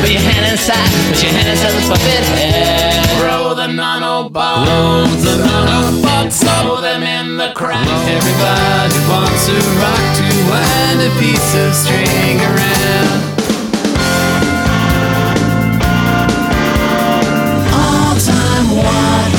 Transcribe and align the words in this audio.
Put 0.00 0.10
your 0.10 0.20
hand 0.22 0.46
inside, 0.52 0.90
put 1.10 1.22
your 1.22 1.32
hand 1.32 1.48
inside 1.48 1.74
the 1.74 1.82
puppet 1.90 2.24
head. 2.38 3.02
Throw 3.18 3.54
the 3.54 3.66
nanobots, 3.66 5.22
the 5.26 5.42
nanobots, 5.42 6.38
throw 6.38 6.80
them 6.80 7.02
in 7.02 7.36
the 7.36 7.50
crack. 7.54 7.82
Everybody 8.06 8.98
wants 9.10 9.46
to 9.50 9.58
rock 9.82 10.04
to 10.22 10.26
wind 10.46 11.02
a 11.02 11.10
piece 11.18 11.50
of 11.58 11.74
string 11.74 12.38
around. 12.38 13.18
All 17.74 18.14
time 18.22 18.66
what? 18.78 19.30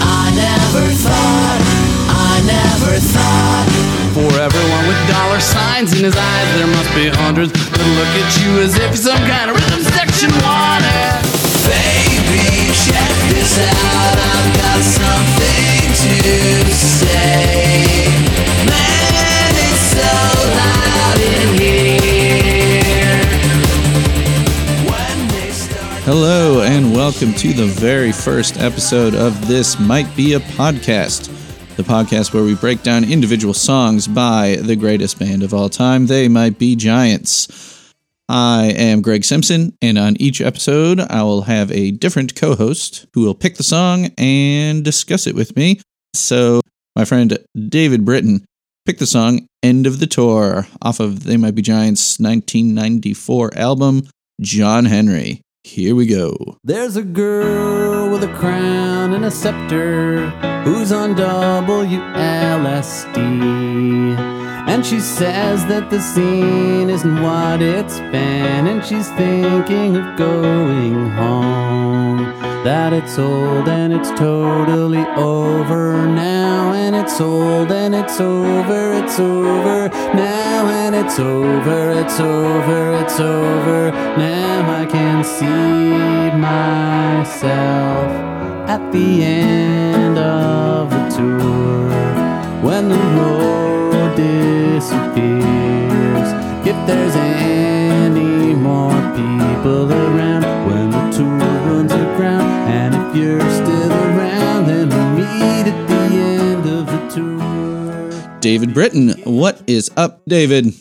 I 0.00 0.32
never 0.32 0.86
thought, 0.96 1.60
I 2.08 2.40
never 2.48 2.96
thought. 3.04 3.68
For 4.16 4.32
everyone 4.40 4.84
with 4.88 4.96
dollar 5.12 5.40
signs 5.40 5.92
in 5.92 6.02
his 6.02 6.16
eyes, 6.16 6.48
there 6.56 6.66
must 6.66 6.88
be 6.96 7.08
hundreds 7.12 7.52
that 7.52 7.84
look 8.00 8.12
at 8.16 8.32
you 8.40 8.64
as 8.64 8.72
if 8.80 8.96
you're 8.96 9.12
some 9.12 9.20
kind 9.28 9.50
of 9.52 9.56
rhythm 9.60 9.84
section 9.84 10.05
wanted. 10.24 11.22
Baby, 11.68 12.72
check 12.72 13.12
this 13.28 13.58
out. 13.60 14.16
I've 14.16 14.56
got 14.56 14.80
something 14.80 15.92
to 15.92 16.72
say. 16.72 18.08
Man, 18.64 19.52
it's 19.60 19.84
so 19.92 20.12
loud 20.56 21.18
in 21.20 21.48
here. 21.60 23.20
When 24.90 25.28
they 25.28 25.50
start. 25.50 26.02
Hello, 26.04 26.62
and 26.62 26.94
welcome 26.94 27.34
to 27.34 27.52
the 27.52 27.66
very 27.66 28.12
first 28.12 28.58
episode 28.58 29.14
of 29.14 29.46
This 29.46 29.78
Might 29.78 30.14
Be 30.16 30.32
a 30.32 30.40
Podcast, 30.40 31.28
the 31.76 31.82
podcast 31.82 32.32
where 32.32 32.42
we 32.42 32.54
break 32.54 32.82
down 32.82 33.04
individual 33.04 33.52
songs 33.52 34.08
by 34.08 34.56
the 34.62 34.76
greatest 34.76 35.18
band 35.18 35.42
of 35.42 35.52
all 35.52 35.68
time, 35.68 36.06
They 36.06 36.26
Might 36.28 36.58
Be 36.58 36.74
Giants. 36.74 37.65
I 38.28 38.74
am 38.76 39.02
Greg 39.02 39.24
Simpson, 39.24 39.76
and 39.80 39.98
on 39.98 40.16
each 40.20 40.40
episode, 40.40 41.00
I 41.00 41.22
will 41.22 41.42
have 41.42 41.70
a 41.70 41.92
different 41.92 42.34
co 42.34 42.56
host 42.56 43.06
who 43.14 43.22
will 43.22 43.34
pick 43.34 43.56
the 43.56 43.62
song 43.62 44.10
and 44.18 44.84
discuss 44.84 45.26
it 45.28 45.34
with 45.34 45.56
me. 45.56 45.80
So, 46.14 46.60
my 46.96 47.04
friend 47.04 47.38
David 47.68 48.04
Britton 48.04 48.44
picked 48.84 48.98
the 48.98 49.06
song 49.06 49.46
End 49.62 49.86
of 49.86 50.00
the 50.00 50.06
Tour 50.06 50.66
off 50.82 50.98
of 50.98 51.24
They 51.24 51.36
Might 51.36 51.54
Be 51.54 51.62
Giants' 51.62 52.18
1994 52.18 53.56
album, 53.56 54.08
John 54.40 54.86
Henry. 54.86 55.40
Here 55.62 55.94
we 55.94 56.06
go. 56.06 56.56
There's 56.64 56.96
a 56.96 57.02
girl 57.02 58.10
with 58.10 58.24
a 58.24 58.32
crown 58.34 59.12
and 59.14 59.24
a 59.24 59.30
scepter 59.30 60.30
who's 60.64 60.92
on 60.92 61.14
WLSD. 61.14 62.06
And 64.66 64.84
she 64.84 65.00
says 65.00 65.64
that 65.66 65.90
the 65.90 66.00
scene 66.00 66.90
isn't 66.90 67.22
what 67.22 67.62
it's 67.62 67.98
been, 67.98 68.66
and 68.66 68.84
she's 68.84 69.08
thinking 69.12 69.96
of 69.96 70.16
going 70.18 71.10
home. 71.10 72.34
That 72.64 72.92
it's 72.92 73.16
old 73.16 73.68
and 73.68 73.92
it's 73.92 74.10
totally 74.10 75.06
over 75.16 76.06
now, 76.08 76.72
and 76.72 76.96
it's 76.96 77.20
old 77.20 77.70
and 77.70 77.94
it's 77.94 78.20
over, 78.20 78.92
it's 78.94 79.20
over 79.20 79.88
now, 79.88 80.66
and 80.68 80.96
it's 80.96 81.18
over, 81.20 81.92
it's 81.92 82.18
over, 82.18 82.92
it's 83.02 83.20
over 83.20 83.92
now. 84.18 84.82
I 84.82 84.84
can 84.84 85.22
see 85.22 86.36
myself 86.36 88.10
at 88.68 88.90
the 88.90 89.22
end 89.22 90.18
of 90.18 90.90
the 90.90 91.08
tour 91.16 91.88
when 92.62 92.88
the 92.88 92.98
road 92.98 94.16
disappears. 94.76 96.28
If 96.68 96.76
there's 96.86 97.16
any 97.16 98.54
more 98.54 98.92
people 99.16 99.90
around 99.90 100.44
when 100.68 100.90
the 100.90 101.16
tour 101.16 101.38
runs 101.38 101.92
aground, 101.92 102.50
and 102.68 102.94
if 102.94 103.16
you're 103.16 103.50
still 103.52 103.90
around, 103.90 104.66
then 104.66 104.90
we'll 104.90 105.10
meet 105.12 105.66
at 105.72 105.88
the 105.88 106.16
end 106.16 106.66
of 106.66 106.86
the 106.88 107.00
tour. 107.08 108.40
David 108.40 108.74
Britton, 108.74 109.12
what 109.24 109.62
is 109.66 109.90
up, 109.96 110.20
David? 110.28 110.74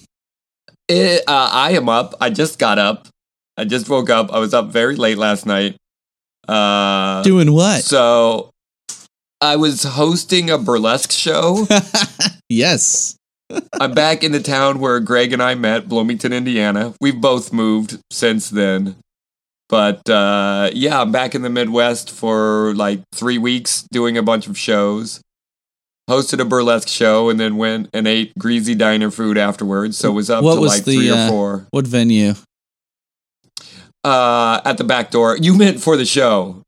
It, 0.89 1.21
uh, 1.25 1.49
I 1.53 1.71
am 1.71 1.87
up. 1.87 2.15
I 2.19 2.31
just 2.31 2.59
got 2.59 2.77
up. 2.77 3.07
I 3.55 3.63
just 3.63 3.87
woke 3.87 4.09
up. 4.09 4.29
I 4.33 4.39
was 4.39 4.53
up 4.53 4.71
very 4.73 4.97
late 4.97 5.17
last 5.17 5.45
night. 5.45 5.77
Uh, 6.49 7.23
Doing 7.23 7.53
what? 7.53 7.81
so 7.85 8.51
I 9.39 9.55
was 9.55 9.83
hosting 9.83 10.49
a 10.49 10.57
burlesque 10.57 11.11
show. 11.13 11.65
yes. 12.49 13.15
I'm 13.79 13.93
back 13.93 14.23
in 14.23 14.31
the 14.31 14.41
town 14.41 14.79
where 14.79 14.99
Greg 14.99 15.33
and 15.33 15.41
I 15.41 15.55
met, 15.55 15.87
Bloomington, 15.87 16.33
Indiana. 16.33 16.93
We've 17.01 17.19
both 17.19 17.51
moved 17.51 17.99
since 18.11 18.49
then. 18.49 18.95
But 19.67 20.07
uh, 20.09 20.69
yeah, 20.73 21.01
I'm 21.01 21.11
back 21.11 21.33
in 21.33 21.41
the 21.41 21.49
Midwest 21.49 22.11
for 22.11 22.73
like 22.75 23.01
three 23.13 23.37
weeks 23.37 23.87
doing 23.91 24.17
a 24.17 24.23
bunch 24.23 24.47
of 24.47 24.57
shows. 24.57 25.21
Hosted 26.09 26.39
a 26.39 26.45
burlesque 26.45 26.87
show 26.87 27.29
and 27.29 27.39
then 27.39 27.57
went 27.57 27.89
and 27.91 28.07
ate 28.07 28.37
greasy 28.37 28.75
diner 28.75 29.09
food 29.09 29.39
afterwards. 29.39 29.97
So 29.97 30.11
it 30.11 30.13
was 30.13 30.29
up 30.29 30.43
What 30.43 30.55
to 30.55 30.61
was 30.61 30.71
like 30.71 30.85
the, 30.85 30.97
three 30.97 31.09
uh, 31.09 31.25
or 31.25 31.29
four. 31.29 31.67
What 31.71 31.87
venue? 31.87 32.35
Uh, 34.03 34.61
at 34.63 34.77
the 34.77 34.83
back 34.83 35.09
door. 35.09 35.35
You 35.35 35.57
meant 35.57 35.79
for 35.79 35.97
the 35.97 36.05
show. 36.05 36.61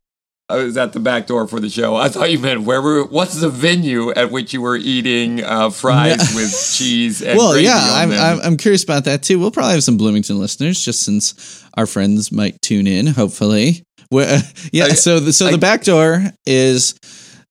I 0.49 0.55
was 0.57 0.77
at 0.77 0.93
the 0.93 1.01
back 1.01 1.27
door 1.27 1.45
for 1.45 1.59
the 1.59 1.69
show. 1.69 1.95
I 1.97 2.07
thought 2.07 2.31
you 2.31 2.39
meant 2.39 2.61
where 2.61 2.81
were. 2.81 3.03
What's 3.05 3.35
the 3.41 3.49
venue 3.49 4.11
at 4.13 4.31
which 4.31 4.53
you 4.53 4.61
were 4.61 4.77
eating 4.77 5.43
uh, 5.43 5.69
fries 5.71 6.19
with 6.35 6.51
cheese 6.73 7.21
and 7.21 7.37
well, 7.37 7.57
yeah, 7.57 7.75
I'm? 7.77 8.11
I'm 8.13 8.39
I'm 8.41 8.57
curious 8.57 8.83
about 8.83 9.03
that 9.05 9.23
too. 9.23 9.39
We'll 9.39 9.51
probably 9.51 9.73
have 9.73 9.83
some 9.83 9.97
Bloomington 9.97 10.39
listeners, 10.39 10.83
just 10.83 11.01
since 11.03 11.65
our 11.75 11.85
friends 11.85 12.31
might 12.31 12.61
tune 12.61 12.87
in. 12.87 13.07
Hopefully, 13.07 13.83
Well, 14.09 14.37
uh, 14.37 14.41
yeah. 14.71 14.85
I- 14.85 14.89
so 14.89 15.19
the, 15.19 15.33
so 15.33 15.47
I- 15.47 15.51
the 15.51 15.57
back 15.57 15.83
door 15.83 16.23
is 16.45 16.95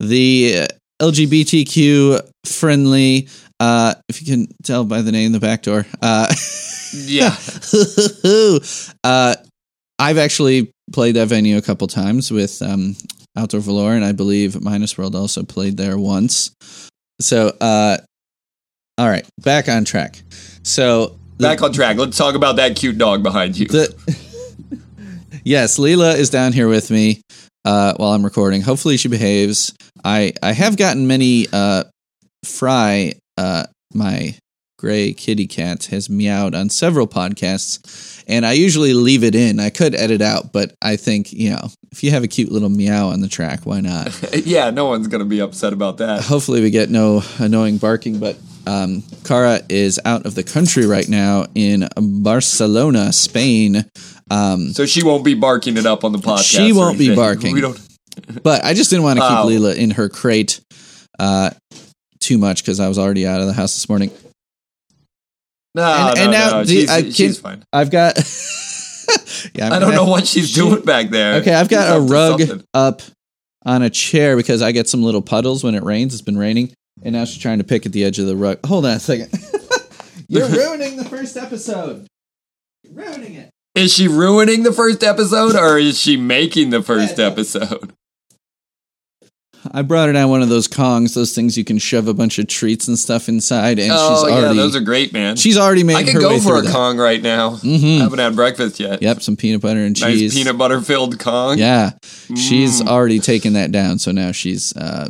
the 0.01 0.67
LGBTQ 1.03 2.21
friendly. 2.47 3.29
Uh, 3.61 3.95
if 4.09 4.23
you 4.23 4.27
can 4.27 4.49
tell 4.65 4.85
by 4.85 5.03
the 5.03 5.13
name, 5.13 5.33
the 5.33 5.41
back 5.41 5.63
door. 5.63 5.87
Uh, 6.01 6.33
yeah. 6.95 7.37
uh, 9.05 9.35
I've 9.99 10.19
actually 10.19 10.71
played 10.93 11.17
that 11.17 11.29
venue 11.29 11.57
a 11.57 11.63
couple 11.63 11.87
times 11.87 12.31
with 12.31 12.61
um, 12.63 12.97
Outdoor 13.37 13.61
Valor, 13.61 13.93
and 13.93 14.05
I 14.05 14.13
believe 14.13 14.61
Minus 14.61 14.97
World 14.99 15.15
also 15.15 15.43
played 15.43 15.77
there 15.77 15.97
once. 15.99 16.51
So, 17.21 17.49
uh, 17.61 17.99
all 18.99 19.09
right, 19.09 19.27
back 19.39 19.69
on 19.69 19.85
track. 19.85 20.23
So, 20.63 21.17
the- 21.39 21.49
Back 21.49 21.63
on 21.63 21.73
track. 21.73 21.97
Let's 21.97 22.17
talk 22.17 22.35
about 22.35 22.57
that 22.57 22.77
cute 22.77 22.99
dog 22.99 23.23
behind 23.23 23.59
you. 23.59 23.67
the 23.67 23.95
yes, 25.45 25.79
Leela 25.79 26.17
is 26.17 26.31
down 26.31 26.53
here 26.53 26.69
with 26.69 26.91
me 26.91 27.21
uh, 27.65 27.95
while 27.97 28.13
I'm 28.13 28.25
recording. 28.25 28.63
Hopefully, 28.63 28.97
she 28.97 29.09
behaves. 29.09 29.75
I 30.05 30.33
I 30.43 30.53
have 30.53 30.77
gotten 30.77 31.07
many. 31.07 31.47
Uh, 31.53 31.85
Fry, 32.45 33.13
uh, 33.37 33.65
my 33.93 34.37
gray 34.77 35.13
kitty 35.13 35.47
cat, 35.47 35.87
has 35.87 36.09
meowed 36.11 36.55
on 36.55 36.69
several 36.71 37.07
podcasts, 37.07 38.23
and 38.27 38.45
I 38.45 38.53
usually 38.53 38.95
leave 38.95 39.25
it 39.25 39.35
in. 39.35 39.59
I 39.61 39.71
could 39.71 39.95
edit 39.95 40.21
out, 40.23 40.53
but 40.53 40.75
I 40.83 40.97
think 40.97 41.33
you 41.33 41.51
know 41.51 41.69
if 41.93 42.03
you 42.05 42.11
have 42.11 42.23
a 42.25 42.29
cute 42.29 42.51
little 42.53 42.69
meow 42.69 43.09
on 43.09 43.21
the 43.21 43.29
track, 43.29 43.61
why 43.65 43.81
not? 43.81 44.13
yeah, 44.47 44.71
no 44.71 44.87
one's 44.87 45.09
gonna 45.09 45.25
be 45.25 45.41
upset 45.41 45.73
about 45.73 45.99
that. 45.99 46.23
Hopefully, 46.23 46.61
we 46.61 46.71
get 46.71 46.91
no 46.91 47.23
annoying 47.39 47.79
barking, 47.79 48.19
but. 48.19 48.37
Um, 48.69 49.05
Cara 49.23 49.61
is 49.69 50.01
out 50.05 50.27
of 50.27 50.35
the 50.35 50.43
country 50.43 50.87
right 50.87 51.09
now 51.09 51.47
in 51.55 51.89
Barcelona, 51.97 53.13
Spain. 53.13 53.85
Um, 54.29 54.73
So 54.73 54.87
she 54.87 55.05
won't 55.05 55.25
be 55.25 55.35
barking 55.35 55.77
it 55.77 55.87
up 55.87 56.03
on 56.03 56.11
the 56.11 56.19
podcast. 56.19 56.51
She 56.57 56.73
won't 56.73 56.99
be 56.99 57.15
barking. 57.15 57.55
We 57.55 57.61
don't. 57.61 57.79
But 58.43 58.65
I 58.65 58.75
just 58.75 58.91
didn't 58.91 59.05
want 59.05 59.21
to 59.21 59.23
keep 59.29 59.39
Oh. 59.39 59.47
Leela 59.47 59.77
in 59.77 59.93
her 59.93 60.09
crate 60.09 60.61
uh, 61.21 61.51
too 62.19 62.39
much 62.39 62.63
because 62.65 62.81
I 62.81 62.89
was 62.89 62.99
already 62.99 63.25
out 63.25 63.41
of 63.41 63.47
the 63.47 63.53
house 63.53 63.75
this 63.77 63.89
morning. 63.89 64.11
No, 65.77 65.83
And- 65.85 66.17
no, 66.17 66.23
and 66.23 66.33
now 66.33 66.51
no. 66.51 66.65
the- 66.65 66.73
she's, 66.73 66.91
I 66.91 67.03
can't- 67.03 67.37
fine. 67.37 67.63
I've 67.73 67.91
got. 67.91 68.17
yeah, 69.55 69.67
I'm 69.67 69.73
I 69.75 69.79
don't 69.79 69.91
gonna- 69.91 69.97
know 69.97 70.05
what 70.11 70.27
she's 70.27 70.53
doing 70.55 70.81
back 70.83 71.11
there. 71.11 71.35
Okay, 71.37 71.55
I've 71.55 71.69
got 71.69 71.87
She's 71.95 72.11
a 72.11 72.13
rug 72.13 72.65
up 72.75 73.03
on 73.65 73.83
a 73.83 73.91
chair 73.91 74.37
because 74.37 74.63
I 74.63 74.73
get 74.73 74.89
some 74.89 75.03
little 75.03 75.23
puddles 75.23 75.63
when 75.63 75.75
it 75.75 75.83
rains. 75.85 76.13
It's 76.15 76.23
been 76.23 76.39
raining, 76.39 76.73
and 77.03 77.13
now 77.15 77.25
she's 77.27 77.41
trying 77.43 77.59
to 77.59 77.65
pick 77.65 77.85
at 77.87 77.93
the 77.93 78.05
edge 78.05 78.19
of 78.19 78.27
the 78.27 78.37
rug. 78.37 78.59
Hold 78.67 78.87
on 78.87 78.93
a 78.93 79.01
second. 79.01 79.31
You're 80.29 80.49
ruining 80.51 80.97
the 80.97 81.05
first 81.05 81.37
episode. 81.37 82.07
You're 82.83 82.95
ruining 83.05 83.35
it. 83.35 83.51
Is 83.75 83.93
she 83.93 84.09
ruining 84.09 84.63
the 84.63 84.73
first 84.73 85.05
episode 85.05 85.55
or 85.55 85.79
is 85.79 86.01
she 86.01 86.17
making 86.17 86.71
the 86.71 86.83
first 86.83 87.19
Yeah. 87.19 87.27
episode? 87.27 87.93
I 89.73 89.83
brought 89.83 90.07
her 90.09 90.13
down 90.13 90.31
one 90.31 90.43
of 90.43 90.49
those 90.49 90.69
Kongs, 90.69 91.15
those 91.15 91.35
things 91.35 91.57
you 91.57 91.65
can 91.65 91.79
shove 91.79 92.09
a 92.09 92.15
bunch 92.15 92.39
of 92.39 92.47
treats 92.49 92.89
and 92.89 92.99
stuff 92.99 93.29
inside, 93.29 93.79
and 93.79 93.91
oh, 93.95 94.25
she's 94.27 94.33
yeah, 94.35 94.53
those 94.53 94.75
are 94.77 94.81
great, 94.81 95.13
man. 95.13 95.37
she's 95.37 95.57
already 95.59 95.83
made 95.85 95.97
I 95.97 96.05
could 96.05 96.15
go 96.21 96.39
for 96.41 96.59
a 96.59 96.63
that. 96.63 96.73
Kong 96.73 96.99
right 96.99 97.23
now. 97.23 97.57
Mhm. 97.57 97.99
I 97.99 98.03
haven't 98.05 98.19
had 98.19 98.35
breakfast 98.37 98.79
yet. 98.81 99.03
Yep, 99.03 99.23
some 99.23 99.37
peanut 99.37 99.61
butter 99.61 99.81
and 99.81 100.01
Nice 100.01 100.19
cheese. 100.19 100.35
peanut 100.35 100.57
butter 100.59 100.81
filled 100.81 101.19
Kong. 101.19 101.59
Yeah, 101.59 101.93
she's 102.37 102.81
Mm. 102.83 102.89
already 102.89 103.19
taken 103.21 103.55
that 103.55 103.73
down, 103.73 103.99
so 103.99 104.13
now 104.13 104.33
she's 104.33 104.75
uh, 104.77 105.09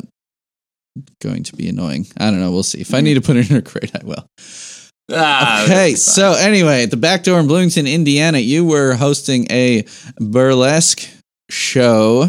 going 1.23 1.43
to 1.45 1.57
be 1.57 1.69
annoying. 1.69 2.07
I 2.19 2.31
don't 2.31 2.41
know. 2.41 2.51
We'll 2.51 2.63
see. 2.63 2.81
If 2.81 2.95
I 2.95 3.01
need 3.01 3.15
to 3.15 3.21
put 3.21 3.37
her 3.37 3.43
in 3.43 3.49
her 3.49 3.63
crate, 3.63 3.91
I 3.95 4.05
will. 4.05 4.27
Ah, 5.13 5.65
Okay, 5.65 5.95
so 5.95 6.33
anyway, 6.33 6.83
at 6.83 6.91
the 6.91 6.97
back 6.97 7.23
door 7.23 7.39
in 7.39 7.47
Bloomington, 7.47 7.87
Indiana, 7.87 8.39
you 8.39 8.65
were 8.65 8.95
hosting 8.95 9.47
a 9.53 9.85
burlesque 10.19 11.09
show, 11.49 12.29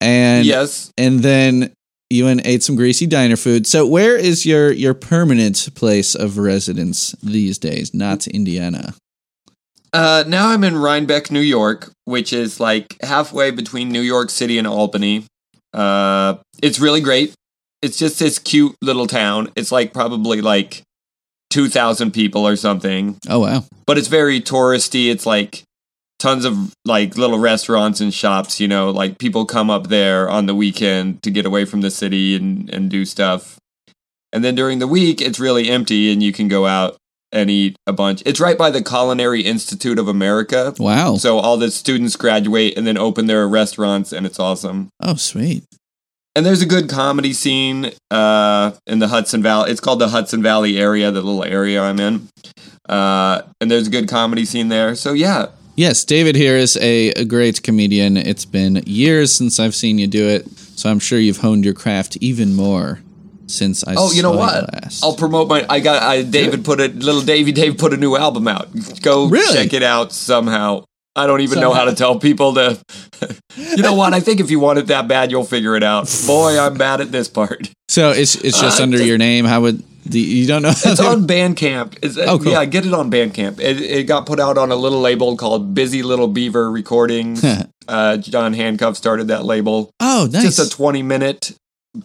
and 0.00 0.46
yes. 0.46 0.92
and 0.96 1.20
then 1.20 1.72
you 2.10 2.26
and 2.26 2.40
ate 2.44 2.62
some 2.62 2.76
greasy 2.76 3.06
diner 3.06 3.36
food. 3.36 3.66
So 3.66 3.86
where 3.86 4.16
is 4.16 4.46
your 4.46 4.70
your 4.72 4.94
permanent 4.94 5.68
place 5.74 6.14
of 6.14 6.38
residence 6.38 7.12
these 7.22 7.58
days? 7.58 7.92
Not 7.92 8.26
Indiana. 8.26 8.94
Uh, 9.92 10.24
now 10.26 10.48
I'm 10.48 10.64
in 10.64 10.76
Rhinebeck, 10.76 11.30
New 11.30 11.40
York, 11.40 11.90
which 12.04 12.32
is 12.32 12.60
like 12.60 12.96
halfway 13.02 13.50
between 13.50 13.88
New 13.88 14.02
York 14.02 14.30
City 14.30 14.58
and 14.58 14.66
Albany. 14.66 15.24
Uh, 15.72 16.36
it's 16.62 16.78
really 16.78 17.00
great. 17.00 17.34
It's 17.80 17.98
just 17.98 18.18
this 18.18 18.38
cute 18.38 18.74
little 18.82 19.06
town. 19.06 19.50
It's 19.56 19.72
like 19.72 19.92
probably 19.94 20.40
like 20.40 20.82
2,000 21.50 22.10
people 22.10 22.46
or 22.46 22.56
something, 22.56 23.16
Oh 23.28 23.38
wow. 23.40 23.64
but 23.86 23.96
it's 23.96 24.08
very 24.08 24.40
touristy. 24.40 25.10
It's 25.10 25.24
like 25.24 25.62
tons 26.18 26.44
of 26.44 26.72
like 26.84 27.16
little 27.16 27.38
restaurants 27.38 28.00
and 28.00 28.12
shops, 28.12 28.60
you 28.60 28.68
know, 28.68 28.90
like 28.90 29.18
people 29.18 29.44
come 29.44 29.70
up 29.70 29.88
there 29.88 30.28
on 30.28 30.46
the 30.46 30.54
weekend 30.54 31.22
to 31.22 31.30
get 31.30 31.46
away 31.46 31.64
from 31.64 31.80
the 31.80 31.90
city 31.90 32.34
and, 32.34 32.68
and 32.70 32.90
do 32.90 33.04
stuff. 33.04 33.58
And 34.32 34.44
then 34.44 34.54
during 34.54 34.78
the 34.78 34.86
week, 34.86 35.20
it's 35.20 35.40
really 35.40 35.70
empty 35.70 36.12
and 36.12 36.22
you 36.22 36.32
can 36.32 36.48
go 36.48 36.66
out 36.66 36.96
and 37.32 37.50
eat 37.50 37.76
a 37.86 37.92
bunch. 37.92 38.22
It's 38.26 38.40
right 38.40 38.56
by 38.56 38.70
the 38.70 38.82
Culinary 38.82 39.42
Institute 39.42 39.98
of 39.98 40.08
America. 40.08 40.74
Wow. 40.78 41.16
So 41.16 41.38
all 41.38 41.56
the 41.56 41.70
students 41.70 42.16
graduate 42.16 42.76
and 42.76 42.86
then 42.86 42.96
open 42.96 43.26
their 43.26 43.46
restaurants, 43.46 44.12
and 44.12 44.24
it's 44.26 44.40
awesome. 44.40 44.88
oh 45.02 45.16
sweet. 45.16 45.64
And 46.34 46.46
there's 46.46 46.62
a 46.62 46.66
good 46.66 46.88
comedy 46.88 47.32
scene 47.32 47.92
uh, 48.10 48.72
in 48.86 49.00
the 49.00 49.08
Hudson 49.08 49.42
Valley. 49.42 49.72
It's 49.72 49.80
called 49.80 49.98
the 49.98 50.08
Hudson 50.08 50.42
Valley 50.42 50.78
area, 50.78 51.10
the 51.10 51.20
little 51.20 51.44
area 51.44 51.82
I'm 51.82 51.98
in. 51.98 52.28
Uh, 52.88 53.42
and 53.60 53.70
there's 53.70 53.88
a 53.88 53.90
good 53.90 54.08
comedy 54.08 54.44
scene 54.44 54.68
there. 54.68 54.94
So 54.94 55.12
yeah, 55.14 55.46
Yes, 55.78 56.04
David 56.04 56.34
here 56.34 56.56
is 56.56 56.76
a, 56.78 57.10
a 57.10 57.24
great 57.24 57.62
comedian. 57.62 58.16
It's 58.16 58.44
been 58.44 58.82
years 58.84 59.32
since 59.32 59.60
I've 59.60 59.76
seen 59.76 59.96
you 60.00 60.08
do 60.08 60.26
it, 60.26 60.50
so 60.58 60.90
I'm 60.90 60.98
sure 60.98 61.20
you've 61.20 61.36
honed 61.36 61.64
your 61.64 61.72
craft 61.72 62.16
even 62.20 62.56
more 62.56 62.98
since 63.46 63.86
I. 63.86 63.94
Oh, 63.96 64.10
you 64.10 64.22
know 64.24 64.32
what? 64.32 64.72
last. 64.74 65.04
I'll 65.04 65.14
promote 65.14 65.46
my. 65.46 65.64
I 65.70 65.78
got. 65.78 66.02
I 66.02 66.22
David 66.24 66.64
put 66.64 66.80
a 66.80 66.88
little 66.88 67.20
Davy 67.22 67.52
Dave 67.52 67.78
put 67.78 67.92
a 67.92 67.96
new 67.96 68.16
album 68.16 68.48
out. 68.48 68.68
Go 69.02 69.28
Really? 69.28 69.54
check 69.54 69.72
it 69.72 69.84
out 69.84 70.12
somehow. 70.12 70.82
I 71.14 71.28
don't 71.28 71.42
even 71.42 71.60
know 71.60 71.72
how 71.72 71.84
to 71.84 71.94
tell 71.94 72.18
people 72.18 72.54
to. 72.54 72.76
you 73.56 73.76
know 73.82 73.94
what? 73.94 74.12
I 74.14 74.18
think 74.18 74.40
if 74.40 74.50
you 74.50 74.58
want 74.58 74.80
it 74.80 74.88
that 74.88 75.06
bad, 75.06 75.30
you'll 75.30 75.44
figure 75.44 75.76
it 75.76 75.84
out. 75.84 76.12
Boy, 76.26 76.58
I'm 76.58 76.74
bad 76.74 77.00
at 77.00 77.12
this 77.12 77.28
part. 77.28 77.70
so 77.88 78.10
it's 78.10 78.34
it's 78.34 78.60
just 78.60 78.80
Uh, 78.80 78.82
under 78.82 78.96
just- 78.98 79.06
your 79.08 79.18
name. 79.18 79.44
How 79.44 79.60
would 79.60 79.80
the, 80.10 80.20
you 80.20 80.46
don't 80.46 80.62
know? 80.62 80.70
It's 80.70 81.00
on 81.00 81.26
Bandcamp. 81.26 81.98
It's, 82.02 82.16
Oh, 82.18 82.38
cool. 82.38 82.52
Yeah, 82.52 82.64
get 82.64 82.84
it 82.86 82.92
on 82.94 83.10
Bandcamp. 83.10 83.60
It, 83.60 83.80
it 83.80 84.04
got 84.04 84.26
put 84.26 84.40
out 84.40 84.58
on 84.58 84.70
a 84.72 84.76
little 84.76 85.00
label 85.00 85.36
called 85.36 85.74
Busy 85.74 86.02
Little 86.02 86.28
Beaver 86.28 86.70
Recordings. 86.70 87.44
uh, 87.88 88.16
John 88.18 88.52
Hancock 88.54 88.96
started 88.96 89.28
that 89.28 89.44
label. 89.44 89.90
oh, 90.00 90.28
nice. 90.30 90.42
Just 90.56 90.58
a 90.72 90.76
20 90.76 91.02
minute 91.02 91.52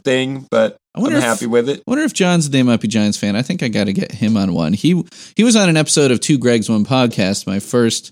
thing, 0.04 0.48
but 0.50 0.78
I 0.96 1.02
if- 1.08 1.24
happy 1.24 1.46
with 1.48 1.70
it. 1.70 1.80
I 1.80 1.84
wonder 1.88 2.04
if 2.04 2.14
John's 2.14 2.48
a 2.48 2.50
They 2.50 2.64
Might 2.64 2.82
Be 2.82 2.88
Giants 2.88 3.18
fan. 3.18 3.36
I 3.36 3.42
think 3.42 3.64
I 3.64 3.68
got 3.68 3.86
to 3.86 3.94
get 3.94 4.12
him 4.12 4.38
on 4.38 4.54
one. 4.54 4.74
He 4.74 5.04
he 5.36 5.44
was 5.44 5.56
on 5.56 5.70
an 5.70 5.78
episode 5.78 6.12
of 6.12 6.20
Two 6.20 6.38
Gregs 6.40 6.70
One 6.70 6.86
Podcast, 6.86 7.46
my 7.48 7.60
first 7.60 8.12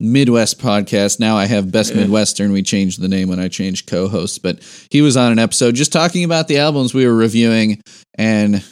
Midwest 0.00 0.60
podcast. 0.60 1.18
Now 1.18 1.36
I 1.36 1.46
have 1.46 1.72
Best 1.72 1.90
Yeah. 1.92 2.02
Midwestern. 2.02 2.52
We 2.52 2.62
changed 2.62 3.00
the 3.00 3.08
name 3.08 3.28
when 3.28 3.40
I 3.40 3.48
changed 3.48 3.86
co-hosts, 3.88 4.38
but 4.38 4.60
he 4.90 5.02
was 5.02 5.16
on 5.16 5.32
an 5.32 5.38
episode 5.40 5.74
just 5.74 5.92
talking 5.92 6.22
about 6.24 6.46
the 6.48 6.58
albums 6.58 6.94
we 6.94 7.06
were 7.06 7.14
reviewing 7.14 7.80
and 8.16 8.64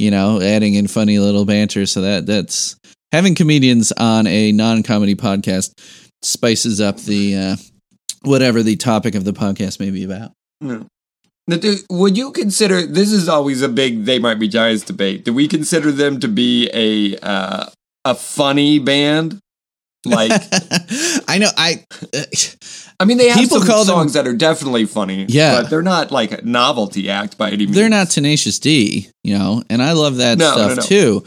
you 0.00 0.10
know 0.10 0.40
adding 0.40 0.74
in 0.74 0.88
funny 0.88 1.18
little 1.18 1.44
banter. 1.44 1.86
So 1.86 2.00
that 2.00 2.26
that's 2.26 2.76
having 3.12 3.34
comedians 3.34 3.92
on 3.92 4.26
a 4.26 4.52
non-comedy 4.52 5.14
podcast 5.14 5.72
spices 6.22 6.80
up 6.80 6.96
the 6.98 7.36
uh, 7.36 7.56
whatever 8.22 8.62
the 8.62 8.76
topic 8.76 9.14
of 9.14 9.24
the 9.24 9.32
podcast 9.32 9.78
may 9.78 9.90
be 9.90 10.04
about. 10.04 10.32
Would 11.90 12.16
you 12.16 12.32
consider 12.32 12.86
this 12.86 13.12
is 13.12 13.28
always 13.28 13.62
a 13.62 13.68
big 13.68 14.04
they 14.04 14.18
might 14.18 14.38
be 14.38 14.48
giants 14.48 14.84
debate? 14.84 15.24
Do 15.24 15.32
we 15.32 15.48
consider 15.48 15.90
them 15.90 16.20
to 16.20 16.28
be 16.28 16.70
a 16.72 17.18
uh, 17.24 17.66
a 18.04 18.14
funny 18.14 18.78
band? 18.78 19.38
Like, 20.04 20.32
I 21.28 21.38
know 21.38 21.50
I. 21.56 21.84
Uh, 22.14 22.22
I 22.98 23.04
mean, 23.06 23.16
they 23.18 23.28
have 23.28 23.38
People 23.38 23.58
some 23.60 23.66
call 23.66 23.84
them- 23.84 23.94
songs 23.94 24.12
that 24.14 24.26
are 24.26 24.34
definitely 24.36 24.84
funny. 24.86 25.26
Yeah. 25.28 25.60
but 25.62 25.70
they're 25.70 25.82
not 25.82 26.10
like 26.10 26.32
a 26.32 26.42
novelty 26.42 27.08
act 27.10 27.38
by 27.38 27.48
any 27.48 27.64
means. 27.64 27.74
they're 27.74 27.88
not 27.88 28.10
Tenacious 28.10 28.58
D, 28.58 29.08
you 29.24 29.38
know, 29.38 29.62
and 29.70 29.82
I 29.82 29.92
love 29.92 30.16
that 30.16 30.38
No, 30.38 30.52
stuff 30.52 30.68
no, 30.70 30.74
no. 30.74 30.82
too. 30.82 31.24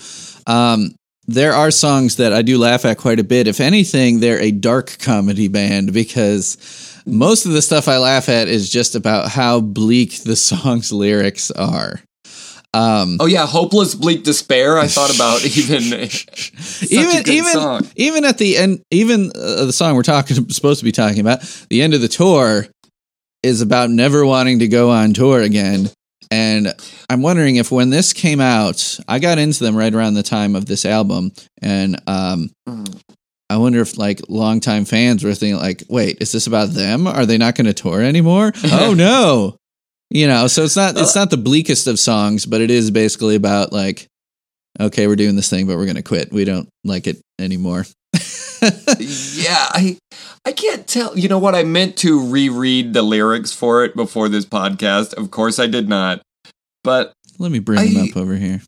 Um, 0.47 0.95
there 1.25 1.53
are 1.53 1.71
songs 1.71 2.17
that 2.17 2.33
I 2.33 2.41
do 2.41 2.57
laugh 2.57 2.83
at 2.85 2.97
quite 2.97 3.19
a 3.19 3.23
bit. 3.23 3.47
If 3.47 3.59
anything, 3.59 4.19
they're 4.19 4.41
a 4.41 4.51
dark 4.51 4.97
comedy 4.99 5.47
band 5.47 5.93
because 5.93 6.57
most 7.05 7.45
of 7.45 7.53
the 7.53 7.61
stuff 7.61 7.87
I 7.87 7.97
laugh 7.97 8.27
at 8.29 8.47
is 8.47 8.69
just 8.69 8.93
about 8.95 9.29
how 9.29 9.59
bleak 9.61 10.23
the 10.23 10.35
song's 10.35 10.91
lyrics 10.91 11.49
are. 11.51 12.01
Um, 12.73 13.17
Oh 13.19 13.25
yeah, 13.27 13.45
hopeless 13.45 13.93
bleak 13.95 14.23
despair. 14.23 14.77
I 14.79 14.87
thought 14.87 15.13
about 15.15 15.45
even 15.57 15.83
even 16.89 17.29
even 17.29 17.51
song. 17.53 17.87
even 17.95 18.25
at 18.25 18.37
the 18.37 18.57
end, 18.57 18.81
even 18.91 19.31
uh, 19.35 19.65
the 19.65 19.73
song 19.73 19.95
we're 19.95 20.03
talking 20.03 20.35
supposed 20.49 20.79
to 20.79 20.85
be 20.85 20.91
talking 20.91 21.19
about, 21.19 21.41
the 21.69 21.81
end 21.81 21.93
of 21.93 22.01
the 22.01 22.07
tour 22.07 22.65
is 23.43 23.61
about 23.61 23.89
never 23.89 24.25
wanting 24.25 24.59
to 24.59 24.67
go 24.67 24.89
on 24.89 25.13
tour 25.13 25.41
again. 25.41 25.89
And 26.31 26.73
I'm 27.09 27.21
wondering 27.21 27.57
if 27.57 27.71
when 27.71 27.91
this 27.91 28.11
came 28.11 28.41
out, 28.41 28.97
I 29.07 29.19
got 29.19 29.37
into 29.37 29.63
them 29.63 29.75
right 29.75 29.93
around 29.93 30.15
the 30.15 30.23
time 30.23 30.55
of 30.55 30.65
this 30.65 30.85
album, 30.85 31.31
and 31.61 32.01
um, 32.07 32.49
Mm. 32.67 32.99
I 33.49 33.57
wonder 33.57 33.81
if 33.81 33.99
like 33.99 34.19
longtime 34.29 34.85
fans 34.85 35.23
were 35.23 35.35
thinking 35.35 35.59
like, 35.59 35.83
wait, 35.89 36.17
is 36.21 36.31
this 36.31 36.47
about 36.47 36.69
them? 36.69 37.05
Are 37.05 37.25
they 37.27 37.37
not 37.37 37.53
going 37.53 37.67
to 37.67 37.73
tour 37.73 38.01
anymore? 38.01 38.51
oh 38.71 38.95
no, 38.97 39.57
you 40.13 40.27
know. 40.27 40.47
So 40.47 40.63
it's 40.63 40.77
not 40.77 40.95
uh, 40.95 41.01
it's 41.01 41.15
not 41.15 41.29
the 41.29 41.37
bleakest 41.37 41.87
of 41.87 41.99
songs, 41.99 42.45
but 42.45 42.61
it 42.61 42.71
is 42.71 42.91
basically 42.91 43.35
about 43.35 43.73
like, 43.73 44.07
okay, 44.79 45.07
we're 45.07 45.15
doing 45.15 45.35
this 45.35 45.49
thing, 45.49 45.67
but 45.67 45.75
we're 45.77 45.85
going 45.85 45.97
to 45.97 46.03
quit. 46.03 46.31
We 46.31 46.45
don't 46.45 46.69
like 46.83 47.07
it 47.07 47.19
anymore. 47.39 47.85
yeah, 48.99 49.67
I 49.71 49.97
I 50.45 50.51
can't 50.53 50.87
tell. 50.87 51.17
You 51.17 51.27
know 51.27 51.39
what? 51.39 51.55
I 51.55 51.63
meant 51.63 51.97
to 51.97 52.29
reread 52.29 52.93
the 52.93 53.01
lyrics 53.01 53.51
for 53.51 53.83
it 53.83 53.95
before 53.95 54.29
this 54.29 54.45
podcast. 54.45 55.13
Of 55.15 55.31
course, 55.31 55.59
I 55.59 55.67
did 55.67 55.89
not. 55.89 56.21
But 56.83 57.13
Let 57.39 57.51
me 57.51 57.59
bring 57.59 57.93
them 57.93 58.09
up 58.09 58.17
over 58.17 58.35
here. 58.35 58.61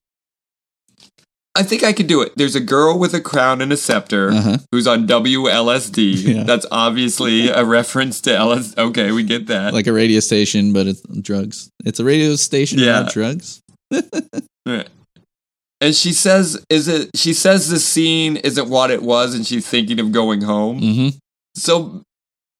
I 1.58 1.64
think 1.64 1.84
I 1.84 1.94
could 1.94 2.08
do 2.08 2.22
it. 2.22 2.34
There's 2.36 2.56
a 2.56 2.60
girl 2.60 3.00
with 3.00 3.14
a 3.14 3.22
crown 3.22 3.62
and 3.62 3.72
a 3.72 3.78
scepter 3.78 4.30
Uh-huh. 4.32 4.58
who's 4.72 4.88
on 4.88 5.08
WLSD. 5.08 6.14
Yeah. 6.36 6.44
That's 6.44 6.66
obviously 6.72 7.48
a 7.50 7.64
reference 7.64 8.20
to 8.22 8.36
LS. 8.36 8.78
Okay, 8.78 9.12
we 9.12 9.24
get 9.24 9.48
that. 9.48 9.74
Like 9.74 9.88
a 9.88 9.94
radio 9.94 10.20
station, 10.20 10.74
but 10.74 10.88
it's 10.88 11.02
drugs. 11.22 11.70
It's 11.86 12.00
a 12.00 12.04
radio 12.04 12.36
station 12.36 12.80
Yeah. 12.80 13.00
about 13.00 13.12
drugs. 13.14 13.62
and 14.66 15.96
she 15.96 16.12
says, 16.14 16.64
"Is 16.70 16.88
it?" 16.88 17.12
She 17.16 17.34
says 17.34 17.70
the 17.70 17.80
scene 17.80 18.38
isn't 18.38 18.70
what 18.70 18.92
it 18.92 19.02
was, 19.04 19.36
and 19.36 19.46
she's 19.46 19.68
thinking 19.68 20.00
of 20.00 20.12
going 20.12 20.42
home. 20.42 20.80
hmm 20.80 21.08
so 21.58 22.02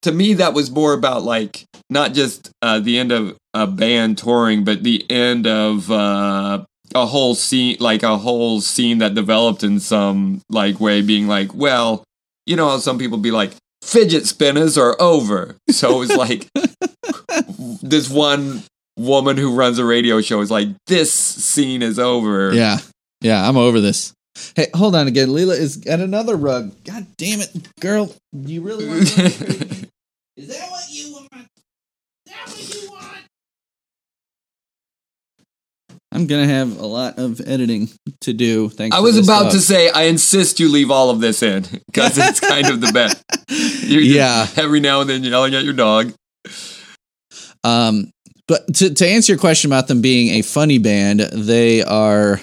to 0.00 0.10
me 0.10 0.32
that 0.32 0.54
was 0.54 0.70
more 0.70 0.94
about 0.94 1.22
like 1.22 1.64
not 1.90 2.14
just 2.14 2.50
uh, 2.62 2.78
the 2.80 2.96
end 2.98 3.12
of 3.12 3.36
a 3.52 3.66
band 3.66 4.16
touring 4.16 4.64
but 4.64 4.84
the 4.84 5.04
end 5.10 5.46
of 5.46 5.90
uh, 5.90 6.64
a 6.94 7.06
whole 7.06 7.34
scene 7.34 7.76
like 7.80 8.02
a 8.02 8.16
whole 8.16 8.60
scene 8.60 8.98
that 8.98 9.14
developed 9.14 9.62
in 9.62 9.80
some 9.80 10.40
like 10.48 10.80
way 10.80 11.02
being 11.02 11.26
like 11.28 11.54
well 11.54 12.04
you 12.46 12.56
know 12.56 12.68
how 12.68 12.78
some 12.78 12.98
people 12.98 13.18
be 13.18 13.30
like 13.30 13.52
fidget 13.82 14.26
spinners 14.26 14.78
are 14.78 14.96
over 15.00 15.56
so 15.70 16.02
it's 16.02 16.16
like 16.16 16.48
this 17.82 18.08
one 18.10 18.62
woman 18.96 19.36
who 19.36 19.54
runs 19.54 19.78
a 19.78 19.84
radio 19.84 20.20
show 20.20 20.40
is 20.40 20.50
like 20.50 20.68
this 20.86 21.12
scene 21.12 21.82
is 21.82 21.98
over 21.98 22.52
Yeah. 22.52 22.78
Yeah, 23.22 23.48
I'm 23.48 23.56
over 23.56 23.80
this. 23.80 24.12
Hey, 24.54 24.66
hold 24.74 24.94
on 24.94 25.08
again. 25.08 25.28
Leela 25.28 25.58
is 25.58 25.86
at 25.86 26.00
another 26.00 26.36
rug. 26.36 26.72
God 26.84 27.06
damn 27.16 27.40
it, 27.40 27.50
girl. 27.80 28.14
You 28.32 28.60
really 28.60 28.86
want 28.86 29.06
to 29.06 29.22
Is 30.36 30.48
that 30.48 30.70
what 30.70 30.84
you 30.90 31.12
want? 31.14 31.46
Is 32.26 32.32
that 32.32 32.46
what 32.46 32.74
you 32.74 32.90
want? 32.90 33.15
I'm 36.16 36.26
gonna 36.26 36.46
have 36.46 36.78
a 36.80 36.86
lot 36.86 37.18
of 37.18 37.40
editing 37.46 37.88
to 38.22 38.32
do. 38.32 38.68
Thanks. 38.70 38.96
I 38.96 39.00
was 39.00 39.16
about 39.18 39.52
to 39.52 39.60
say, 39.60 39.90
I 39.90 40.04
insist 40.04 40.58
you 40.58 40.70
leave 40.70 40.90
all 40.90 41.10
of 41.10 41.20
this 41.20 41.42
in 41.42 41.62
because 41.86 42.16
it's 42.18 42.40
kind 42.52 42.66
of 42.68 42.80
the 42.80 42.90
best. 42.92 43.22
You're 43.84 44.00
Yeah. 44.00 44.46
every 44.56 44.80
now 44.80 45.02
and 45.02 45.10
then 45.10 45.22
yelling 45.24 45.54
at 45.54 45.64
your 45.64 45.74
dog. 45.74 46.12
Um, 47.64 48.10
but 48.48 48.74
to, 48.76 48.94
to 48.94 49.06
answer 49.06 49.32
your 49.32 49.40
question 49.40 49.68
about 49.70 49.88
them 49.88 50.00
being 50.00 50.30
a 50.38 50.42
funny 50.42 50.78
band, 50.78 51.20
they 51.20 51.82
are 51.82 52.40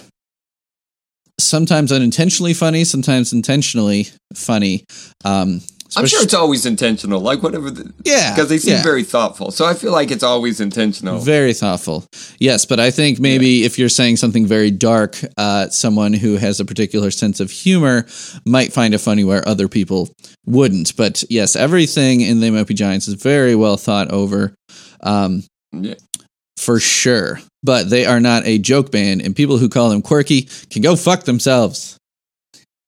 sometimes 1.40 1.92
unintentionally 1.92 2.54
funny, 2.54 2.84
sometimes 2.84 3.34
intentionally 3.34 4.08
funny. 4.36 4.84
Um, 5.26 5.62
I'm 5.96 6.06
sure 6.08 6.24
it's 6.24 6.34
always 6.34 6.66
intentional, 6.66 7.20
like 7.20 7.44
whatever. 7.44 7.70
The, 7.70 7.94
Yeah, 8.04 8.34
because 8.34 8.50
they 8.50 8.58
seem 8.58 8.74
yeah. 8.74 8.84
very 8.84 9.04
thoughtful. 9.04 9.52
So 9.52 9.66
I 9.66 9.74
feel 9.74 9.92
like 9.92 10.12
it's 10.12 10.24
always 10.24 10.60
intentional. 10.60 11.20
Very 11.20 11.54
thoughtful. 11.54 12.06
Yes, 12.40 12.66
but 12.66 12.80
I 12.80 12.92
think 12.92 13.20
maybe 13.20 13.64
if 13.64 13.78
you're 13.78 13.90
saying 13.90 14.18
something 14.18 14.46
very 14.46 14.72
dark, 14.72 15.18
uh, 15.38 15.70
someone 15.70 16.14
who 16.14 16.38
has 16.38 16.60
a 16.60 16.66
particular 16.66 17.12
sense 17.12 17.40
of 17.40 17.52
humor 17.52 18.06
might 18.46 18.74
find 18.74 18.94
it 18.94 19.00
funny 19.00 19.24
where 19.24 19.48
other 19.48 19.68
people 19.68 20.10
wouldn't. 20.46 20.96
But 20.96 21.24
yes, 21.30 21.56
everything 21.56 22.22
in 22.22 22.40
They 22.40 22.50
Might 22.50 22.68
Be 22.68 22.74
Giants 22.74 23.08
is 23.08 23.16
very 23.16 23.56
well 23.56 23.78
thought 23.78 24.12
over. 24.12 24.54
Um, 25.02 25.44
Yeah. 25.72 25.96
for 26.58 26.80
sure. 26.80 27.40
But 27.64 27.90
they 27.90 28.06
are 28.06 28.20
not 28.20 28.46
a 28.46 28.58
joke 28.60 28.92
band, 28.92 29.22
and 29.22 29.36
people 29.36 29.58
who 29.58 29.70
call 29.70 29.90
them 29.90 30.02
quirky 30.02 30.48
can 30.70 30.82
go 30.82 30.96
fuck 30.96 31.24
themselves. 31.24 31.98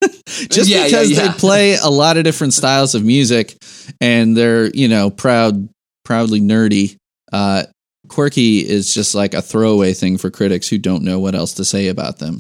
Just 0.50 0.70
Yeah, 0.70 0.80
yeah, 0.80 0.84
because 0.86 1.12
yeah. 1.12 1.28
they 1.28 1.38
play 1.38 1.76
a 1.76 1.90
lot 1.90 2.18
of 2.18 2.24
different 2.24 2.54
styles 2.54 2.96
of 2.96 3.04
music 3.04 3.56
and 4.02 4.36
they're, 4.36 4.68
you 4.68 4.88
know, 4.88 5.10
proud, 5.10 5.70
proudly 6.04 6.42
nerdy, 6.42 6.98
uh, 7.32 7.64
quirky 8.08 8.60
is 8.60 8.94
just 8.94 9.16
like 9.16 9.34
a 9.34 9.42
throwaway 9.42 9.94
thing 9.94 10.18
for 10.18 10.30
critics 10.30 10.68
who 10.68 10.78
don't 10.78 11.04
know 11.04 11.20
what 11.20 11.36
else 11.36 11.54
to 11.54 11.66
say 11.66 11.88
about 11.88 12.20
them. 12.20 12.40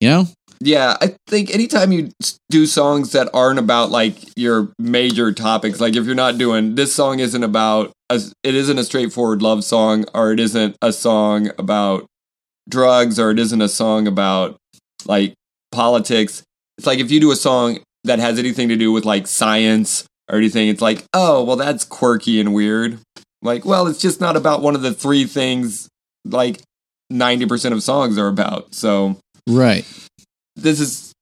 You 0.00 0.08
know? 0.08 0.26
Yeah, 0.60 0.96
I 1.00 1.14
think 1.26 1.52
anytime 1.52 1.92
you 1.92 2.10
do 2.48 2.66
songs 2.66 3.12
that 3.12 3.28
aren't 3.34 3.58
about 3.58 3.90
like 3.90 4.16
your 4.36 4.72
major 4.78 5.32
topics, 5.32 5.80
like 5.80 5.96
if 5.96 6.06
you're 6.06 6.14
not 6.14 6.38
doing 6.38 6.74
this 6.74 6.94
song 6.94 7.18
isn't 7.18 7.42
about 7.42 7.92
a, 8.08 8.20
it 8.42 8.54
isn't 8.54 8.78
a 8.78 8.84
straightforward 8.84 9.42
love 9.42 9.64
song, 9.64 10.04
or 10.14 10.32
it 10.32 10.40
isn't 10.40 10.76
a 10.80 10.92
song 10.92 11.50
about 11.58 12.06
drugs, 12.68 13.18
or 13.18 13.30
it 13.30 13.38
isn't 13.38 13.60
a 13.60 13.68
song 13.68 14.06
about 14.06 14.56
like 15.04 15.34
politics. 15.72 16.42
It's 16.78 16.86
like 16.86 16.98
if 16.98 17.10
you 17.10 17.20
do 17.20 17.30
a 17.32 17.36
song 17.36 17.78
that 18.04 18.18
has 18.18 18.38
anything 18.38 18.68
to 18.68 18.76
do 18.76 18.92
with 18.92 19.04
like 19.04 19.26
science 19.26 20.04
or 20.30 20.38
anything, 20.38 20.68
it's 20.68 20.80
like, 20.82 21.04
oh, 21.12 21.42
well, 21.44 21.56
that's 21.56 21.84
quirky 21.84 22.40
and 22.40 22.52
weird. 22.54 22.98
Like, 23.42 23.64
well, 23.64 23.86
it's 23.86 24.00
just 24.00 24.20
not 24.20 24.36
about 24.36 24.62
one 24.62 24.74
of 24.74 24.82
the 24.82 24.92
three 24.94 25.24
things 25.24 25.88
like 26.24 26.62
90% 27.12 27.72
of 27.72 27.82
songs 27.82 28.16
are 28.18 28.28
about. 28.28 28.74
So 28.74 29.16
Right. 29.48 29.84
this 30.56 30.80
is 30.80 31.12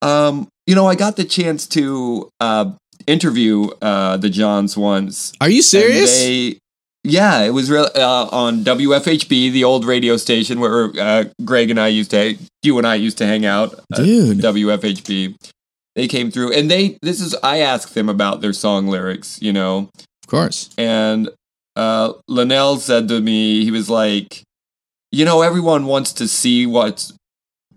um 0.00 0.46
you 0.68 0.74
know 0.76 0.86
i 0.86 0.94
got 0.94 1.16
the 1.16 1.24
chance 1.24 1.66
to 1.66 2.28
uh 2.38 2.70
interview 3.08 3.68
uh 3.82 4.16
the 4.16 4.30
johns 4.30 4.76
once 4.76 5.32
Are 5.40 5.50
you 5.50 5.60
serious? 5.60 6.16
they 6.22 6.58
yeah 7.08 7.42
it 7.42 7.50
was 7.50 7.70
real 7.70 7.88
uh, 7.94 8.28
on 8.30 8.64
wfhb 8.64 9.28
the 9.52 9.64
old 9.64 9.84
radio 9.84 10.16
station 10.16 10.60
where 10.60 10.90
uh, 10.98 11.24
greg 11.44 11.70
and 11.70 11.80
i 11.80 11.88
used 11.88 12.10
to 12.10 12.36
you 12.62 12.78
and 12.78 12.86
i 12.86 12.94
used 12.94 13.18
to 13.18 13.26
hang 13.26 13.44
out 13.46 13.74
Dude. 13.94 14.38
wfhb 14.38 15.34
they 15.96 16.06
came 16.08 16.30
through 16.30 16.52
and 16.52 16.70
they 16.70 16.98
this 17.02 17.20
is 17.20 17.34
i 17.42 17.58
asked 17.58 17.94
them 17.94 18.08
about 18.08 18.40
their 18.40 18.52
song 18.52 18.86
lyrics 18.86 19.38
you 19.42 19.52
know 19.52 19.88
Of 20.22 20.28
course. 20.28 20.70
and 20.78 21.28
uh, 21.76 22.14
Linnell 22.26 22.78
said 22.78 23.06
to 23.06 23.20
me, 23.20 23.62
he 23.64 23.70
was 23.70 23.88
like, 23.88 24.42
you 25.12 25.24
know, 25.24 25.42
everyone 25.42 25.86
wants 25.86 26.12
to 26.14 26.26
see 26.26 26.66
what's 26.66 27.12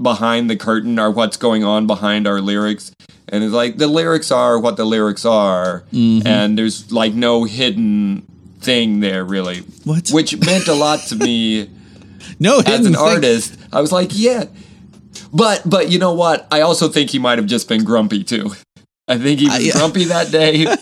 behind 0.02 0.50
the 0.50 0.56
curtain 0.56 0.98
or 0.98 1.12
what's 1.12 1.38
going 1.38 1.64
on 1.64 1.86
behind 1.86 2.26
our 2.28 2.42
lyrics. 2.42 2.92
And 3.30 3.44
it's 3.44 3.54
like, 3.54 3.78
the 3.78 3.86
lyrics 3.86 4.32
are 4.32 4.58
what 4.58 4.76
the 4.76 4.86
lyrics 4.86 5.24
are. 5.24 5.84
Mhm. 5.94 6.26
And 6.26 6.58
there's 6.58 6.92
like 6.92 7.14
no 7.14 7.44
hidden 7.44 8.26
thing 8.62 9.00
there, 9.00 9.26
really. 9.26 9.60
What? 9.84 10.10
Which 10.10 10.38
meant 10.46 10.68
a 10.68 10.74
lot 10.74 11.00
to 11.08 11.16
me 11.16 11.70
no, 12.40 12.60
as 12.60 12.86
an 12.86 12.94
thing. 12.94 12.96
artist. 12.96 13.58
I 13.74 13.82
was 13.82 13.92
like, 13.92 14.10
yeah. 14.14 14.46
But, 15.34 15.64
but 15.66 15.90
you 15.90 16.00
know 16.00 16.14
what? 16.14 16.48
I 16.52 16.62
also 16.62 16.88
think 16.88 17.10
he 17.10 17.20
might 17.20 17.38
have 17.38 17.48
just 17.48 17.68
been 17.68 17.84
grumpy 17.84 18.24
too. 18.24 18.52
I 19.08 19.18
think 19.18 19.40
he 19.40 19.46
was 19.48 19.76
I- 19.76 19.78
grumpy 19.80 20.06
that 20.06 20.32
day. 20.32 20.66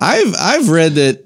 I've 0.00 0.34
I've 0.38 0.68
read 0.68 0.92
that. 0.94 1.24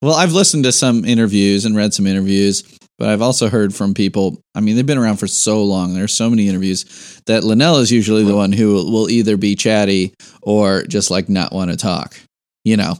Well, 0.00 0.14
I've 0.14 0.32
listened 0.32 0.64
to 0.64 0.72
some 0.72 1.04
interviews 1.04 1.64
and 1.64 1.76
read 1.76 1.92
some 1.92 2.06
interviews, 2.06 2.62
but 2.98 3.08
I've 3.08 3.22
also 3.22 3.48
heard 3.48 3.74
from 3.74 3.94
people. 3.94 4.40
I 4.54 4.60
mean, 4.60 4.76
they've 4.76 4.86
been 4.86 4.98
around 4.98 5.16
for 5.16 5.26
so 5.26 5.62
long. 5.64 5.94
There's 5.94 6.12
so 6.12 6.30
many 6.30 6.48
interviews 6.48 7.20
that 7.26 7.42
Linnell 7.42 7.78
is 7.78 7.90
usually 7.90 8.22
the 8.22 8.36
one 8.36 8.52
who 8.52 8.74
will, 8.74 8.92
will 8.92 9.10
either 9.10 9.36
be 9.36 9.56
chatty 9.56 10.14
or 10.42 10.82
just 10.84 11.10
like 11.10 11.28
not 11.28 11.52
want 11.52 11.70
to 11.72 11.76
talk. 11.76 12.16
You 12.64 12.76
know, 12.76 12.94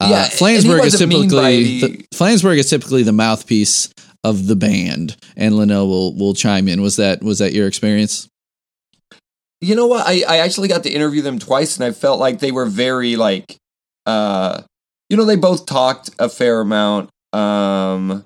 uh, 0.00 0.08
Yeah, 0.10 0.24
Flansburgh 0.28 0.84
is 0.84 0.98
typically 0.98 1.26
the, 1.28 1.80
the- 1.80 2.06
Flansburgh 2.14 2.58
is 2.58 2.70
typically 2.70 3.02
the 3.02 3.12
mouthpiece 3.12 3.92
of 4.24 4.46
the 4.46 4.56
band, 4.56 5.16
and 5.36 5.56
Linnell 5.56 5.88
will 5.88 6.14
will 6.16 6.34
chime 6.34 6.68
in. 6.68 6.82
Was 6.82 6.96
that 6.96 7.22
was 7.22 7.38
that 7.38 7.52
your 7.52 7.66
experience? 7.66 8.28
You 9.60 9.74
know 9.74 9.86
what? 9.86 10.06
I, 10.06 10.22
I 10.28 10.38
actually 10.38 10.68
got 10.68 10.84
to 10.84 10.90
interview 10.90 11.20
them 11.22 11.38
twice, 11.38 11.76
and 11.76 11.84
I 11.84 11.90
felt 11.90 12.20
like 12.20 12.38
they 12.38 12.52
were 12.52 12.66
very 12.66 13.16
like, 13.16 13.56
uh, 14.06 14.62
you 15.10 15.16
know, 15.16 15.24
they 15.24 15.34
both 15.36 15.66
talked 15.66 16.10
a 16.18 16.28
fair 16.28 16.60
amount. 16.60 17.10
Um, 17.32 18.24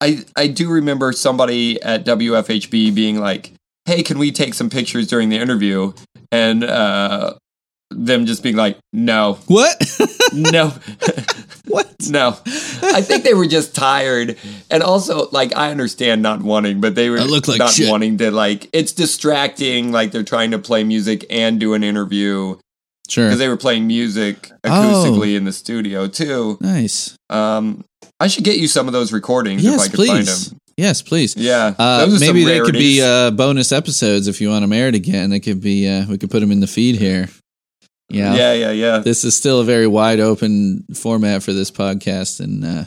I 0.00 0.24
I 0.36 0.48
do 0.48 0.70
remember 0.70 1.12
somebody 1.12 1.80
at 1.82 2.04
WFHB 2.04 2.94
being 2.94 3.18
like, 3.20 3.52
"Hey, 3.84 4.02
can 4.02 4.18
we 4.18 4.32
take 4.32 4.54
some 4.54 4.70
pictures 4.70 5.06
during 5.06 5.28
the 5.28 5.38
interview?" 5.38 5.92
And 6.32 6.64
uh, 6.64 7.34
them 7.90 8.26
just 8.26 8.42
being 8.42 8.56
like, 8.56 8.78
"No, 8.92 9.38
What? 9.46 9.76
no." 10.32 10.72
what? 11.66 11.86
No, 12.08 12.28
I 12.82 13.02
think 13.02 13.24
they 13.24 13.34
were 13.34 13.46
just 13.46 13.74
tired, 13.74 14.36
and 14.70 14.82
also 14.82 15.28
like 15.32 15.54
I 15.56 15.70
understand 15.70 16.22
not 16.22 16.40
wanting, 16.42 16.80
but 16.80 16.94
they 16.94 17.10
were 17.10 17.18
like 17.20 17.58
not 17.58 17.70
shit. 17.72 17.90
wanting 17.90 18.18
to 18.18 18.30
like. 18.30 18.68
It's 18.72 18.92
distracting. 18.92 19.92
Like 19.92 20.12
they're 20.12 20.22
trying 20.22 20.52
to 20.52 20.58
play 20.58 20.84
music 20.84 21.26
and 21.30 21.58
do 21.60 21.74
an 21.74 21.82
interview 21.84 22.56
Sure. 23.08 23.24
because 23.26 23.38
they 23.38 23.48
were 23.48 23.56
playing 23.56 23.86
music 23.86 24.50
Oh. 24.64 24.68
acoustically 24.70 25.34
in 25.36 25.44
the 25.44 25.52
studio 25.52 26.06
too. 26.08 26.56
Nice. 26.60 27.16
Um, 27.30 27.84
I 28.20 28.28
should 28.28 28.44
get 28.44 28.58
you 28.58 28.68
some 28.68 28.86
of 28.86 28.92
those 28.92 29.12
recordings 29.12 29.64
if 29.64 29.68
I 29.68 29.72
Yes, 29.72 29.88
could 29.88 30.06
find 30.06 30.24
please. 30.26 30.48
them. 30.50 30.58
Yes, 30.76 31.02
please. 31.02 31.34
Yeah, 31.36 31.74
Uh, 31.78 32.06
maybe 32.20 32.44
they 32.44 32.60
could 32.60 32.74
be 32.74 33.02
uh, 33.02 33.32
bonus 33.32 33.72
episodes 33.72 34.28
if 34.28 34.40
you 34.40 34.48
want 34.50 34.62
them 34.62 34.72
aired 34.72 34.94
again. 34.94 35.30
They 35.30 35.40
could 35.40 35.60
be. 35.60 35.88
Uh, 35.88 36.06
we 36.06 36.18
could 36.18 36.30
put 36.30 36.38
them 36.40 36.52
in 36.52 36.60
the 36.60 36.66
feed 36.68 36.96
here. 36.96 37.28
Yeah. 38.10 38.34
yeah, 38.34 38.52
yeah, 38.54 38.70
yeah. 38.70 38.98
This 38.98 39.24
is 39.24 39.36
still 39.36 39.60
a 39.60 39.64
very 39.64 39.86
wide 39.86 40.20
open 40.20 40.84
format 40.94 41.42
for 41.42 41.52
this 41.52 41.70
podcast, 41.70 42.40
and 42.40 42.64
uh, 42.64 42.84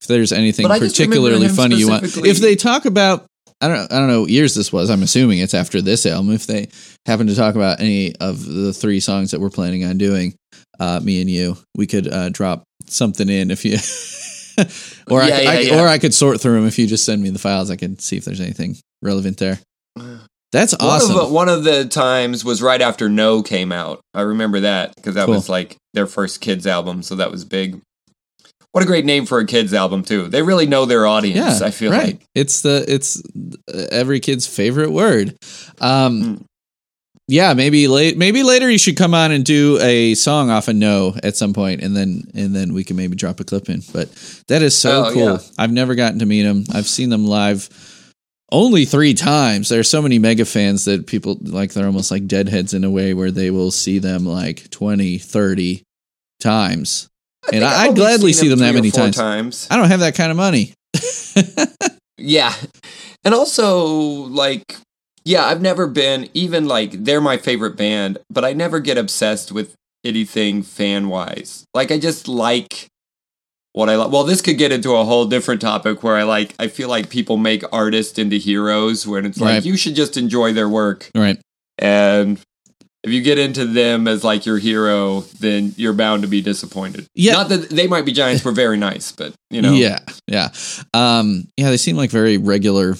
if 0.00 0.08
there's 0.08 0.32
anything 0.32 0.64
But 0.66 0.72
I 0.72 0.78
just 0.78 0.98
remember 0.98 1.16
particularly 1.16 1.48
funny 1.48 1.76
you 1.76 1.88
want, 1.88 2.04
if 2.04 2.38
they 2.38 2.56
talk 2.56 2.84
about, 2.86 3.26
I 3.60 3.68
don't, 3.68 3.92
I 3.92 3.98
don't 3.98 4.08
know 4.08 4.22
what 4.22 4.30
years 4.30 4.54
this 4.54 4.72
was. 4.72 4.88
I'm 4.90 5.02
assuming 5.02 5.38
it's 5.38 5.54
after 5.54 5.80
this 5.82 6.06
album. 6.06 6.32
If 6.32 6.46
they 6.46 6.68
happen 7.06 7.26
to 7.26 7.34
talk 7.34 7.54
about 7.54 7.80
any 7.80 8.14
of 8.16 8.44
the 8.44 8.72
three 8.72 9.00
songs 9.00 9.30
that 9.32 9.40
we're 9.40 9.50
planning 9.50 9.84
on 9.84 9.98
doing, 9.98 10.34
uh, 10.80 11.00
me 11.02 11.20
and 11.20 11.28
you, 11.30 11.56
we 11.74 11.86
could 11.86 12.10
uh, 12.10 12.28
drop 12.30 12.64
something 12.86 13.28
in 13.28 13.50
if 13.50 13.64
you. 13.64 13.76
or 15.10 15.20
I, 15.22 15.28
Yeah, 15.28 15.36
could- 15.36 15.44
yeah, 15.44 15.50
I, 15.50 15.58
yeah. 15.60 15.82
or 15.82 15.88
I 15.88 15.98
could 15.98 16.14
sort 16.14 16.40
through 16.40 16.54
them 16.54 16.66
if 16.66 16.78
you 16.78 16.86
just 16.86 17.04
send 17.04 17.22
me 17.22 17.28
the 17.30 17.38
files. 17.38 17.70
I 17.70 17.76
can 17.76 17.98
see 17.98 18.16
if 18.16 18.24
there's 18.24 18.40
anything 18.40 18.76
relevant 19.02 19.36
there. 19.38 19.58
That's 20.56 20.72
One 20.78 20.88
awesome. 20.88 21.18
of, 21.18 21.30
one 21.30 21.48
of 21.50 21.64
the 21.64 21.84
times 21.84 22.42
was 22.44 22.62
right 22.62 22.80
after 22.80 23.10
No 23.10 23.42
came 23.42 23.72
out. 23.72 24.00
I 24.14 24.22
remember 24.22 24.60
that 24.60 24.94
because 24.96 25.14
that 25.14 25.26
Cool. 25.26 25.34
was 25.34 25.48
like 25.50 25.76
their 25.92 26.06
first 26.06 26.40
kids 26.40 26.66
album, 26.66 27.02
so 27.02 27.14
that 27.16 27.30
was 27.30 27.44
big. 27.44 27.80
What 28.72 28.82
a 28.82 28.86
great 28.86 29.04
name 29.04 29.26
for 29.26 29.38
a 29.38 29.44
kids 29.46 29.74
album 29.74 30.02
too. 30.02 30.28
They 30.28 30.40
really 30.42 30.66
know 30.66 30.86
their 30.86 31.06
audience. 31.06 31.60
yeah, 31.60 31.66
I 31.66 31.70
feel 31.70 31.92
right. 31.92 32.06
like. 32.06 32.24
it's 32.34 32.62
the 32.62 32.84
it's 32.88 33.22
every 33.90 34.18
kid's 34.20 34.46
favorite 34.46 34.92
word. 34.92 35.36
Um, 35.80 36.22
Mm. 36.22 36.44
yeah, 37.28 37.52
maybe 37.54 37.86
late. 37.88 38.16
Maybe 38.16 38.42
later 38.42 38.70
you 38.70 38.78
should 38.78 38.96
come 38.96 39.12
on 39.14 39.32
and 39.32 39.44
do 39.44 39.78
a 39.82 40.14
song 40.14 40.48
off 40.50 40.68
of 40.68 40.76
No 40.76 41.14
at 41.22 41.36
some 41.36 41.52
point, 41.52 41.82
and 41.82 41.94
then 41.96 42.22
and 42.34 42.54
then 42.54 42.72
we 42.72 42.82
can 42.84 42.96
maybe 42.96 43.14
drop 43.16 43.40
a 43.40 43.44
clip 43.44 43.68
in. 43.68 43.82
But 43.92 44.08
that 44.48 44.62
is 44.62 44.76
so 44.76 45.06
Oh, 45.06 45.12
cool. 45.12 45.22
yeah. 45.32 45.38
I've 45.58 45.72
never 45.72 45.94
gotten 45.94 46.18
to 46.20 46.26
meet 46.26 46.42
them. 46.44 46.64
I've 46.72 46.86
seen 46.86 47.10
them 47.10 47.26
live. 47.26 47.68
Only 48.52 48.84
three 48.84 49.14
times. 49.14 49.68
There 49.68 49.80
are 49.80 49.84
so 49.84 50.00
many 50.00 50.18
mega 50.18 50.44
fans 50.44 50.84
that 50.84 51.06
people 51.06 51.36
like 51.42 51.72
they're 51.72 51.86
almost 51.86 52.10
like 52.10 52.26
deadheads 52.26 52.74
in 52.74 52.84
a 52.84 52.90
way 52.90 53.12
where 53.12 53.30
they 53.32 53.50
will 53.50 53.70
see 53.72 53.98
them 53.98 54.24
like 54.24 54.70
20, 54.70 55.18
30 55.18 55.82
times. 56.40 57.08
I 57.52 57.56
And 57.56 57.64
I've 57.64 57.90
I'd 57.90 57.96
gladly 57.96 58.32
see 58.32 58.48
them 58.48 58.60
that 58.60 58.74
many 58.74 58.90
times. 58.90 59.16
times. 59.16 59.66
I 59.70 59.76
don't 59.76 59.88
have 59.88 60.00
that 60.00 60.14
kind 60.14 60.30
of 60.30 60.36
money. 60.36 60.74
Yeah. 62.18 62.54
And 63.24 63.34
also, 63.34 63.84
like, 63.86 64.76
yeah, 65.24 65.44
I've 65.44 65.60
never 65.60 65.86
been, 65.86 66.28
even 66.34 66.66
like, 66.66 66.92
they're 67.04 67.20
my 67.20 67.36
favorite 67.36 67.76
band, 67.76 68.18
but 68.30 68.44
I 68.44 68.52
never 68.52 68.80
get 68.80 68.96
obsessed 68.98 69.52
with 69.52 69.74
anything 70.04 70.62
fan 70.62 71.08
wise. 71.08 71.64
Like, 71.74 71.90
I 71.90 71.98
just 71.98 72.26
like 72.28 72.86
what 73.76 73.90
I 73.90 73.96
like. 73.96 74.10
Well, 74.10 74.24
this 74.24 74.40
could 74.40 74.56
get 74.56 74.72
into 74.72 74.94
a 74.94 75.04
whole 75.04 75.26
different 75.26 75.60
topic 75.60 76.02
where 76.02 76.16
I 76.16 76.22
like, 76.22 76.54
I 76.58 76.68
feel 76.68 76.88
like 76.88 77.10
people 77.10 77.36
make 77.36 77.62
artists 77.72 78.18
into 78.18 78.36
heroes 78.36 79.06
when 79.06 79.26
it's 79.26 79.38
like, 79.38 79.66
you 79.66 79.76
should 79.76 79.94
just 79.94 80.16
enjoy 80.16 80.54
their 80.54 80.68
work. 80.68 81.10
right. 81.14 81.38
And 81.78 82.40
if 83.04 83.10
you 83.12 83.20
get 83.20 83.38
into 83.38 83.66
them 83.66 84.08
as 84.08 84.24
like 84.24 84.46
your 84.46 84.56
hero, 84.56 85.20
then 85.40 85.74
you're 85.76 85.92
bound 85.92 86.22
to 86.22 86.28
be 86.28 86.40
disappointed. 86.40 87.06
Yeah. 87.14 87.34
Not 87.34 87.50
that 87.50 87.68
they 87.68 87.86
might 87.86 88.06
be 88.06 88.12
giants 88.12 88.46
were 88.46 88.52
very 88.52 88.78
nice, 88.78 89.12
but, 89.12 89.34
you 89.50 89.60
know. 89.60 89.74
Yeah, 89.74 89.98
yeah, 90.26 90.48
um, 90.94 91.46
yeah. 91.58 91.68
They 91.68 91.76
seem 91.76 91.96
like 91.96 92.10
very 92.10 92.38
regular 92.38 92.94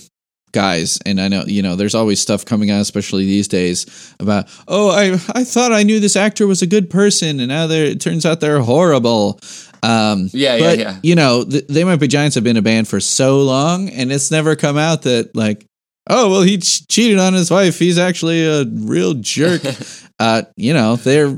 guys, 0.56 0.98
and 1.04 1.20
I 1.20 1.28
know 1.28 1.44
you 1.44 1.60
know 1.60 1.76
there's 1.76 1.94
always 1.94 2.20
stuff 2.20 2.44
coming 2.44 2.70
out, 2.70 2.80
especially 2.80 3.26
these 3.26 3.46
days, 3.46 4.14
about 4.20 4.48
oh 4.68 4.90
I 4.90 5.12
I 5.38 5.44
thought 5.44 5.70
I 5.72 5.82
knew 5.82 6.00
this 6.00 6.16
actor 6.16 6.46
was 6.46 6.62
a 6.62 6.66
good 6.66 6.88
person, 6.88 7.40
and 7.40 7.48
now 7.48 7.68
it 7.68 8.00
turns 8.00 8.24
out 8.24 8.40
they're 8.40 8.60
horrible. 8.60 9.38
Um, 9.82 10.28
Yeah, 10.32 10.56
yeah, 10.56 10.58
but, 10.64 10.78
yeah. 10.78 10.98
You 11.02 11.14
know, 11.14 11.44
th- 11.44 11.66
they 11.68 11.84
might 11.84 11.96
be 12.00 12.08
giants 12.08 12.34
have 12.34 12.44
been 12.44 12.56
a 12.56 12.62
band 12.62 12.88
for 12.88 13.00
so 13.00 13.42
long, 13.42 13.88
and 13.88 14.10
it's 14.12 14.30
never 14.30 14.56
come 14.56 14.76
out 14.78 15.02
that 15.02 15.34
like, 15.36 15.64
oh 16.08 16.30
well, 16.30 16.42
he 16.42 16.58
ch- 16.58 16.86
cheated 16.88 17.18
on 17.18 17.34
his 17.34 17.50
wife. 17.50 17.78
He's 17.78 17.98
actually 17.98 18.44
a 18.46 18.64
real 18.64 19.14
jerk. 19.14 19.62
uh, 20.18 20.42
you 20.56 20.72
know, 20.74 20.96
they're 20.96 21.36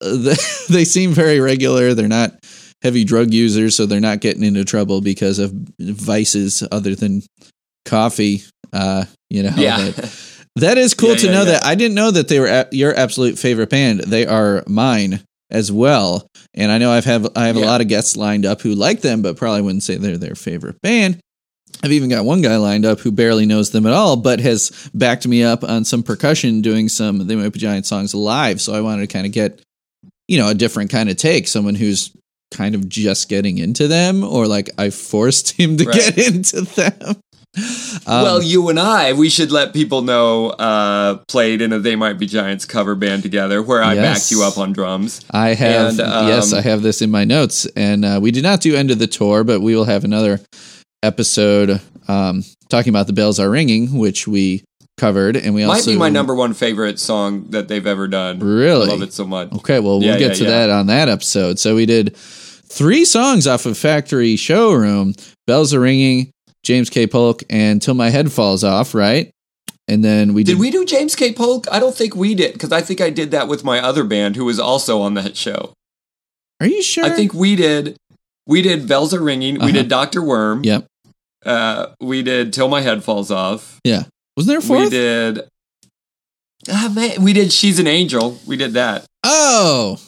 they 0.00 0.84
seem 0.84 1.12
very 1.12 1.40
regular. 1.40 1.94
They're 1.94 2.08
not 2.08 2.32
heavy 2.82 3.04
drug 3.04 3.32
users, 3.32 3.74
so 3.76 3.86
they're 3.86 4.00
not 4.00 4.20
getting 4.20 4.42
into 4.42 4.64
trouble 4.64 5.00
because 5.00 5.38
of 5.38 5.52
vices 5.80 6.62
other 6.70 6.94
than 6.94 7.22
coffee. 7.84 8.42
Uh, 8.72 9.04
you 9.30 9.42
know, 9.42 9.52
Yeah. 9.56 9.90
that 10.56 10.78
is 10.78 10.94
cool 10.94 11.10
Yeah, 11.10 11.16
to 11.16 11.26
yeah, 11.26 11.32
know 11.32 11.38
yeah. 11.44 11.50
that. 11.52 11.64
I 11.64 11.74
didn't 11.74 11.94
know 11.94 12.10
that 12.10 12.28
they 12.28 12.38
were 12.40 12.46
a- 12.46 12.68
your 12.72 12.94
absolute 12.94 13.38
favorite 13.38 13.70
band. 13.70 14.00
They 14.00 14.26
are 14.26 14.62
mine 14.66 15.22
as 15.50 15.70
well, 15.70 16.28
and 16.54 16.72
I 16.72 16.78
know 16.78 16.90
I've 16.90 17.04
have 17.04 17.28
I 17.36 17.46
have 17.46 17.56
a 17.56 17.60
lot 17.60 17.80
of 17.80 17.88
guests 17.88 18.16
lined 18.16 18.44
up 18.46 18.60
who 18.62 18.74
like 18.74 19.00
them, 19.00 19.22
but 19.22 19.36
probably 19.36 19.62
wouldn't 19.62 19.82
say 19.84 19.96
they're 19.96 20.16
their 20.16 20.34
favorite 20.34 20.80
band. 20.82 21.20
I've 21.82 21.92
even 21.92 22.08
got 22.08 22.24
one 22.24 22.40
guy 22.42 22.56
lined 22.56 22.86
up 22.86 23.00
who 23.00 23.12
barely 23.12 23.44
knows 23.44 23.70
them 23.70 23.86
at 23.86 23.92
all, 23.92 24.16
but 24.16 24.40
has 24.40 24.88
backed 24.94 25.26
me 25.28 25.42
up 25.42 25.62
on 25.62 25.84
some 25.84 26.02
percussion 26.02 26.62
doing 26.62 26.88
some 26.88 27.26
They 27.26 27.36
Might 27.36 27.52
Be 27.52 27.58
Giant 27.58 27.84
songs 27.86 28.14
live. 28.14 28.60
So 28.62 28.72
I 28.74 28.80
wanted 28.80 29.08
to 29.08 29.12
kind 29.12 29.26
of 29.26 29.32
get, 29.32 29.60
you 30.26 30.38
know, 30.38 30.48
a 30.48 30.54
different 30.54 30.90
kind 30.90 31.10
of 31.10 31.16
take. 31.16 31.46
Someone 31.46 31.74
who's 31.74 32.16
kind 32.50 32.74
of 32.74 32.88
just 32.88 33.28
getting 33.28 33.58
into 33.58 33.88
them, 33.88 34.24
or 34.24 34.46
like 34.46 34.70
I 34.78 34.88
forced 34.90 35.50
him 35.60 35.76
to 35.76 35.84
Right. 35.84 36.14
get 36.14 36.18
into 36.34 36.62
them. 36.62 37.16
Um, 38.06 38.22
well, 38.22 38.42
you 38.42 38.68
and 38.68 38.78
I, 38.78 39.14
we 39.14 39.30
should 39.30 39.50
let 39.50 39.72
people 39.72 40.02
know, 40.02 40.50
uh, 40.50 41.16
played 41.28 41.62
in 41.62 41.72
a 41.72 41.78
They 41.78 41.96
Might 41.96 42.18
Be 42.18 42.26
Giants 42.26 42.64
cover 42.64 42.94
band 42.94 43.22
together 43.22 43.62
where 43.62 43.82
I 43.82 43.94
Yes. 43.94 44.18
backed 44.18 44.30
you 44.30 44.44
up 44.44 44.58
on 44.58 44.72
drums. 44.72 45.24
I 45.30 45.54
have 45.54 45.90
And, 45.92 46.00
um, 46.00 46.28
yes, 46.28 46.52
I 46.52 46.60
have 46.60 46.82
this 46.82 47.00
in 47.00 47.10
my 47.10 47.24
notes, 47.24 47.66
and 47.74 48.04
uh, 48.04 48.18
we 48.22 48.30
did 48.30 48.42
not 48.42 48.60
do 48.60 48.76
end 48.76 48.90
of 48.90 48.98
the 48.98 49.06
tour, 49.06 49.42
but 49.44 49.60
we 49.60 49.74
will 49.74 49.84
have 49.86 50.04
another 50.04 50.40
episode 51.02 51.80
um, 52.08 52.44
talking 52.68 52.90
about 52.90 53.06
the 53.06 53.12
bells 53.12 53.40
are 53.40 53.50
ringing, 53.50 53.98
which 53.98 54.28
we 54.28 54.62
covered, 54.98 55.36
and 55.36 55.54
we 55.54 55.64
Might 55.66 55.74
also 55.74 55.90
be 55.92 55.96
my 55.98 56.08
number 56.08 56.34
one 56.34 56.54
favorite 56.54 56.98
song 56.98 57.50
that 57.50 57.68
they've 57.68 57.86
ever 57.86 58.08
done. 58.08 58.38
Really? 58.38 58.88
I 58.88 58.92
love 58.92 59.02
it 59.02 59.12
so 59.12 59.26
much. 59.26 59.52
Okay, 59.52 59.78
well, 59.80 60.00
we'll 60.00 60.18
get 60.18 60.20
yeah, 60.20 60.34
to 60.34 60.44
yeah. 60.44 60.50
that 60.50 60.70
on 60.70 60.86
that 60.86 61.08
episode. 61.08 61.58
So 61.58 61.74
we 61.74 61.86
did 61.86 62.16
three 62.16 63.04
songs 63.04 63.46
off 63.46 63.66
of 63.66 63.76
Factory 63.76 64.36
Showroom 64.36 65.14
Bells 65.46 65.74
Are 65.74 65.80
Ringing, 65.80 66.30
James 66.66 66.90
K. 66.90 67.06
Polk, 67.06 67.44
and 67.48 67.80
Till 67.80 67.94
My 67.94 68.10
Head 68.10 68.32
Falls 68.32 68.64
Off, 68.64 68.92
right? 68.92 69.30
And 69.86 70.04
then 70.04 70.34
we 70.34 70.42
did. 70.42 70.52
Did 70.52 70.60
we 70.60 70.72
do 70.72 70.84
James 70.84 71.14
K. 71.14 71.32
Polk? 71.32 71.66
I 71.70 71.78
don't 71.78 71.94
think 71.94 72.16
we 72.16 72.34
did 72.34 72.54
because 72.54 72.72
I 72.72 72.80
think 72.80 73.00
I 73.00 73.08
did 73.08 73.30
that 73.30 73.46
with 73.46 73.62
my 73.62 73.80
other 73.80 74.02
band 74.02 74.34
who 74.34 74.44
was 74.44 74.58
also 74.58 75.00
on 75.00 75.14
that 75.14 75.36
show. 75.36 75.72
are 76.60 76.66
you 76.66 76.82
sure? 76.82 77.04
I 77.04 77.10
think 77.10 77.32
we 77.32 77.54
did. 77.54 77.96
We 78.48 78.62
did 78.62 78.88
Bells 78.88 79.14
Are 79.14 79.22
Ringing. 79.22 79.58
Uh-huh. 79.58 79.66
We 79.66 79.72
did 79.72 79.88
Doctor 79.88 80.20
Worm. 80.22 80.64
Yep. 80.64 80.86
Uh, 81.44 81.86
we 82.00 82.22
did 82.24 82.52
Till 82.52 82.68
My 82.68 82.80
Head 82.80 83.04
Falls 83.04 83.30
Off. 83.30 83.78
Yeah. 83.84 84.02
Wasn't 84.36 84.50
there 84.50 84.58
a 84.58 84.62
fourth? 84.62 84.84
We 84.84 84.90
did. 84.90 85.42
Ah 86.68 86.90
man, 86.92 87.22
we 87.22 87.32
did 87.32 87.52
She's 87.52 87.78
an 87.78 87.86
Angel. 87.86 88.40
We 88.44 88.56
did 88.56 88.72
that. 88.72 89.06
Oh, 89.22 89.98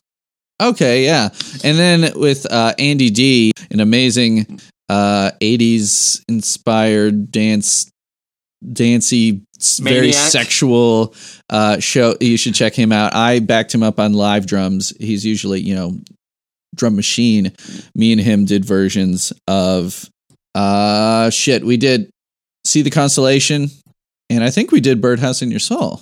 okay, 0.60 1.04
yeah. 1.04 1.28
And 1.62 1.78
then 1.78 2.18
with 2.18 2.50
uh, 2.50 2.74
Andy 2.80 3.10
D, 3.10 3.52
an 3.70 3.78
amazing 3.78 4.60
uh, 4.88 5.30
'80s 5.40 6.22
inspired 6.28 7.30
dance, 7.30 7.90
dancey, 8.72 9.42
s- 9.58 9.78
very 9.78 10.08
sexual 10.12 11.14
uh, 11.50 11.78
show. 11.78 12.16
You 12.20 12.36
should 12.36 12.54
check 12.54 12.74
him 12.74 12.92
out. 12.92 13.14
I 13.14 13.40
backed 13.40 13.74
him 13.74 13.82
up 13.82 13.98
on 13.98 14.12
live 14.12 14.46
drums. 14.46 14.92
He's 14.98 15.24
usually, 15.24 15.60
you 15.60 15.74
know, 15.74 15.98
drum 16.74 16.96
machine. 16.96 17.52
Me 17.94 18.12
and 18.12 18.20
him 18.20 18.44
did 18.44 18.64
versions 18.64 19.32
of 19.46 20.08
uh 20.54 21.30
shit. 21.30 21.64
We 21.64 21.76
did 21.76 22.10
see 22.64 22.82
the 22.82 22.90
constellation, 22.90 23.68
and 24.30 24.42
I 24.42 24.50
think 24.50 24.72
we 24.72 24.80
did 24.80 25.00
Birdhouse 25.00 25.42
in 25.42 25.50
Your 25.50 25.60
Soul. 25.60 26.00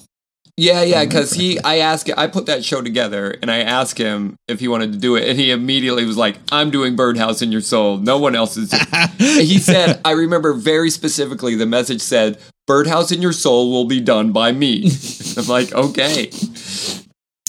Yeah, 0.59 0.83
yeah, 0.83 1.05
because 1.05 1.33
he, 1.33 1.61
I 1.61 1.79
asked, 1.81 2.11
I 2.17 2.29
put 2.29 2.47
that 2.47 2.65
show 2.65 2.81
together, 2.81 3.37
and 3.43 3.51
I 3.51 3.59
asked 3.59 3.99
him 3.99 4.37
if 4.49 4.59
he 4.59 4.69
wanted 4.69 4.93
to 4.93 4.99
do 4.99 5.15
it, 5.15 5.29
and 5.29 5.39
he 5.39 5.51
immediately 5.51 6.07
was 6.07 6.17
like, 6.17 6.39
"I'm 6.51 6.71
doing 6.71 6.97
Birdhouse 6.97 7.43
in 7.43 7.53
Your 7.53 7.61
Soul. 7.61 7.99
No 7.99 8.17
one 8.17 8.35
else 8.35 8.57
is." 8.57 8.73
he 9.19 9.59
said, 9.59 10.01
I 10.03 10.13
remember 10.13 10.55
very 10.55 10.89
specifically. 10.89 11.57
The 11.57 11.67
message 11.67 12.01
said, 12.01 12.39
"Birdhouse 12.67 13.13
in 13.13 13.21
Your 13.21 13.35
Soul 13.35 13.71
will 13.71 13.85
be 13.85 14.01
done 14.01 14.33
by 14.33 14.53
me." 14.53 14.91
I'm 15.37 15.47
like, 15.47 15.75
okay, 15.75 16.31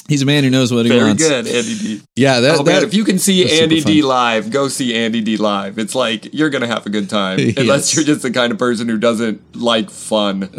He's 0.10 0.22
a 0.22 0.26
man 0.26 0.43
who 0.46 0.50
knows 0.50 0.74
what 0.74 0.86
he 0.86 0.91
very 0.91 1.04
wants. 1.04 1.28
good, 1.28 1.48
Andy 1.48 1.78
D. 1.78 2.02
Yeah, 2.15 2.39
that, 2.39 2.56
oh 2.60 2.63
that 2.63 2.72
man, 2.72 2.84
if 2.84 2.93
you 2.93 3.04
can 3.04 3.20
see 3.20 3.62
Andy 3.62 3.82
D 3.82 4.02
live, 4.02 4.52
go 4.52 4.70
see 4.70 4.96
Andy 4.96 5.22
D 5.22 5.36
live. 5.36 5.78
It's 5.80 5.96
like 5.96 6.34
you're 6.34 6.50
gonna 6.50 6.67
have 6.67 6.86
a 6.86 6.89
good 6.89 7.10
time, 7.10 7.39
Yes. 7.41 7.58
unless 7.58 7.96
you're 7.96 8.06
just 8.06 8.22
the 8.22 8.32
kind 8.32 8.52
of 8.54 8.58
person 8.58 8.88
who 8.88 8.98
doesn't 8.98 9.56
like 9.56 9.89
fun. 9.89 10.50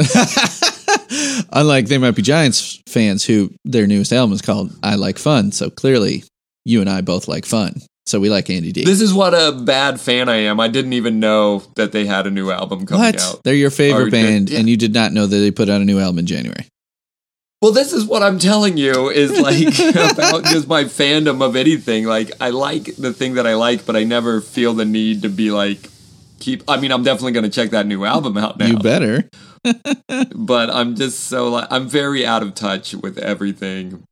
Unlike 1.53 1.87
they 1.87 1.99
might 1.99 2.15
be 2.15 2.23
Giants 2.23 2.81
fans 2.87 3.25
who 3.25 3.51
their 3.65 3.87
newest 3.87 4.13
album 4.13 4.33
is 4.33 4.43
called 4.43 4.73
"I 4.83 4.95
Like 4.97 5.19
Fun," 5.19 5.53
so 5.53 5.71
clearly 5.71 6.25
you 6.65 6.81
and 6.81 6.91
I 6.91 7.01
both 7.01 7.29
like 7.29 7.47
fun, 7.47 7.81
so 8.07 8.21
we 8.21 8.29
like 8.29 8.51
Andy 8.51 8.73
D. 8.73 8.85
This 8.85 9.01
is 9.01 9.13
what 9.15 9.35
a 9.35 9.53
bad 9.53 10.01
fan 10.01 10.29
I 10.29 10.37
am. 10.37 10.61
I 10.61 10.69
didn't 10.69 10.93
even 10.93 11.21
know 11.21 11.63
that 11.77 11.93
they 11.93 12.05
had 12.05 12.27
a 12.27 12.31
new 12.31 12.51
album 12.51 12.87
coming 12.87 13.03
what? 13.05 13.21
out. 13.21 13.43
They're 13.45 13.55
your 13.55 13.71
favorite 13.71 14.03
Or 14.03 14.11
did- 14.11 14.13
band, 14.13 14.51
yeah. 14.51 14.59
and 14.59 14.69
you 14.69 14.77
did 14.77 14.93
not 14.95 15.13
know 15.13 15.27
that 15.27 15.37
they 15.37 15.51
put 15.51 15.69
out 15.69 15.81
a 15.81 15.85
new 15.85 15.99
album 15.99 16.19
in 16.21 16.27
January. 16.27 16.67
Well, 17.61 17.73
this 17.73 17.93
is 17.93 18.05
what 18.05 18.23
I'm 18.23 18.39
telling 18.39 18.77
you 18.77 19.11
is 19.11 19.33
like 19.41 19.59
about 20.13 20.45
just 20.45 20.69
my 20.69 20.85
fandom 20.85 21.43
of 21.43 21.57
anything. 21.57 22.05
Like 22.05 22.31
I 22.41 22.51
like 22.51 22.95
the 22.97 23.13
thing 23.13 23.35
that 23.35 23.47
I 23.49 23.55
like, 23.55 23.85
but 23.85 23.97
I 23.97 24.05
never 24.05 24.41
feel 24.41 24.75
the 24.75 24.85
need 24.85 25.23
to 25.23 25.29
be 25.29 25.51
like 25.51 25.89
keep 26.39 26.63
I 26.69 26.79
mean, 26.79 26.93
I'm 26.93 27.03
definitely 27.03 27.33
going 27.33 27.45
to 27.45 27.51
check 27.51 27.71
that 27.71 27.87
new 27.87 28.05
album 28.05 28.37
out 28.37 28.59
now. 28.59 28.67
You 28.67 28.79
better. 28.79 29.29
But 30.35 30.71
I'm 30.71 30.97
just 30.97 31.25
so 31.25 31.49
like 31.49 31.69
I'm 31.71 31.89
very 31.89 32.25
out 32.25 32.43
of 32.43 32.55
touch 32.55 32.95
with 32.95 33.19
everything. 33.19 34.03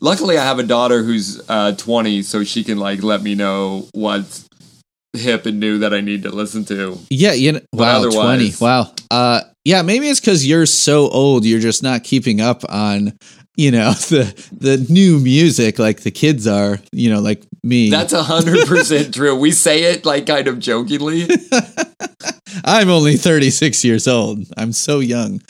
Luckily, 0.00 0.36
I 0.36 0.44
have 0.44 0.58
a 0.58 0.62
daughter 0.64 1.02
who's 1.02 1.40
uh 1.48 1.72
20 1.72 2.22
so 2.22 2.44
she 2.44 2.64
can 2.64 2.78
like 2.78 3.02
let 3.02 3.22
me 3.22 3.34
know 3.34 3.88
what's 3.94 4.48
hip 5.14 5.46
and 5.46 5.60
new 5.60 5.78
that 5.78 5.92
I 5.92 6.00
need 6.00 6.22
to 6.24 6.30
listen 6.30 6.64
to. 6.66 6.98
Yeah, 7.10 7.32
you 7.32 7.52
know, 7.52 7.60
wow, 7.72 8.08
twenty. 8.10 8.52
Wow. 8.60 8.92
Uh, 9.10 9.42
yeah, 9.64 9.82
maybe 9.82 10.08
it's 10.08 10.20
because 10.20 10.46
you're 10.46 10.66
so 10.66 11.08
old, 11.08 11.44
you're 11.44 11.60
just 11.60 11.82
not 11.82 12.02
keeping 12.02 12.40
up 12.40 12.62
on, 12.68 13.12
you 13.56 13.70
know, 13.70 13.92
the 14.08 14.48
the 14.52 14.78
new 14.92 15.18
music 15.18 15.78
like 15.78 16.00
the 16.00 16.10
kids 16.10 16.46
are. 16.46 16.78
You 16.92 17.10
know, 17.10 17.20
like 17.20 17.42
me. 17.62 17.90
That's 17.90 18.12
a 18.12 18.22
hundred 18.22 18.66
percent 18.66 19.14
true. 19.14 19.36
We 19.36 19.52
say 19.52 19.84
it 19.84 20.04
like 20.04 20.26
kind 20.26 20.48
of 20.48 20.58
jokingly. 20.58 21.28
I'm 22.64 22.88
only 22.90 23.16
36 23.16 23.84
years 23.84 24.06
old. 24.08 24.40
I'm 24.56 24.72
so 24.72 25.00
young. 25.00 25.40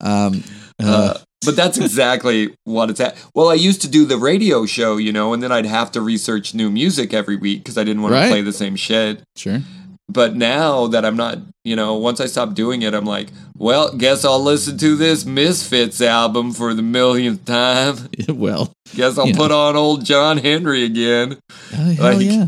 Um, 0.00 0.42
uh, 0.80 1.14
Uh, 1.14 1.18
but 1.44 1.54
that's 1.56 1.78
exactly 1.78 2.52
what 2.64 2.90
it's 2.90 3.00
at. 3.00 3.16
Well, 3.34 3.48
I 3.48 3.54
used 3.54 3.80
to 3.82 3.88
do 3.88 4.04
the 4.04 4.16
radio 4.18 4.66
show, 4.66 4.96
you 4.96 5.12
know, 5.12 5.32
and 5.32 5.40
then 5.42 5.52
I'd 5.52 5.66
have 5.66 5.92
to 5.92 6.00
research 6.00 6.52
new 6.54 6.68
music 6.70 7.14
every 7.14 7.36
week 7.36 7.60
because 7.62 7.78
I 7.78 7.84
didn't 7.84 8.02
want 8.02 8.12
Right. 8.14 8.24
to 8.24 8.30
play 8.30 8.42
the 8.42 8.52
same 8.52 8.74
shit. 8.76 9.22
sure. 9.36 9.62
But 10.10 10.36
now 10.36 10.86
that 10.88 11.04
I'm 11.04 11.16
not, 11.16 11.38
you 11.64 11.76
know, 11.76 11.94
once 11.94 12.18
I 12.18 12.26
stop 12.26 12.54
doing 12.54 12.80
it, 12.82 12.94
I'm 12.94 13.04
like, 13.04 13.28
well, 13.56 13.92
guess 13.94 14.24
I'll 14.24 14.42
listen 14.42 14.78
to 14.78 14.96
this 14.96 15.26
Misfits 15.26 16.00
album 16.00 16.52
for 16.52 16.72
the 16.72 16.80
millionth 16.82 17.44
time. 17.44 18.08
well, 18.28 18.72
Guess 18.96 19.18
I'll 19.18 19.26
You 19.26 19.34
know. 19.34 19.38
put 19.38 19.52
on 19.52 19.76
old 19.76 20.06
John 20.06 20.38
Henry 20.38 20.82
again. 20.84 21.36
uh, 21.72 21.76
hell 21.76 22.14
Like, 22.14 22.20
yeah. 22.26 22.46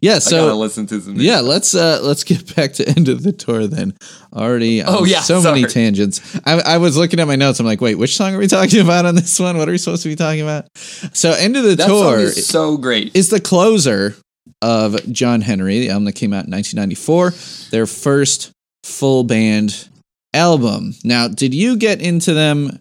Yeah. 0.00 0.14
I 0.14 0.18
So 0.18 0.56
listen 0.56 0.86
to 0.88 1.00
some. 1.00 1.16
yeah, 1.16 1.40
let's 1.40 1.74
uh 1.74 2.00
let's 2.02 2.24
get 2.24 2.54
back 2.56 2.72
to 2.74 2.88
end 2.88 3.08
of 3.08 3.22
the 3.22 3.32
tour 3.32 3.66
then. 3.66 3.94
Already. 4.32 4.82
Oh, 4.82 5.04
yeah, 5.04 5.20
So 5.20 5.40
many 5.42 5.64
tangents. 5.64 6.20
I, 6.44 6.60
I 6.60 6.78
was 6.78 6.96
looking 6.96 7.20
at 7.20 7.26
my 7.28 7.36
notes. 7.36 7.60
I'm 7.60 7.66
like, 7.66 7.80
wait, 7.80 7.94
which 7.96 8.16
song 8.16 8.34
are 8.34 8.38
we 8.38 8.46
talking 8.58 8.80
about 8.80 9.06
on 9.06 9.14
this 9.14 9.38
one? 9.38 9.56
What 9.58 9.68
are 9.68 9.72
we 9.72 9.78
supposed 9.78 10.02
to 10.02 10.08
be 10.08 10.16
talking 10.16 10.40
about? 10.40 10.66
So 11.12 11.30
end 11.32 11.56
of 11.56 11.62
the 11.64 11.76
that 11.76 11.86
tour 11.86 12.18
is 12.18 12.46
so 12.46 12.76
great. 12.76 13.14
is 13.14 13.30
the 13.30 13.40
closer 13.40 14.14
of 14.60 15.10
John 15.12 15.40
Henry, 15.40 15.78
the 15.80 15.90
album 15.90 16.04
that 16.06 16.14
came 16.14 16.32
out 16.32 16.46
in 16.46 16.50
1994, 16.52 17.70
their 17.70 17.86
first 17.86 18.50
full 18.82 19.24
band 19.24 19.88
album. 20.32 20.94
Now, 21.04 21.28
did 21.28 21.54
you 21.54 21.76
get 21.76 22.00
into 22.02 22.34
them 22.34 22.80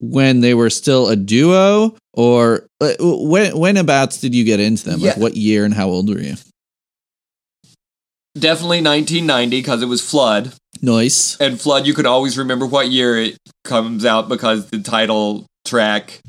when 0.00 0.40
they 0.40 0.54
were 0.54 0.70
still 0.70 1.08
a 1.08 1.16
duo, 1.16 1.96
or 2.12 2.66
uh, 2.80 2.94
when 3.00 3.56
when 3.58 3.76
abouts 3.76 4.20
did 4.20 4.34
you 4.34 4.44
get 4.44 4.60
into 4.60 4.84
them? 4.88 5.00
Like 5.00 5.16
what 5.16 5.36
year 5.36 5.64
and 5.64 5.74
how 5.74 5.88
old 5.88 6.08
were 6.08 6.20
you? 6.20 6.34
Definitely 8.34 8.82
1990 8.82 9.58
because 9.58 9.82
it 9.82 9.86
was 9.86 10.08
Flood. 10.08 10.52
Nice. 10.80 11.36
And 11.40 11.60
Flood, 11.60 11.86
you 11.86 11.94
can 11.94 12.06
always 12.06 12.38
remember 12.38 12.66
what 12.66 12.88
year 12.88 13.20
it 13.20 13.36
comes 13.64 14.04
out 14.04 14.28
because 14.28 14.70
the 14.70 14.80
title 14.80 15.46
track 15.64 16.20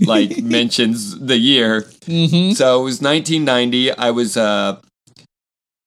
like 0.00 0.38
mentions 0.42 1.18
the 1.18 1.36
year. 1.36 1.82
Mm-hmm. 2.06 2.52
So 2.52 2.80
it 2.80 2.84
was 2.84 3.02
1990. 3.02 3.92
I 3.92 4.10
was 4.10 4.36
uh 4.36 4.80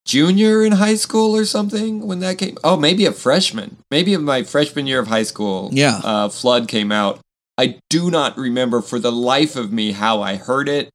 junior 0.06 0.64
in 0.64 0.74
high 0.74 0.96
school 0.96 1.36
or 1.36 1.46
something 1.46 2.06
when 2.06 2.20
that 2.20 2.38
came. 2.38 2.58
Oh, 2.64 2.78
maybe 2.78 3.06
a 3.06 3.12
freshman. 3.12 3.78
Maybe 3.90 4.14
in 4.14 4.24
my 4.24 4.44
freshman 4.44 4.88
year 4.88 5.00
of 5.00 5.08
high 5.08 5.24
school. 5.24 5.70
Yeah. 5.72 6.02
Uh, 6.04 6.30
Flood 6.30 6.68
came 6.68 6.92
out. 6.92 7.20
I 7.62 7.80
do 7.92 8.10
not 8.10 8.40
remember 8.40 8.82
for 8.82 8.98
the 8.98 9.12
life 9.12 9.56
of 9.56 9.72
me 9.72 9.92
how 9.92 10.24
I 10.24 10.36
heard 10.36 10.68
it, 10.68 10.90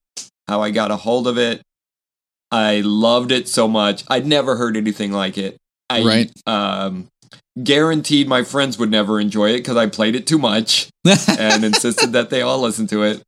how 0.48 0.62
I 0.62 0.72
got 0.72 0.90
a 0.90 0.96
hold 0.96 1.28
of 1.28 1.38
it. 1.38 1.62
I 2.50 2.80
loved 2.80 3.30
it 3.30 3.48
so 3.48 3.68
much. 3.68 4.02
I'd 4.08 4.26
never 4.26 4.56
heard 4.56 4.76
anything 4.76 5.12
like 5.12 5.38
it. 5.38 5.58
I 5.88 6.02
Right. 6.02 6.32
um, 6.44 7.06
guaranteed 7.62 8.28
my 8.28 8.42
friends 8.42 8.78
would 8.78 8.90
never 8.90 9.18
enjoy 9.20 9.50
it 9.50 9.58
because 9.58 9.76
I 9.76 9.86
played 9.86 10.14
it 10.14 10.26
too 10.26 10.38
much 10.38 10.88
and 11.38 11.64
insisted 11.64 12.12
that 12.12 12.30
they 12.30 12.42
all 12.42 12.60
listen 12.60 12.86
to 12.88 13.02
it. 13.04 13.22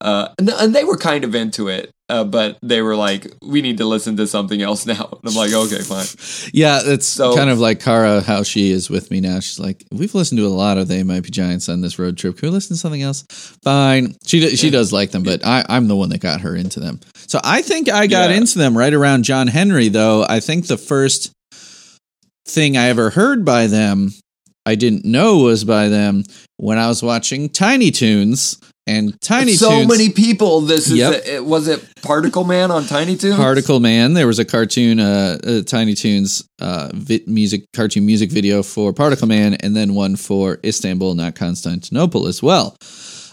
Uh, 0.00 0.28
and, 0.38 0.48
and 0.50 0.74
they 0.74 0.84
were 0.84 0.96
kind 0.96 1.24
of 1.24 1.34
into 1.34 1.68
it, 1.68 1.90
uh, 2.08 2.24
but 2.24 2.58
they 2.62 2.82
were 2.82 2.96
like, 2.96 3.32
"We 3.42 3.62
need 3.62 3.78
to 3.78 3.84
listen 3.86 4.16
to 4.16 4.26
something 4.26 4.60
else 4.60 4.84
now." 4.86 5.08
And 5.22 5.30
I'm 5.30 5.34
like, 5.34 5.52
"Okay, 5.52 5.80
fine." 5.82 6.06
Yeah, 6.52 6.80
it's 6.82 7.06
So- 7.06 7.36
kind 7.36 7.50
of 7.50 7.58
like 7.60 7.80
Kara, 7.80 8.20
how 8.20 8.42
she 8.42 8.70
is 8.72 8.90
with 8.90 9.10
me 9.10 9.20
now. 9.20 9.38
She's 9.40 9.60
like, 9.60 9.84
we've 9.92 10.14
listened 10.14 10.38
to 10.38 10.46
a 10.46 10.48
lot 10.48 10.78
of 10.78 10.88
They 10.88 11.02
Might 11.04 11.22
Be 11.22 11.30
Giants 11.30 11.68
on 11.68 11.80
this 11.82 11.98
road 11.98 12.16
trip. 12.18 12.38
Can 12.38 12.48
we 12.48 12.52
listen 12.54 12.74
to 12.74 12.80
something 12.80 13.02
else? 13.02 13.22
Fine. 13.62 14.16
She 14.26 14.56
she 14.56 14.70
does 14.70 14.92
like 14.92 15.12
them, 15.12 15.22
but 15.22 15.44
I, 15.46 15.64
I'm 15.68 15.86
the 15.88 15.96
one 15.96 16.08
that 16.10 16.20
got 16.20 16.40
her 16.40 16.56
into 16.56 16.80
them. 16.80 16.98
So 17.28 17.40
I 17.44 17.62
think 17.62 17.88
I 17.88 18.06
got 18.08 18.30
Yeah. 18.30 18.36
into 18.36 18.58
them 18.58 18.76
right 18.76 18.92
around 18.92 19.22
John 19.22 19.46
Henry, 19.46 19.88
though. 19.88 20.24
I 20.28 20.40
think 20.40 20.66
the 20.66 20.76
first 20.76 21.30
thing 22.46 22.76
I 22.76 22.88
ever 22.88 23.10
heard 23.10 23.44
by 23.44 23.66
them, 23.66 24.10
I 24.66 24.74
didn't 24.74 25.04
know 25.04 25.38
was 25.38 25.64
by 25.64 25.88
them 25.88 26.24
when 26.56 26.78
I 26.78 26.88
was 26.88 27.02
watching 27.02 27.48
Tiny 27.48 27.90
Toons. 27.90 28.58
And 28.84 29.20
Tiny 29.20 29.52
so 29.52 29.70
Toons. 29.70 29.88
many 29.88 30.10
people. 30.10 30.60
This 30.60 30.88
is 30.90 30.98
Yep. 30.98 31.22
it, 31.26 31.44
was 31.44 31.68
it 31.68 31.84
Particle 32.02 32.42
Man 32.42 32.72
on 32.72 32.84
Tiny 32.84 33.16
Toons? 33.16 33.36
Particle 33.36 33.78
Man. 33.78 34.14
There 34.14 34.26
was 34.26 34.40
a 34.40 34.44
cartoon, 34.44 34.98
uh, 34.98 35.38
uh 35.46 35.62
Tiny 35.62 35.94
Toons, 35.94 36.42
uh, 36.60 36.88
vi- 36.92 37.22
music 37.28 37.62
cartoon 37.74 38.04
music 38.04 38.32
video 38.32 38.60
for 38.64 38.92
Particle 38.92 39.28
Man, 39.28 39.54
and 39.54 39.76
then 39.76 39.94
one 39.94 40.16
for 40.16 40.58
Istanbul, 40.64 41.14
not 41.14 41.36
Constantinople, 41.36 42.26
as 42.26 42.42
well. 42.42 42.76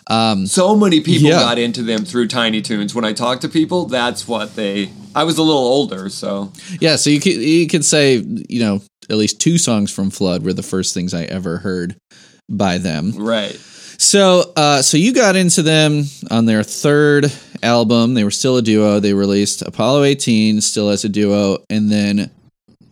Um, 0.07 0.45
so 0.45 0.75
many 0.75 1.01
people 1.01 1.29
Yeah. 1.29 1.39
got 1.39 1.57
into 1.59 1.81
them 1.81 2.05
through 2.05 2.27
Tiny 2.27 2.61
Toons. 2.61 2.93
When 2.93 3.05
I 3.05 3.13
talk 3.13 3.41
to 3.41 3.49
people, 3.49 3.85
that's 3.85 4.27
what 4.27 4.55
they. 4.55 4.89
I 5.15 5.23
was 5.23 5.39
a 5.39 5.43
little 5.43 5.61
older, 5.65 6.09
so 6.09 6.51
yeah, 6.79 6.95
so 6.95 7.09
you 7.09 7.19
could 7.19 7.33
you 7.33 7.65
could 7.67 7.83
say 7.85 8.23
you 8.47 8.59
know 8.59 8.81
at 9.09 9.17
least 9.17 9.41
two 9.41 9.57
songs 9.57 9.91
from 9.91 10.09
Flood 10.09 10.43
were 10.43 10.53
the 10.53 10.63
first 10.63 10.93
things 10.93 11.13
I 11.13 11.23
ever 11.23 11.57
heard 11.57 11.95
by 12.49 12.77
them. 12.77 13.13
right. 13.15 13.59
So, 13.99 14.53
uh, 14.55 14.81
so 14.81 14.95
you 14.95 15.13
got 15.13 15.35
into 15.35 15.61
them 15.61 16.05
on 16.31 16.45
their 16.45 16.63
third 16.63 17.33
album. 17.61 18.13
They 18.13 18.23
were 18.23 18.31
still 18.31 18.55
a 18.55 18.61
duo. 18.61 19.01
They 19.01 19.13
released 19.13 19.61
Apollo 19.61 20.05
18 20.05 20.61
still 20.61 20.89
as 20.89 21.03
a 21.03 21.09
duo, 21.09 21.65
and 21.69 21.91
then 21.91 22.31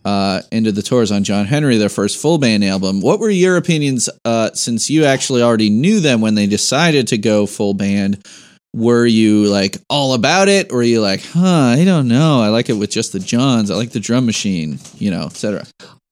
uh, 0.04 0.42
ended 0.52 0.74
the 0.74 0.82
tours 0.82 1.10
on 1.10 1.24
John 1.24 1.46
Henry, 1.46 1.78
their 1.78 1.88
first 1.88 2.20
full 2.20 2.36
band 2.36 2.62
album. 2.62 3.00
What 3.00 3.20
were 3.20 3.30
your 3.30 3.56
opinions 3.56 4.10
uh, 4.24 4.50
since 4.52 4.90
you 4.90 5.04
actually 5.04 5.42
already 5.42 5.70
knew 5.70 6.00
them 6.00 6.20
when 6.20 6.34
they 6.34 6.46
decided 6.46 7.08
to 7.08 7.18
go 7.18 7.46
full 7.46 7.74
band? 7.74 8.26
Were 8.74 9.06
you 9.06 9.46
like 9.46 9.78
all 9.88 10.12
about 10.12 10.48
it, 10.48 10.70
or 10.70 10.76
were 10.76 10.82
you 10.82 11.00
like, 11.00 11.24
huh, 11.24 11.74
I 11.78 11.84
don't 11.84 12.06
know. 12.06 12.42
I 12.42 12.48
like 12.48 12.68
it 12.68 12.74
with 12.74 12.90
just 12.90 13.14
the 13.14 13.18
Johns. 13.18 13.70
I 13.70 13.76
like 13.76 13.90
the 13.90 14.00
drum 14.00 14.26
machine, 14.26 14.78
you 14.98 15.10
know, 15.10 15.22
etc. 15.22 15.64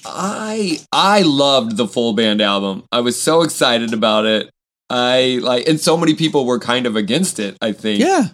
I 0.09 0.79
I 0.93 1.23
loved 1.23 1.77
the 1.77 1.87
full 1.87 2.13
band 2.15 2.41
album. 2.41 2.85
I 2.93 3.01
was 3.01 3.21
so 3.21 3.43
excited 3.43 3.93
about 3.93 4.25
it. 4.27 4.51
I 4.89 5.41
like, 5.43 5.69
and 5.69 5.81
so 5.81 5.97
many 5.97 6.15
people 6.15 6.47
were 6.47 6.59
kind 6.59 6.87
of 6.87 6.97
against 6.97 7.39
it. 7.39 7.57
I 7.61 7.73
think. 7.73 8.01
Yeah. 8.01 8.29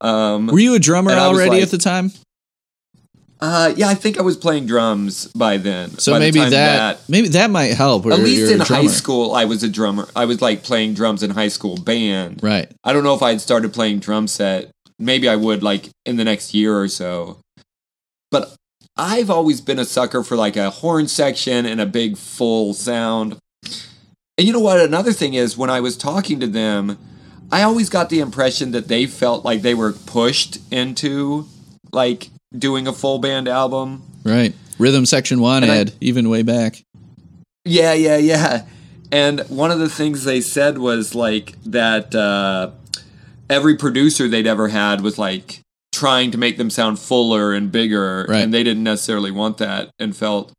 Um. 0.00 0.46
Were 0.48 0.58
you 0.58 0.74
a 0.74 0.78
drummer 0.78 1.10
And 1.10 1.20
I 1.20 1.28
was 1.28 1.38
already 1.38 1.56
like- 1.56 1.62
at 1.62 1.70
the 1.70 1.78
time? 1.78 2.12
Uh. 3.40 3.72
Yeah. 3.76 3.88
I 3.88 3.94
think 3.94 4.18
I 4.18 4.22
was 4.22 4.36
playing 4.36 4.66
drums 4.66 5.26
by 5.34 5.56
then. 5.56 5.98
So 5.98 6.12
by 6.12 6.18
maybe 6.20 6.38
time 6.40 6.50
that, 6.52 7.00
maybe 7.08 7.28
that 7.28 7.50
might 7.50 7.74
help. 7.74 8.06
At 8.06 8.18
least 8.20 8.52
in 8.52 8.60
high 8.60 8.86
school, 8.86 9.34
I 9.34 9.44
was 9.44 9.62
a 9.62 9.68
drummer. 9.68 10.08
I 10.14 10.24
was 10.24 10.40
like 10.40 10.62
playing 10.62 10.94
drums 10.94 11.22
in 11.22 11.30
high 11.30 11.48
school 11.48 11.76
band. 11.76 12.40
Right. 12.42 12.70
I 12.84 12.92
don't 12.92 13.04
know 13.04 13.14
if 13.14 13.22
I 13.22 13.30
had 13.30 13.40
started 13.40 13.72
playing 13.74 13.98
drum 13.98 14.26
set. 14.28 14.70
Maybe 14.98 15.28
I 15.28 15.36
would 15.36 15.62
like 15.62 15.90
in 16.06 16.16
the 16.16 16.24
next 16.24 16.54
year 16.54 16.78
or 16.78 16.88
so. 16.88 17.38
But 18.30 18.54
I've 18.96 19.28
always 19.30 19.60
been 19.60 19.78
a 19.78 19.84
sucker 19.84 20.22
for 20.22 20.36
like 20.36 20.56
a 20.56 20.70
horn 20.70 21.08
section 21.08 21.66
and 21.66 21.80
a 21.80 21.86
big 21.86 22.16
full 22.16 22.72
sound. 22.74 23.36
And 24.38 24.46
you 24.46 24.52
know 24.52 24.60
what? 24.60 24.80
Another 24.80 25.12
thing 25.12 25.34
is 25.34 25.56
when 25.56 25.70
I 25.70 25.80
was 25.80 25.96
talking 25.96 26.40
to 26.40 26.46
them, 26.46 26.98
I 27.52 27.62
always 27.62 27.88
got 27.90 28.10
the 28.10 28.20
impression 28.20 28.72
that 28.72 28.88
they 28.88 29.06
felt 29.06 29.44
like 29.44 29.62
they 29.62 29.74
were 29.74 29.92
pushed 29.92 30.58
into 30.72 31.46
like 31.92 32.30
doing 32.56 32.86
a 32.86 32.92
full 32.92 33.18
band 33.18 33.48
album. 33.48 34.02
Right. 34.24 34.54
Rhythm 34.78 35.06
section 35.06 35.40
one, 35.40 35.62
And 35.64 35.90
I- 35.90 35.92
even 36.00 36.28
way 36.28 36.42
back. 36.42 36.82
Yeah, 37.64 37.92
yeah, 37.94 38.16
yeah. 38.16 38.64
And 39.10 39.40
one 39.48 39.70
of 39.70 39.78
the 39.78 39.88
things 39.88 40.24
they 40.24 40.40
said 40.40 40.78
was 40.78 41.14
like 41.14 41.54
that 41.64 42.14
uh, 42.14 42.70
every 43.48 43.76
producer 43.76 44.28
they'd 44.28 44.46
ever 44.46 44.68
had 44.68 45.00
was 45.00 45.18
like 45.18 45.60
trying 45.96 46.30
to 46.32 46.38
make 46.38 46.56
them 46.58 46.70
sound 46.70 46.98
fuller 46.98 47.52
and 47.52 47.72
bigger, 47.72 48.26
Right. 48.28 48.42
and 48.42 48.52
they 48.52 48.62
didn't 48.62 48.84
necessarily 48.84 49.30
want 49.30 49.58
that 49.58 49.90
and 49.98 50.14
felt 50.16 50.52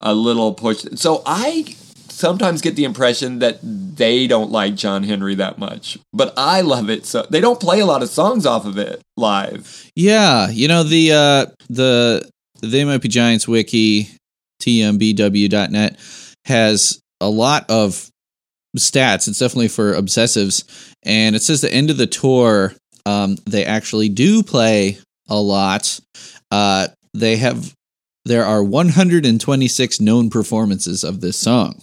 a 0.00 0.14
little 0.14 0.52
pushed. 0.54 0.98
So 0.98 1.22
I 1.26 1.74
sometimes 2.08 2.60
get 2.60 2.74
the 2.76 2.84
impression 2.84 3.38
that 3.38 3.58
they 3.62 4.26
don't 4.26 4.50
like 4.50 4.74
John 4.74 5.02
Henry 5.04 5.34
that 5.36 5.58
much, 5.58 5.98
but 6.12 6.34
I 6.36 6.60
love 6.62 6.90
it. 6.90 7.06
So 7.06 7.24
they 7.30 7.40
don't 7.40 7.60
play 7.60 7.80
a 7.80 7.86
lot 7.86 8.02
of 8.02 8.08
songs 8.10 8.44
off 8.46 8.66
of 8.66 8.76
it 8.78 9.00
live. 9.16 9.90
Yeah. 9.96 10.48
You 10.50 10.68
know, 10.68 10.82
the 10.82 11.12
uh 11.12 11.46
the 11.70 12.28
They 12.60 12.84
Might 12.84 13.02
Be 13.02 13.08
Giants 13.08 13.46
wiki, 13.48 14.08
tmbw.net, 14.62 15.98
has 16.44 17.00
a 17.20 17.28
lot 17.28 17.66
of 17.68 18.08
stats. 18.76 19.28
It's 19.28 19.38
definitely 19.38 19.68
for 19.68 19.94
obsessives. 19.94 20.64
And 21.04 21.34
it 21.36 21.42
says 21.42 21.60
the 21.60 21.72
end 21.72 21.90
of 21.90 21.96
the 21.96 22.06
tour, 22.06 22.74
um, 23.08 23.36
they 23.46 23.64
actually 23.64 24.08
do 24.08 24.42
play 24.42 24.98
a 25.28 25.40
lot. 25.40 25.98
Uh 26.50 26.88
they 27.14 27.36
have 27.36 27.74
there 28.24 28.44
are 28.44 28.62
126 28.62 30.00
known 30.00 30.28
performances 30.30 31.02
of 31.04 31.20
this 31.20 31.36
song. 31.36 31.80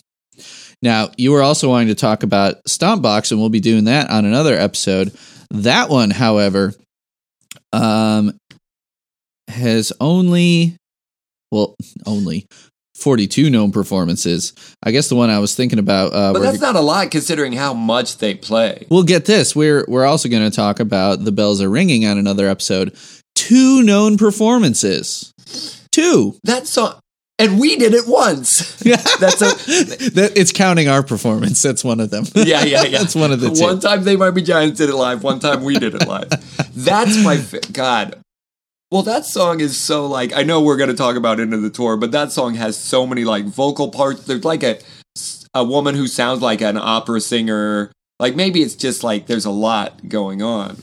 Now, 0.81 1.09
you 1.17 1.31
were 1.31 1.41
also 1.41 1.69
wanting 1.69 1.87
to 1.87 1.95
talk 1.95 2.21
about 2.21 2.63
Stompbox, 2.65 3.31
and 3.31 3.39
we'll 3.39 3.49
be 3.49 3.59
doing 3.59 3.85
that 3.85 4.09
on 4.11 4.25
another 4.25 4.55
episode. 4.55 5.15
That 5.49 5.89
one, 5.89 6.11
however, 6.11 6.73
um, 7.73 8.37
has 9.47 9.91
only, 9.99 10.77
well, 11.51 11.75
only 12.05 12.45
42 12.95 13.49
known 13.49 13.71
performances. 13.71 14.53
I 14.83 14.91
guess 14.91 15.09
the 15.09 15.15
one 15.15 15.29
I 15.29 15.39
was 15.39 15.53
thinking 15.53 15.79
about. 15.79 16.13
Uh, 16.13 16.33
But 16.33 16.41
that's 16.41 16.61
not 16.61 16.75
a 16.75 16.81
lot 16.81 17.11
considering 17.11 17.53
how 17.53 17.73
much 17.73 18.17
they 18.17 18.33
play. 18.35 18.85
We'll 18.89 19.03
get 19.03 19.25
this. 19.25 19.55
We're 19.55 19.85
we're 19.87 20.05
also 20.05 20.29
going 20.29 20.49
to 20.49 20.55
talk 20.55 20.79
about 20.79 21.23
the 21.23 21.31
bells 21.31 21.61
are 21.61 21.69
ringing 21.69 22.05
on 22.05 22.17
another 22.17 22.47
episode. 22.47 22.95
Two 23.35 23.83
known 23.83 24.17
performances. 24.17 25.33
Two. 25.91 26.35
That 26.43 26.67
song, 26.67 26.99
and 27.37 27.59
we 27.59 27.75
did 27.75 27.93
it 27.93 28.07
once. 28.07 28.81
Yeah, 28.85 28.95
That's 29.19 29.41
a 29.41 29.45
That 30.11 30.31
it's 30.35 30.51
counting 30.53 30.87
our 30.87 31.03
performance. 31.03 31.61
That's 31.61 31.83
one 31.83 31.99
of 31.99 32.09
them. 32.09 32.25
yeah, 32.33 32.63
yeah, 32.63 32.83
yeah. 32.83 32.89
That's 32.99 33.15
one 33.15 33.31
of 33.31 33.41
the 33.41 33.49
two. 33.51 33.61
One 33.61 33.79
time 33.81 34.03
they 34.03 34.15
might 34.15 34.31
be 34.31 34.41
giants 34.41 34.77
did 34.79 34.89
it 34.89 34.95
live. 34.95 35.21
One 35.23 35.39
time 35.39 35.63
we 35.63 35.77
did 35.77 35.95
it 35.95 36.07
live. 36.07 36.29
That's 36.75 37.21
my 37.23 37.41
God. 37.73 38.21
Well, 38.91 39.01
that 39.03 39.25
song 39.25 39.59
is 39.59 39.79
so 39.79 40.05
like 40.05 40.33
I 40.33 40.43
know 40.43 40.61
we're 40.61 40.77
going 40.77 40.89
to 40.89 40.95
talk 40.95 41.15
about 41.15 41.39
end 41.39 41.53
of 41.53 41.61
the 41.61 41.69
tour, 41.69 41.97
but 41.97 42.11
that 42.11 42.31
song 42.31 42.55
has 42.55 42.77
so 42.77 43.05
many 43.07 43.25
like 43.25 43.45
vocal 43.45 43.89
parts. 43.89 44.25
There's 44.25 44.45
like 44.45 44.63
a 44.63 44.79
a 45.53 45.63
woman 45.63 45.95
who 45.95 46.07
sounds 46.07 46.41
like 46.41 46.61
an 46.61 46.77
opera 46.77 47.21
singer. 47.21 47.91
Like 48.19 48.35
maybe 48.35 48.61
it's 48.61 48.75
just 48.75 49.03
like 49.03 49.27
there's 49.27 49.45
a 49.45 49.51
lot 49.51 50.07
going 50.07 50.41
on, 50.41 50.77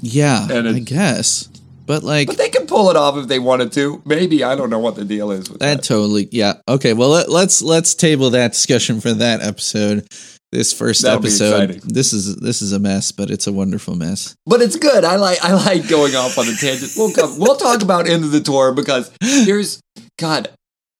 Yeah, 0.00 0.48
And 0.50 0.68
I 0.68 0.78
guess. 0.78 1.48
But 1.84 2.04
like 2.04 2.28
but 2.28 2.38
they 2.38 2.48
can 2.48 2.68
pull 2.68 2.88
it 2.90 2.96
off 2.96 3.16
if 3.16 3.26
they 3.26 3.40
wanted 3.40 3.72
to. 3.72 4.00
Maybe 4.04 4.44
I 4.44 4.54
don't 4.54 4.70
know 4.70 4.78
what 4.78 4.94
the 4.94 5.04
deal 5.04 5.32
is 5.32 5.50
with 5.50 5.58
that 5.58 5.78
that. 5.78 5.84
totally 5.84 6.28
yeah. 6.30 6.54
Okay, 6.68 6.92
well 6.92 7.08
let, 7.08 7.28
let's 7.28 7.60
let's 7.60 7.94
table 7.96 8.30
that 8.30 8.52
discussion 8.52 9.00
for 9.00 9.12
that 9.14 9.42
episode. 9.42 10.06
This 10.52 10.74
1st 10.74 11.02
That'll 11.02 11.18
episode. 11.20 11.80
This 11.82 12.12
is 12.12 12.34
this 12.36 12.60
is 12.60 12.72
a 12.72 12.80
mess, 12.80 13.12
but 13.12 13.30
it's 13.30 13.46
a 13.46 13.52
wonderful 13.52 13.94
mess. 13.94 14.34
But 14.46 14.60
it's 14.60 14.74
good. 14.76 15.04
I 15.04 15.14
like 15.16 15.38
I 15.44 15.52
like 15.52 15.88
going 15.88 16.16
off 16.16 16.36
on 16.38 16.48
a 16.48 16.54
tangent. 16.56 16.92
We'll 16.96 17.12
come, 17.12 17.38
we'll 17.38 17.56
talk 17.56 17.82
about 17.82 18.08
end 18.08 18.24
of 18.24 18.32
the 18.32 18.40
tour 18.40 18.72
because 18.72 19.12
here's 19.22 19.80
God 20.18 20.50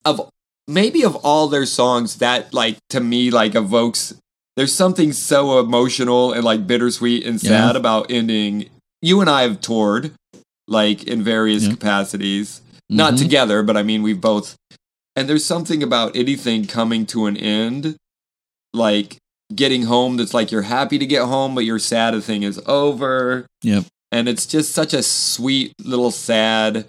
of 0.05 0.31
maybe 0.69 1.03
of 1.05 1.17
all 1.17 1.49
their 1.49 1.67
songs 1.67 2.19
that 2.19 2.55
like 2.55 2.77
to 2.91 3.01
me 3.01 3.33
like 3.33 3.57
evokes. 3.57 4.15
There's 4.57 4.73
something 4.75 5.13
so 5.13 5.59
emotional 5.59 6.33
and 6.33 6.45
like 6.45 6.69
bittersweet 6.69 7.27
and 7.27 7.41
sad 7.41 7.73
Yeah. 7.75 7.79
about 7.79 8.07
ending. 8.09 8.69
You 9.03 9.21
and 9.21 9.29
I 9.29 9.43
have 9.43 9.61
toured 9.61 10.13
like 10.69 11.03
in 11.05 11.25
various 11.25 11.65
Yeah. 11.65 11.71
capacities, 11.71 12.61
not 12.89 13.15
Mhm. 13.15 13.19
together, 13.19 13.63
but 13.65 13.77
I 13.77 13.83
mean 13.83 14.03
we've 14.05 14.21
both. 14.21 14.55
And 15.17 15.29
there's 15.29 15.45
something 15.45 15.83
about 15.83 16.15
anything 16.15 16.67
coming 16.69 17.05
to 17.07 17.27
an 17.27 17.37
end, 17.37 17.97
like 18.73 19.17
getting 19.55 19.85
home 19.85 20.17
that's 20.17 20.35
like 20.35 20.51
you're 20.53 20.63
happy 20.63 20.99
to 20.99 21.07
get 21.07 21.23
home, 21.25 21.55
but 21.55 21.65
your 21.65 21.79
sad 21.79 22.15
a 22.15 22.21
thing 22.21 22.43
is 22.43 22.61
over. 22.67 23.47
Yep. 23.63 23.85
And 24.13 24.29
it's 24.29 24.47
just 24.47 24.73
such 24.73 24.93
a 24.93 25.03
sweet 25.03 25.73
little 25.85 26.11
sad 26.11 26.87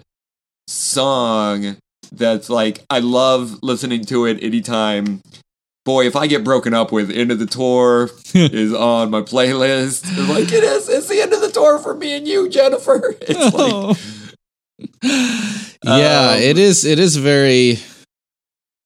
song 0.68 1.76
that's 2.10 2.50
like 2.50 2.84
I 2.90 2.98
love 2.98 3.58
listening 3.62 4.04
to 4.06 4.26
it 4.26 4.42
anytime. 4.42 5.22
Boy, 5.84 6.06
if 6.06 6.14
I 6.14 6.28
get 6.28 6.44
broken 6.44 6.74
up 6.74 6.92
with, 6.92 7.10
"End 7.10 7.32
of 7.32 7.38
the 7.40 7.46
Tour" 7.46 8.10
is 8.34 8.72
on 8.72 9.10
my 9.10 9.22
playlist. 9.22 10.02
It's 10.06 10.28
like 10.28 10.52
it 10.52 10.62
is. 10.64 10.88
It's 10.88 11.08
the 11.08 11.20
end 11.20 11.32
of 11.32 11.40
the 11.40 11.50
tour 11.50 11.78
for 11.78 11.94
me 11.94 12.16
and 12.16 12.26
you, 12.26 12.48
Jennifer. 12.48 13.14
It's 13.22 13.54
like 13.54 13.96
yeah, 15.84 16.30
Um, 16.36 16.40
it 16.42 16.58
is. 16.58 16.84
It 16.84 16.98
is 16.98 17.16
very 17.16 17.78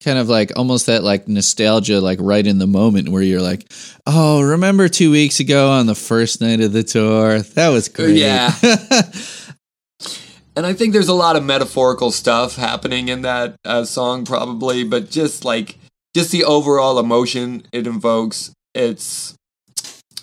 kind 0.07 0.17
of 0.17 0.29
like 0.29 0.53
almost 0.55 0.85
that 0.85 1.03
like 1.03 1.27
nostalgia, 1.27 1.99
like 1.99 2.17
right 2.21 2.47
in 2.47 2.59
the 2.59 2.67
moment 2.67 3.09
where 3.09 3.21
you're 3.21 3.41
like, 3.41 3.69
oh, 4.05 4.41
remember 4.41 4.87
two 4.87 5.11
weeks 5.11 5.41
ago 5.41 5.69
on 5.69 5.85
the 5.85 5.95
first 5.95 6.39
night 6.39 6.61
of 6.61 6.71
the 6.71 6.81
tour? 6.81 7.39
That 7.39 7.69
was 7.69 7.89
great. 7.89 8.15
Yeah. 8.15 8.51
And 10.55 10.65
I 10.65 10.73
think 10.73 10.91
there's 10.91 11.07
a 11.07 11.13
lot 11.13 11.35
of 11.35 11.43
metaphorical 11.43 12.09
stuff 12.09 12.55
happening 12.55 13.09
in 13.09 13.21
that 13.21 13.57
uh, 13.63 13.85
song, 13.85 14.25
probably, 14.25 14.83
but 14.83 15.11
just 15.11 15.45
like 15.45 15.77
just 16.15 16.31
the 16.31 16.45
overall 16.45 16.97
emotion 16.97 17.61
it 17.71 17.85
invokes, 17.85 18.51
it's 18.73 19.35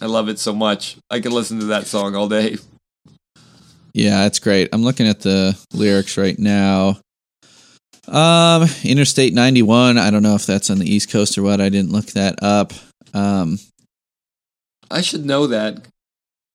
I 0.00 0.06
love 0.06 0.28
it 0.28 0.40
so 0.40 0.52
much. 0.52 0.96
I 1.08 1.20
could 1.20 1.32
listen 1.32 1.60
to 1.60 1.66
that 1.66 1.86
song 1.86 2.16
all 2.16 2.28
day. 2.28 2.56
yeah, 3.92 4.26
it's 4.26 4.40
great. 4.40 4.70
I'm 4.72 4.82
looking 4.82 5.06
at 5.06 5.20
the 5.20 5.56
lyrics 5.72 6.18
right 6.18 6.36
now. 6.36 6.98
Um, 8.08 8.68
Interstate 8.84 9.32
91. 9.34 9.98
I 9.98 10.10
don't 10.10 10.22
know 10.22 10.34
if 10.34 10.46
that's 10.46 10.70
on 10.70 10.78
the 10.78 10.86
East 10.92 11.10
Coast 11.10 11.38
or 11.38 11.42
what. 11.42 11.60
I 11.60 11.68
didn't 11.68 11.92
look 11.92 12.06
that 12.06 12.42
up. 12.42 12.72
Um, 13.12 13.58
I 14.90 15.00
should 15.00 15.24
know 15.24 15.46
that. 15.48 15.86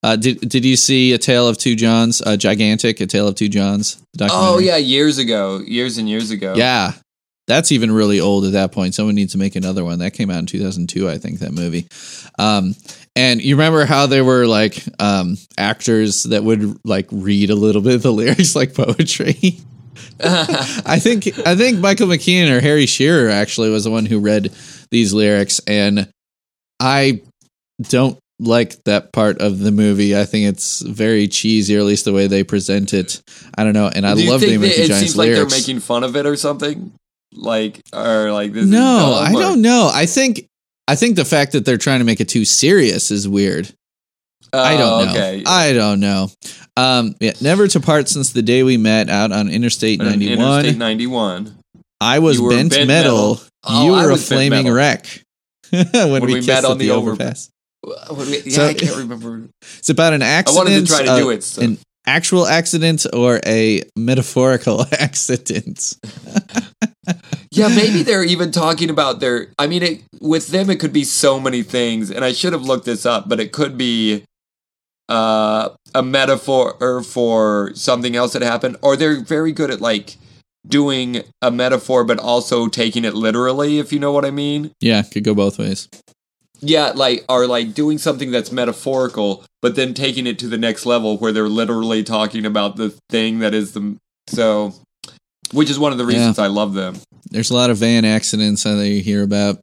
uh, 0.04 0.16
did 0.16 0.40
did 0.42 0.64
you 0.66 0.76
see 0.76 1.14
A 1.14 1.18
Tale 1.18 1.48
of 1.48 1.58
Two 1.58 1.76
Johns? 1.76 2.22
Uh, 2.22 2.38
Gigantic, 2.38 3.00
A 3.02 3.06
Tale 3.08 3.28
of 3.28 3.36
Two 3.36 3.50
Johns. 3.50 4.02
Oh 4.22 4.60
yeah, 4.60 4.78
years 4.78 5.18
ago, 5.18 5.60
years 5.60 5.98
and 5.98 6.08
years 6.08 6.32
ago. 6.32 6.54
Yeah. 6.56 6.94
That's 7.48 7.72
even 7.72 7.92
really 7.92 8.20
old 8.20 8.46
at 8.46 8.52
that 8.52 8.72
point. 8.72 8.94
Someone 8.94 9.16
needs 9.16 9.32
to 9.32 9.40
make 9.40 9.56
another 9.56 9.84
one. 9.84 9.98
That 10.00 10.14
came 10.14 10.30
out 10.30 10.38
in 10.38 10.46
2002, 10.46 11.10
I 11.10 11.18
think, 11.18 11.40
that 11.40 11.52
movie. 11.52 11.88
Um, 12.38 12.76
and 13.16 13.42
you 13.42 13.56
remember 13.56 13.86
how 13.86 14.06
there 14.06 14.24
were 14.24 14.46
like 14.46 14.84
um, 15.00 15.36
actors 15.58 16.24
that 16.26 16.44
would 16.44 16.78
like 16.86 17.08
read 17.12 17.50
a 17.50 17.56
little 17.56 17.82
bit 17.82 17.96
of 17.96 18.04
the 18.04 18.14
lyrics 18.14 18.56
like 18.56 18.76
poetry? 18.76 19.58
I 20.22 21.00
think 21.00 21.28
I 21.48 21.56
think 21.56 21.80
Michael 21.80 22.08
McKean 22.08 22.50
or 22.52 22.60
Harry 22.62 22.86
Shearer 22.86 23.30
actually 23.30 23.70
was 23.70 23.84
the 23.84 23.92
one 23.92 24.06
who 24.06 24.20
read 24.20 24.52
these 24.92 25.14
lyrics, 25.14 25.60
and 25.68 26.10
I 26.80 27.22
don't 27.84 28.18
like 28.40 28.82
that 28.86 29.12
part 29.12 29.40
of 29.42 29.60
the 29.60 29.72
movie. 29.72 30.18
I 30.18 30.26
think 30.26 30.48
it's 30.48 30.82
very 30.82 31.28
cheesy, 31.28 31.76
or 31.76 31.80
at 31.80 31.86
least 31.86 32.06
the 32.06 32.14
way 32.14 32.28
they 32.28 32.44
present 32.44 32.94
it. 32.94 33.22
I 33.58 33.64
don't 33.64 33.74
know, 33.74 33.90
and 33.94 34.06
I 34.06 34.14
love 34.14 34.40
think 34.42 34.52
Damon 34.54 34.70
that 34.70 34.80
it 34.80 34.88
Giants 34.88 35.00
seems 35.00 35.18
like 35.18 35.30
they're 35.32 35.46
making 35.46 35.80
fun 35.82 36.04
of 36.04 36.16
it 36.16 36.26
or 36.26 36.36
something? 36.36 36.94
Like 37.34 37.80
or 37.94 38.32
like 38.32 38.54
this? 38.54 38.64
is 38.64 38.70
no, 38.72 39.14
I 39.22 39.34
or- 39.34 39.40
don't 39.42 39.62
know. 39.62 39.92
I 39.94 40.06
think 40.06 40.48
I 40.88 40.96
think 40.96 41.16
the 41.16 41.26
fact 41.26 41.52
that 41.52 41.66
they're 41.66 41.78
trying 41.78 42.00
to 42.00 42.06
make 42.06 42.20
it 42.22 42.30
too 42.30 42.46
serious 42.46 43.12
is 43.12 43.28
weird. 43.28 43.72
I 44.52 44.74
Oh, 44.74 44.78
don't 44.78 45.06
know. 45.06 45.12
Okay. 45.12 45.44
I 45.46 45.74
don't 45.74 46.00
know. 46.00 46.32
Um, 46.80 47.16
yeah, 47.20 47.34
never 47.42 47.68
to 47.68 47.80
part 47.80 48.08
since 48.10 48.32
the 48.32 48.42
day 48.42 48.64
we 48.64 48.78
met 48.78 49.10
out 49.10 49.32
on 49.32 49.50
Interstate 49.50 50.00
91. 50.00 50.40
Interstate 50.40 50.78
91. 50.78 51.58
I 52.02 52.20
was 52.20 52.40
bent, 52.40 52.72
bent 52.72 52.88
metal. 52.88 53.36
metal. 53.36 53.42
Oh, 53.64 53.86
you 53.86 53.92
were 53.92 54.12
a 54.12 54.18
flaming 54.18 54.72
wreck. 54.72 55.06
when, 55.70 56.12
When 56.12 56.26
we, 56.26 56.36
we 56.36 56.48
met 56.48 56.66
on 56.66 56.78
the 56.78 56.88
the 56.88 56.94
overpass. 56.94 57.50
We- 57.84 58.42
yeah, 58.46 58.52
So- 58.52 58.68
I 58.68 58.74
can't 58.74 58.96
remember. 58.96 59.50
It's 59.80 59.90
about 59.90 60.14
an 60.14 60.22
accident. 60.22 60.68
I 60.68 60.72
wanted 60.72 60.88
to 60.88 60.94
try 60.94 61.06
to 61.06 61.12
uh, 61.12 61.20
do 61.20 61.30
it. 61.32 61.44
So. 61.44 61.62
An 61.62 61.78
actual 62.06 62.46
accident 62.46 63.06
or 63.14 63.40
a 63.46 63.84
metaphorical 63.96 64.86
accident. 65.00 65.96
Yeah, 67.52 67.68
maybe 67.70 68.04
they're 68.04 68.24
even 68.24 68.52
talking 68.52 68.90
about 68.90 69.20
their. 69.20 69.48
I 69.58 69.68
mean, 69.68 69.84
it, 69.84 70.02
with 70.22 70.48
them, 70.48 70.70
it 70.70 70.80
could 70.80 70.94
be 70.94 71.04
so 71.04 71.40
many 71.40 71.64
things, 71.64 72.12
and 72.12 72.24
I 72.24 72.32
should 72.32 72.54
have 72.54 72.62
looked 72.64 72.86
this 72.86 73.06
up, 73.06 73.28
but 73.28 73.40
it 73.40 73.52
could 73.52 73.78
be 73.78 74.24
uh, 75.10 75.70
a 75.94 76.04
metaphor 76.04 76.78
or 76.80 77.02
for 77.04 77.72
something 77.74 78.16
else 78.16 78.34
that 78.34 78.42
happened, 78.42 78.78
or 78.82 78.96
they're 78.96 79.22
very 79.22 79.52
good 79.52 79.72
at 79.72 79.82
like 79.82 80.16
doing 80.68 81.24
a 81.42 81.52
metaphor, 81.52 82.04
but 82.04 82.20
also 82.20 82.68
taking 82.68 83.04
it 83.04 83.16
literally, 83.16 83.80
if 83.80 83.92
you 83.92 84.00
know 84.00 84.12
what 84.12 84.24
I 84.24 84.32
mean. 84.32 84.72
Yeah, 84.80 85.02
could 85.04 85.24
go 85.24 85.34
both 85.34 85.58
ways. 85.58 85.90
Yeah, 86.62 86.92
like 86.94 87.26
are 87.28 87.48
like 87.48 87.74
doing 87.74 87.98
something 87.98 88.32
that's 88.32 88.52
metaphorical, 88.52 89.44
but 89.62 89.76
then 89.76 89.94
taking 89.94 90.28
it 90.28 90.38
to 90.40 90.48
the 90.48 90.58
next 90.58 90.86
level 90.86 91.18
where 91.18 91.32
they're 91.32 91.50
literally 91.50 92.04
talking 92.04 92.46
about 92.46 92.76
the 92.76 92.94
thing 93.10 93.40
that 93.40 93.54
is 93.54 93.74
the 93.74 93.98
so. 94.28 94.74
Which 95.52 95.72
is 95.72 95.80
one 95.80 95.92
of 95.92 95.98
the 95.98 96.06
reasons 96.06 96.38
I 96.38 96.46
love 96.46 96.76
them. 96.76 96.98
There's 97.32 97.50
a 97.50 97.56
lot 97.56 97.72
of 97.72 97.78
van 97.78 98.06
accidents 98.06 98.64
that 98.64 98.88
you 98.88 99.02
hear 99.02 99.24
about, 99.24 99.60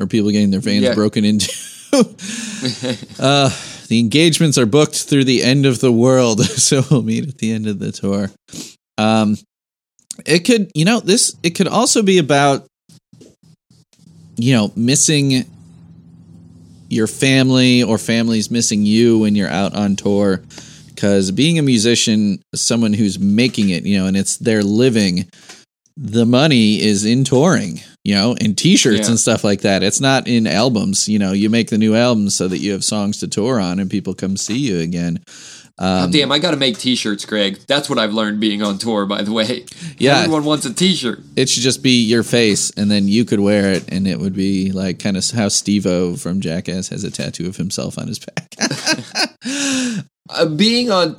or 0.00 0.08
people 0.08 0.32
getting 0.32 0.50
their 0.50 0.58
vans 0.58 0.82
Yeah. 0.82 0.94
broken 0.94 1.24
into. 1.24 1.52
uh, 3.20 3.50
the 3.94 4.00
engagements 4.00 4.58
are 4.58 4.66
booked 4.66 5.04
through 5.04 5.22
the 5.22 5.44
end 5.44 5.66
of 5.66 5.78
the 5.78 5.92
world, 5.92 6.44
so 6.44 6.82
we'll 6.90 7.02
meet 7.02 7.28
at 7.28 7.38
the 7.38 7.52
end 7.52 7.68
of 7.68 7.78
the 7.78 7.92
tour. 7.92 8.28
Um, 8.98 9.36
it 10.26 10.40
could, 10.40 10.72
you 10.74 10.84
know, 10.84 10.98
this 10.98 11.36
it 11.44 11.50
could 11.50 11.68
also 11.68 12.02
be 12.02 12.18
about, 12.18 12.66
you 14.34 14.52
know, 14.52 14.72
missing 14.74 15.44
your 16.88 17.06
family 17.06 17.84
or 17.84 17.96
families 17.96 18.50
missing 18.50 18.84
you 18.84 19.20
when 19.20 19.36
you're 19.36 19.48
out 19.48 19.76
on 19.76 19.94
tour. 19.94 20.42
Because 20.88 21.30
being 21.30 21.60
a 21.60 21.62
musician, 21.62 22.42
someone 22.52 22.94
who's 22.94 23.20
making 23.20 23.68
it, 23.68 23.84
you 23.84 23.96
know, 23.96 24.06
and 24.06 24.16
it's 24.16 24.38
their 24.38 24.64
living, 24.64 25.28
the 25.96 26.26
money 26.26 26.80
is 26.82 27.04
in 27.04 27.22
touring, 27.24 27.80
you 28.02 28.14
know, 28.14 28.34
and 28.40 28.58
t-shirts 28.58 29.02
Yeah. 29.02 29.10
and 29.10 29.20
stuff 29.20 29.44
like 29.44 29.60
that. 29.60 29.82
It's 29.82 30.00
not 30.00 30.26
in 30.26 30.46
albums, 30.46 31.08
you 31.08 31.18
know, 31.18 31.32
you 31.32 31.48
make 31.50 31.70
the 31.70 31.78
new 31.78 31.94
albums 31.94 32.34
so 32.34 32.48
that 32.48 32.58
you 32.58 32.72
have 32.72 32.84
songs 32.84 33.18
to 33.20 33.28
tour 33.28 33.60
on 33.60 33.78
and 33.78 33.88
people 33.90 34.12
come 34.14 34.36
see 34.36 34.58
you 34.58 34.80
again. 34.80 35.22
Um, 35.76 36.12
damn, 36.12 36.30
I 36.30 36.38
got 36.38 36.52
to 36.52 36.56
make 36.56 36.78
T-shirts, 36.78 37.24
Greg. 37.24 37.58
That's 37.66 37.90
what 37.90 37.98
I've 37.98 38.12
learned 38.14 38.38
being 38.38 38.62
on 38.62 38.78
tour. 38.78 39.06
By 39.06 39.22
the 39.22 39.32
way, 39.32 39.64
Yeah. 39.98 40.18
everyone 40.20 40.44
wants 40.44 40.64
a 40.66 40.72
T-shirt. 40.72 41.20
it 41.34 41.48
should 41.48 41.64
just 41.64 41.82
be 41.82 42.02
your 42.04 42.22
face 42.22 42.70
and 42.76 42.88
then 42.90 43.08
you 43.08 43.24
could 43.24 43.40
wear 43.40 43.72
it 43.72 43.84
and 43.88 44.06
it 44.06 44.20
would 44.20 44.34
be 44.34 44.70
like 44.72 45.00
kind 45.00 45.16
of 45.16 45.28
how 45.30 45.48
Steve-O 45.48 46.14
from 46.16 46.40
Jackass 46.40 46.88
has 46.90 47.02
a 47.04 47.10
tattoo 47.10 47.48
of 47.48 47.56
himself 47.56 47.98
on 47.98 48.06
his 48.08 48.18
back. 48.20 48.54
Uh, 50.30 50.46
being 50.46 50.90
on, 50.90 51.16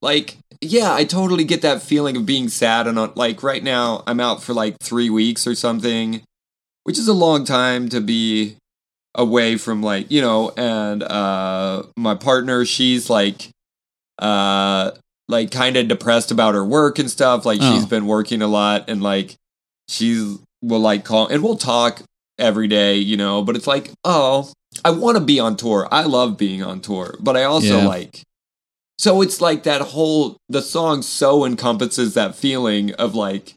like, 0.00 0.38
yeah, 0.60 0.92
I 0.94 1.04
totally 1.04 1.44
get 1.44 1.62
that 1.62 1.82
feeling 1.82 2.16
of 2.16 2.26
being 2.26 2.48
sad 2.48 2.86
and 2.86 2.98
on. 2.98 3.12
Like 3.14 3.42
right 3.42 3.62
now, 3.62 4.02
I'm 4.06 4.20
out 4.20 4.42
for 4.42 4.52
like 4.54 4.78
three 4.80 5.10
weeks 5.10 5.46
or 5.46 5.54
something, 5.54 6.22
which 6.84 6.98
is 6.98 7.08
a 7.08 7.12
long 7.12 7.44
time 7.44 7.88
to 7.90 8.00
be 8.00 8.56
away 9.14 9.56
from 9.56 9.82
like 9.82 10.10
you 10.10 10.20
know. 10.20 10.52
And 10.56 11.02
uh, 11.02 11.84
my 11.96 12.14
partner, 12.14 12.64
she's 12.64 13.08
like, 13.10 13.50
uh, 14.18 14.92
like 15.28 15.50
kind 15.50 15.76
of 15.76 15.88
depressed 15.88 16.30
about 16.30 16.54
her 16.54 16.64
work 16.64 16.98
and 16.98 17.10
stuff. 17.10 17.44
Like 17.44 17.60
she's 17.60 17.86
been 17.86 18.06
working 18.06 18.42
a 18.42 18.46
lot 18.48 18.88
and 18.88 19.02
like 19.02 19.34
she's 19.88 20.38
will 20.62 20.80
like 20.80 21.04
call 21.04 21.28
and 21.28 21.42
we'll 21.42 21.56
talk 21.56 22.02
every 22.38 22.68
day, 22.68 22.96
you 22.96 23.16
know. 23.16 23.42
But 23.42 23.56
it's 23.56 23.66
like, 23.66 23.90
oh, 24.04 24.50
I 24.84 24.90
want 24.90 25.16
to 25.18 25.24
be 25.24 25.40
on 25.40 25.56
tour. 25.56 25.88
I 25.90 26.04
love 26.04 26.36
being 26.36 26.62
on 26.62 26.80
tour, 26.80 27.14
but 27.20 27.36
I 27.36 27.44
also 27.44 27.78
Yeah. 27.78 27.86
like. 27.86 28.22
So 28.98 29.20
it's 29.22 29.40
like 29.40 29.64
that 29.64 29.80
whole 29.82 30.36
the 30.48 30.62
song 30.62 31.02
so 31.02 31.44
encompasses 31.44 32.14
that 32.14 32.34
feeling 32.34 32.94
of 32.94 33.14
like 33.14 33.54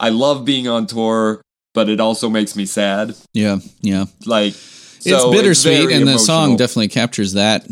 I 0.00 0.08
love 0.08 0.44
being 0.44 0.66
on 0.66 0.86
tour, 0.86 1.40
but 1.74 1.88
it 1.88 2.00
also 2.00 2.28
makes 2.28 2.56
me 2.56 2.66
sad. 2.66 3.14
yeah, 3.32 3.58
yeah. 3.80 4.06
Like 4.26 4.54
it's 4.54 5.24
bittersweet 5.30 5.82
very 5.82 5.94
and 5.94 6.08
the 6.08 6.18
song 6.18 6.56
definitely 6.56 6.88
captures 6.88 7.34
that 7.34 7.66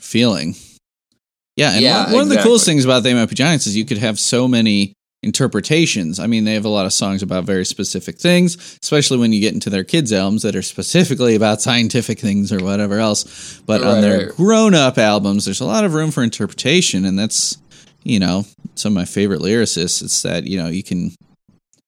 feeling. 0.00 0.56
Yeah, 1.56 1.72
and 1.72 1.80
Yeah, 1.80 2.04
one, 2.04 2.12
one 2.12 2.22
of 2.24 2.28
the 2.28 2.42
coolest 2.42 2.66
things 2.66 2.84
about 2.84 3.02
They 3.02 3.14
Might 3.14 3.28
Be 3.28 3.34
Giants 3.34 3.66
is 3.66 3.76
you 3.76 3.84
could 3.84 3.98
have 3.98 4.18
so 4.18 4.46
many 4.46 4.92
interpretations. 5.26 6.20
I 6.20 6.28
mean, 6.28 6.44
they 6.44 6.54
have 6.54 6.64
a 6.64 6.70
lot 6.70 6.86
of 6.86 6.92
songs 6.92 7.20
about 7.20 7.44
very 7.44 7.66
specific 7.66 8.16
things, 8.16 8.78
especially 8.80 9.18
when 9.18 9.32
you 9.32 9.40
get 9.40 9.54
into 9.54 9.68
their 9.68 9.82
kids' 9.82 10.12
albums 10.12 10.42
that 10.42 10.54
are 10.54 10.62
specifically 10.62 11.34
about 11.34 11.60
scientific 11.60 12.20
things 12.20 12.52
or 12.52 12.60
whatever 12.64 13.00
else. 13.00 13.60
But 13.66 13.82
on 13.82 14.00
their 14.00 14.26
right. 14.28 14.36
grown-up 14.36 14.98
albums, 14.98 15.44
there's 15.44 15.60
a 15.60 15.66
lot 15.66 15.84
of 15.84 15.94
room 15.94 16.12
for 16.12 16.22
interpretation, 16.22 17.04
and 17.04 17.18
that's 17.18 17.58
you 18.04 18.20
know 18.20 18.44
some 18.76 18.92
of 18.92 18.94
my 18.94 19.04
favorite 19.04 19.40
lyricists. 19.40 20.00
It's 20.00 20.22
that 20.22 20.44
you 20.44 20.62
know 20.62 20.68
you 20.68 20.84
can 20.84 21.10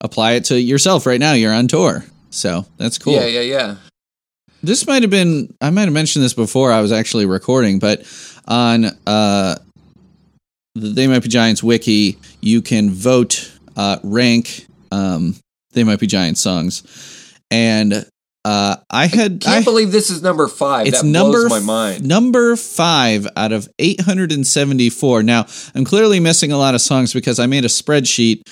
apply 0.00 0.32
it 0.32 0.44
to 0.46 0.60
yourself 0.60 1.06
right 1.06 1.20
now. 1.20 1.32
You're 1.32 1.54
on 1.54 1.68
tour, 1.68 2.04
so 2.30 2.66
that's 2.76 2.98
cool 2.98 3.14
Yeah, 3.14 3.26
yeah, 3.26 3.40
yeah. 3.40 3.76
this 4.64 4.84
might 4.84 5.02
have 5.02 5.12
been 5.12 5.54
I 5.60 5.70
might 5.70 5.84
have 5.84 5.92
mentioned 5.92 6.24
this 6.24 6.34
before 6.34 6.72
I 6.72 6.80
was 6.80 6.90
actually 6.90 7.26
recording, 7.26 7.78
but 7.78 8.02
on 8.48 8.86
uh 9.06 9.54
the 10.74 10.88
They 10.88 11.06
Might 11.06 11.22
Be 11.22 11.28
Giants 11.28 11.62
wiki, 11.62 12.18
you 12.40 12.62
can 12.62 12.90
vote 12.90 13.52
uh 13.76 13.98
rank 14.02 14.66
um 14.92 15.34
They 15.72 15.84
Might 15.84 16.00
Be 16.00 16.06
Giants 16.06 16.40
songs. 16.40 16.82
And 17.50 18.04
uh 18.44 18.76
I 18.90 19.06
had 19.06 19.40
Can't 19.40 19.62
I, 19.62 19.64
believe 19.64 19.90
this 19.92 20.10
is 20.10 20.22
number 20.22 20.46
five. 20.48 20.86
it's 20.86 21.02
that 21.02 21.06
number 21.08 21.48
blows 21.48 21.50
my 21.50 21.60
mind. 21.60 22.06
number 22.06 22.54
5 22.56 23.26
out 23.36 23.52
of 23.52 23.68
874. 23.78 25.22
Now, 25.22 25.46
I'm 25.74 25.84
clearly 25.84 26.20
missing 26.20 26.52
a 26.52 26.56
lot 26.58 26.74
of 26.74 26.80
songs 26.80 27.12
because 27.12 27.38
I 27.38 27.46
made 27.46 27.64
a 27.64 27.68
spreadsheet 27.68 28.42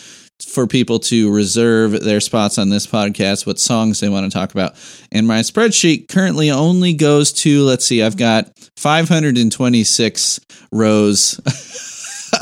for 0.47 0.67
people 0.67 0.99
to 0.99 1.33
reserve 1.33 1.93
their 2.05 2.21
spots 2.21 2.59
on 2.59 2.69
this 2.69 2.87
podcast, 2.87 3.47
what 3.47 3.59
songs 3.59 4.01
they 4.01 4.09
want 4.09 4.31
to 4.31 4.37
talk 4.37 4.51
about. 4.53 4.75
And 5.13 5.27
my 5.27 5.41
spreadsheet 5.41 6.09
currently 6.09 6.51
only 6.51 6.93
goes 6.93 7.33
to, 7.35 7.63
let's 7.63 7.87
see, 7.87 8.03
I've 8.03 8.19
got 8.19 8.51
526 8.77 10.41
rows 10.73 11.41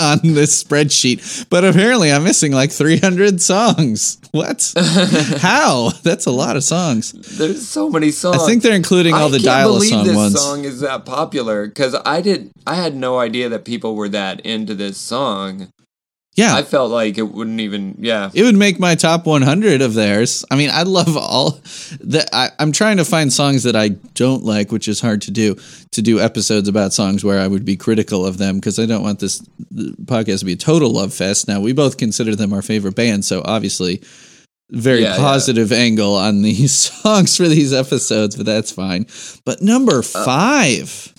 on 0.04 0.34
this 0.34 0.62
spreadsheet, 0.62 1.46
but 1.50 1.64
apparently 1.64 2.12
I'm 2.12 2.24
missing 2.24 2.52
like 2.52 2.70
300 2.70 3.40
songs. 3.40 4.18
What? 4.32 4.72
How? 5.38 5.90
That's 6.02 6.26
a 6.26 6.30
lot 6.30 6.56
of 6.56 6.64
songs. 6.64 7.12
There's 7.12 7.66
so 7.66 7.88
many 7.88 8.10
songs. 8.10 8.42
I 8.42 8.46
think 8.46 8.62
they're 8.62 8.74
including 8.74 9.14
all 9.14 9.28
I 9.28 9.32
the 9.32 9.38
dial 9.38 9.70
a 9.70 9.72
believe 9.74 9.90
song 9.90 10.06
this 10.06 10.16
ones. 10.16 10.40
song 10.40 10.64
is 10.64 10.80
that 10.80 11.04
popular 11.04 11.66
because 11.66 11.96
I 12.04 12.20
did. 12.20 12.50
I 12.66 12.74
had 12.74 12.94
no 12.96 13.18
idea 13.18 13.48
that 13.48 13.64
people 13.64 13.94
were 13.94 14.08
that 14.10 14.40
into 14.40 14.74
this 14.74 14.96
song. 14.98 15.68
Yeah. 16.36 16.56
I 16.56 16.62
felt 16.64 16.90
like 16.90 17.16
it 17.16 17.22
wouldn't 17.22 17.60
even. 17.60 17.96
Yeah, 18.00 18.28
It 18.34 18.42
would 18.42 18.56
make 18.56 18.80
my 18.80 18.96
top 18.96 19.24
100 19.24 19.80
of 19.80 19.94
theirs. 19.94 20.44
I 20.50 20.56
mean, 20.56 20.68
I 20.72 20.82
love 20.82 21.16
all 21.16 21.60
that. 22.00 22.28
I, 22.32 22.50
I'm 22.58 22.72
trying 22.72 22.96
to 22.96 23.04
find 23.04 23.32
songs 23.32 23.62
that 23.62 23.76
I 23.76 23.90
don't 24.14 24.42
like, 24.44 24.72
which 24.72 24.88
is 24.88 25.00
hard 25.00 25.22
to 25.22 25.30
do. 25.30 25.56
To 25.92 26.02
do 26.02 26.18
episodes 26.18 26.68
about 26.68 26.92
songs 26.92 27.22
where 27.24 27.38
I 27.38 27.46
would 27.46 27.64
be 27.64 27.76
critical 27.76 28.26
of 28.26 28.38
them 28.38 28.56
because 28.56 28.80
I 28.80 28.86
don't 28.86 29.02
want 29.04 29.20
this 29.20 29.40
podcast 30.06 30.40
to 30.40 30.44
be 30.44 30.54
a 30.54 30.56
total 30.56 30.90
love 30.90 31.14
fest. 31.14 31.46
Now, 31.46 31.60
we 31.60 31.72
both 31.72 31.98
consider 31.98 32.34
them 32.34 32.52
our 32.52 32.62
favorite 32.62 32.96
band, 32.96 33.24
so 33.24 33.40
obviously, 33.44 34.02
very 34.72 35.02
Yeah, 35.02 35.12
yeah. 35.12 35.16
positive 35.18 35.70
angle 35.70 36.16
on 36.16 36.42
these 36.42 36.72
songs 37.02 37.36
for 37.36 37.46
these 37.46 37.72
episodes, 37.72 38.34
but 38.34 38.44
that's 38.44 38.72
fine. 38.72 39.06
But 39.44 39.62
number 39.62 40.02
five, 40.02 41.12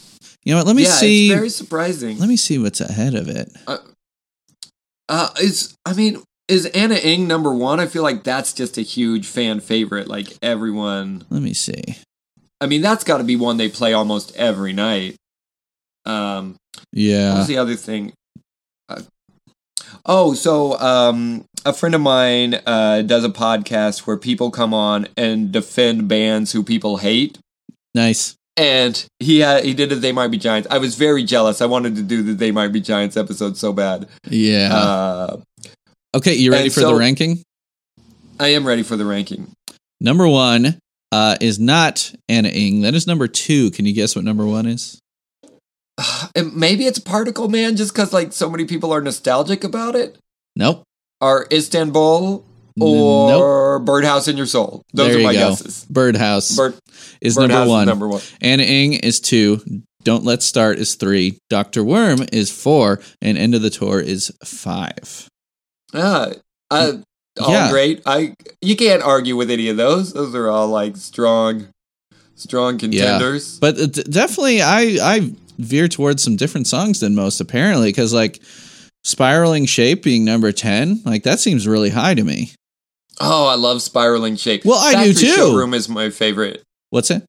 you 0.44 0.52
know 0.54 0.58
what? 0.58 0.68
Let 0.68 0.76
me 0.76 0.84
Uh, 0.84 0.90
yeah. 0.90 0.94
see. 0.96 1.26
It's 1.28 1.36
very 1.36 1.50
surprising. 1.50 2.20
let 2.20 2.28
me 2.28 2.36
see 2.36 2.58
what's 2.58 2.82
ahead 2.82 3.16
of 3.16 3.30
it. 3.30 3.50
Uh, 3.66 3.78
is 5.42 5.76
I 5.86 5.94
mean, 5.94 6.22
is 6.48 6.66
Ana 6.68 6.96
Ng 6.96 7.28
number 7.28 7.54
one? 7.54 7.80
I 7.80 7.88
feel 7.88 8.04
like 8.04 8.24
that's 8.24 8.54
just 8.54 8.78
a 8.78 8.82
huge 8.82 9.28
fan 9.28 9.60
favorite. 9.60 10.08
Like 10.08 10.38
everyone. 10.42 11.26
Let 11.30 11.42
me 11.42 11.54
see. 11.54 11.98
I 12.62 12.68
mean, 12.68 12.82
that's 12.82 13.04
got 13.04 13.18
to 13.18 13.24
be 13.24 13.36
one 13.36 13.58
they 13.58 13.70
play 13.70 13.94
almost 13.94 14.36
every 14.36 14.74
night. 14.74 15.16
Um, 16.06 16.56
Yeah. 16.92 17.36
What's 17.36 17.48
the 17.48 17.58
other 17.58 17.76
thing? 17.76 18.14
Uh, 18.88 19.02
oh, 20.06 20.34
so 20.34 20.80
um, 20.80 21.46
a 21.66 21.74
friend 21.74 21.96
of 21.96 22.02
mine 22.02 22.56
uh, 22.66 23.02
does 23.02 23.24
a 23.24 23.30
podcast 23.30 24.02
where 24.02 24.18
people 24.18 24.52
come 24.52 24.74
on 24.74 25.08
and 25.18 25.52
defend 25.52 26.08
bands 26.08 26.52
who 26.52 26.64
people 26.64 26.98
hate. 26.98 27.38
Nice. 27.94 28.36
And 28.58 29.06
he 29.20 29.40
had, 29.40 29.66
he 29.66 29.74
did 29.74 29.92
a 29.92 29.96
They 29.96 30.12
Might 30.12 30.30
Be 30.30 30.38
Giants. 30.38 30.68
I 30.72 30.78
was 30.78 30.96
very 30.96 31.24
jealous. 31.24 31.62
I 31.62 31.66
wanted 31.66 31.96
to 31.96 32.02
do 32.02 32.24
the 32.24 32.34
They 32.34 32.52
Might 32.52 32.70
Be 32.70 32.80
Giants 32.80 33.18
episode 33.18 33.58
so 33.58 33.74
bad. 33.74 34.08
Yeah. 34.30 34.74
Uh, 34.74 35.42
okay, 36.16 36.36
you 36.36 36.52
ready 36.52 36.70
for 36.70 36.82
the 36.82 36.96
ranking? 36.96 37.44
I 38.40 38.50
am 38.50 38.66
ready 38.66 38.84
for 38.84 38.96
the 38.96 39.06
ranking. 39.06 39.52
Number 40.00 40.28
one 40.28 40.80
uh, 41.12 41.36
is 41.42 41.60
not 41.60 42.14
Ana 42.30 42.50
Ng. 42.50 42.82
That 42.82 42.96
is 42.96 43.08
number 43.08 43.28
two. 43.28 43.72
Can 43.72 43.86
you 43.86 43.94
guess 43.94 44.16
what 44.16 44.26
number 44.26 44.46
one 44.46 44.66
is? 44.66 45.00
And 46.36 46.54
maybe 46.54 46.86
it's 46.86 47.00
Particle 47.00 47.48
Man 47.48 47.78
just 47.78 47.94
because 47.94 48.12
like 48.12 48.34
so 48.34 48.50
many 48.50 48.66
people 48.66 48.94
are 48.94 49.00
nostalgic 49.00 49.64
about 49.64 49.96
it. 49.96 50.18
Nope. 50.56 50.84
Or 51.22 51.48
Istanbul 51.50 52.44
Or 52.80 53.80
Birdhouse 53.80 54.28
in 54.28 54.38
Your 54.38 54.46
Soul. 54.46 54.84
Those 54.94 55.12
there 55.14 55.20
are 55.20 55.24
my 55.24 55.34
go. 55.34 55.50
guesses. 55.52 55.86
Birdhouse 55.90 56.56
Bird, 56.56 56.76
is 57.22 57.36
Birdhouse 57.36 57.50
number 57.60 57.70
one. 57.70 57.82
Is 57.84 57.88
number 57.88 58.08
one. 58.08 58.22
Ana 58.42 58.64
Ng 58.64 58.94
is 58.96 59.20
two. 59.20 59.62
Don't 60.04 60.24
Let's 60.24 60.46
Start 60.46 60.78
is 60.78 60.96
three. 60.96 61.40
Dr. 61.50 61.84
Worm 61.84 62.20
is 62.32 62.52
four. 62.52 63.00
And 63.22 63.38
End 63.38 63.56
of 63.56 63.62
the 63.62 63.70
Tour 63.70 64.00
is 64.02 64.32
five. 64.44 65.28
Yeah, 65.94 66.34
uh, 66.70 66.92
all 67.40 67.52
Yeah. 67.52 67.72
great. 67.72 68.02
I 68.06 68.34
you 68.62 68.76
can't 68.76 69.02
argue 69.02 69.36
with 69.36 69.50
any 69.50 69.70
of 69.70 69.78
those. 69.78 70.14
Those 70.14 70.36
are 70.36 70.50
all 70.50 70.68
like 70.68 70.98
strong, 70.98 71.68
strong 72.36 72.78
contenders. 72.78 73.58
But 73.60 73.80
uh, 73.80 73.86
d- 73.88 74.04
definitely, 74.04 74.62
I, 74.62 74.98
I 75.02 75.32
veer 75.58 75.88
towards 75.88 76.22
some 76.22 76.36
different 76.36 76.68
songs 76.68 77.00
than 77.00 77.16
most, 77.16 77.40
apparently, 77.40 77.88
because 77.90 78.14
like 78.14 78.42
Spiraling 79.06 79.66
Shape 79.66 80.04
being 80.04 80.26
number 80.26 80.52
10, 80.52 81.04
like 81.06 81.24
that 81.24 81.40
seems 81.40 81.68
really 81.68 81.90
high 81.92 82.14
to 82.14 82.24
me. 82.24 82.52
Oh, 83.20 83.48
I 83.48 83.56
love 83.56 83.82
spiraling 83.82 84.36
shape. 84.36 84.64
Well, 84.66 84.80
I 84.80 84.92
do 85.06 85.14
Factory 85.14 85.28
too. 85.30 85.36
Showroom 85.36 85.74
is 85.74 85.88
my 85.90 86.10
favorite. 86.10 86.62
What's 86.90 87.12
it? 87.12 87.24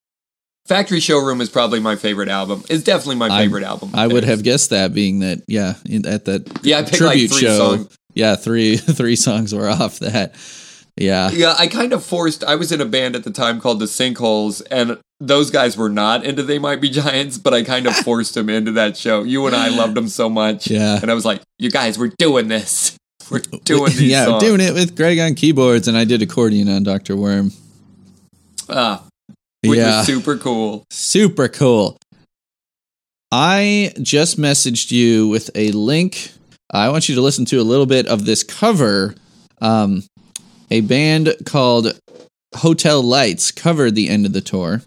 Factory 0.66 0.98
Showroom 1.00 1.40
is 1.40 1.48
probably 1.48 1.78
my 1.78 1.94
favorite 1.94 2.28
album. 2.28 2.64
It's 2.68 2.82
definitely 2.82 3.16
my 3.16 3.28
I- 3.28 3.42
favorite 3.44 3.62
album. 3.62 3.90
I 3.94 4.06
would 4.08 4.24
have 4.24 4.42
guessed 4.42 4.70
that 4.70 4.92
being 4.92 5.20
that, 5.20 5.42
yeah, 5.46 5.74
in- 5.88 6.06
at 6.06 6.24
that 6.24 6.60
Yeah, 6.64 6.78
I 6.78 6.82
picked 6.82 6.96
tribute 6.96 7.30
like 7.30 7.38
three 7.38 7.48
show. 7.48 7.58
songs. 7.76 7.96
Yeah, 8.14 8.34
three 8.36 8.76
three 8.98 9.14
songs 9.16 9.54
were 9.54 9.68
off 9.68 10.00
that. 10.00 10.34
Yeah. 10.96 11.30
Yeah, 11.30 11.54
I 11.58 11.66
kind 11.66 11.92
of 11.92 12.02
forced. 12.04 12.42
I 12.42 12.54
was 12.56 12.72
in 12.72 12.80
a 12.80 12.86
band 12.86 13.14
at 13.14 13.22
the 13.24 13.30
time 13.30 13.60
called 13.60 13.78
the 13.80 13.84
Sinkholes, 13.84 14.62
and 14.70 14.98
those 15.20 15.50
guys 15.50 15.76
were 15.76 15.90
not 15.90 16.24
into 16.24 16.42
They 16.42 16.58
Might 16.58 16.80
Be 16.80 16.88
Giants, 16.88 17.36
but 17.38 17.52
I 17.54 17.62
kind 17.62 17.86
of 17.86 17.94
forced 18.04 18.34
them 18.34 18.48
into 18.48 18.72
that 18.72 18.96
show. 18.96 19.22
You 19.22 19.46
and 19.46 19.54
I 19.54 19.68
loved 19.68 19.94
them 19.94 20.08
so 20.08 20.28
much, 20.30 20.68
Yeah. 20.70 20.98
And 21.00 21.10
I 21.10 21.14
was 21.14 21.24
like, 21.26 21.42
"You 21.58 21.70
guys, 21.70 21.98
we're 21.98 22.12
doing 22.18 22.48
this. 22.48 22.96
We're 23.30 23.40
doing 23.64 23.86
these 23.92 24.02
yeah, 24.02 24.24
songs." 24.26 24.42
doing 24.42 24.60
it 24.60 24.74
with 24.74 24.96
Greg 24.96 25.18
on 25.18 25.34
keyboards, 25.34 25.88
and 25.88 25.96
I 25.96 26.04
did 26.04 26.22
accordion 26.22 26.68
on 26.68 26.82
Doctor 26.82 27.16
Worm. 27.16 27.52
Ah, 28.68 29.04
which 29.62 29.78
yeah, 29.78 29.98
was 29.98 30.06
super 30.06 30.36
cool. 30.36 30.84
super 30.90 31.48
cool. 31.48 31.98
I 33.32 33.92
just 34.00 34.38
messaged 34.38 34.92
you 34.92 35.28
with 35.28 35.50
a 35.54 35.72
link. 35.72 36.32
I 36.70 36.88
want 36.88 37.08
you 37.08 37.14
to 37.16 37.20
listen 37.20 37.44
to 37.46 37.60
a 37.60 37.62
little 37.62 37.86
bit 37.86 38.06
of 38.06 38.24
this 38.24 38.42
cover. 38.42 39.14
Um, 39.60 40.04
a 40.70 40.80
band 40.80 41.34
called 41.44 41.98
Hotel 42.56 43.02
Lights 43.02 43.50
covered 43.50 43.94
the 43.94 44.08
end 44.08 44.26
of 44.26 44.32
the 44.32 44.40
tour. 44.40 44.82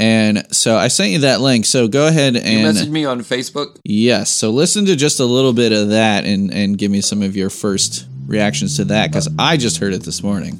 And 0.00 0.46
so 0.50 0.76
I 0.78 0.88
sent 0.88 1.10
you 1.10 1.18
that 1.20 1.42
link. 1.42 1.66
So 1.66 1.86
go 1.86 2.06
ahead 2.06 2.34
You 2.34 2.40
and 2.40 2.74
messaged 2.74 2.88
me 2.88 3.04
on 3.04 3.20
Facebook. 3.20 3.78
Yes. 3.84 4.30
So 4.30 4.48
listen 4.48 4.86
to 4.86 4.96
just 4.96 5.20
a 5.20 5.26
little 5.26 5.52
bit 5.52 5.72
of 5.72 5.90
that 5.90 6.24
and, 6.24 6.50
and 6.52 6.78
give 6.78 6.90
me 6.90 7.02
some 7.02 7.20
of 7.20 7.36
your 7.36 7.50
first 7.50 8.06
reactions 8.26 8.76
to 8.76 8.84
that 8.86 9.10
because 9.10 9.28
I 9.38 9.58
just 9.58 9.76
heard 9.76 9.92
it 9.92 10.04
this 10.04 10.22
morning. 10.22 10.58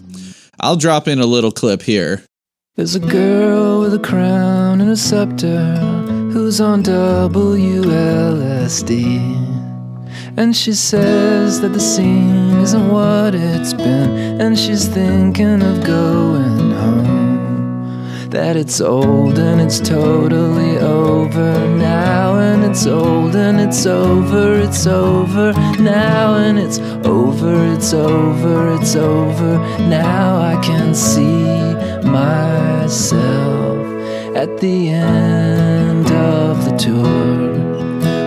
I'll 0.60 0.76
drop 0.76 1.08
in 1.08 1.20
a 1.20 1.26
little 1.26 1.50
clip 1.50 1.80
here. 1.80 2.22
There's 2.76 2.94
a 2.94 3.00
girl 3.00 3.80
with 3.80 3.94
a 3.94 3.98
crown 3.98 4.82
and 4.82 4.90
a 4.90 4.96
scepter 4.96 5.74
who's 6.32 6.60
on 6.60 6.82
WLSD. 6.82 7.80
And 10.36 10.54
she 10.54 10.74
says 10.74 11.62
that 11.62 11.72
the 11.72 11.80
scene 11.80 12.58
isn't 12.58 12.88
what 12.88 13.34
it's 13.34 13.72
been, 13.72 14.38
and 14.40 14.58
she's 14.58 14.86
thinking 14.86 15.62
of 15.62 15.82
going 15.84 16.42
home. 16.42 16.59
That 18.30 18.56
it's 18.56 18.80
old 18.80 19.38
and 19.40 19.60
it's 19.60 19.80
totally 19.80 20.78
over 20.78 21.66
now, 21.76 22.38
and 22.38 22.62
it's 22.64 22.86
old 22.86 23.34
and 23.34 23.60
it's 23.60 23.84
over, 23.86 24.60
it's 24.60 24.86
over 24.86 25.52
now, 25.80 26.36
and 26.36 26.56
it's 26.56 26.78
over, 27.04 27.74
it's 27.74 27.92
over, 27.92 28.76
it's 28.76 28.94
over 28.94 29.58
now. 29.80 30.40
I 30.40 30.54
can 30.62 30.94
see 30.94 31.74
myself 32.08 33.84
at 34.36 34.58
the 34.58 34.90
end 34.90 36.06
of 36.12 36.64
the 36.64 36.76
tour 36.76 37.52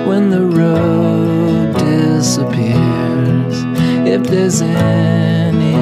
when 0.06 0.30
the 0.30 0.46
road 0.46 1.76
disappears. 1.78 2.76
If 4.06 4.24
there's 4.24 4.62
any 4.62 5.73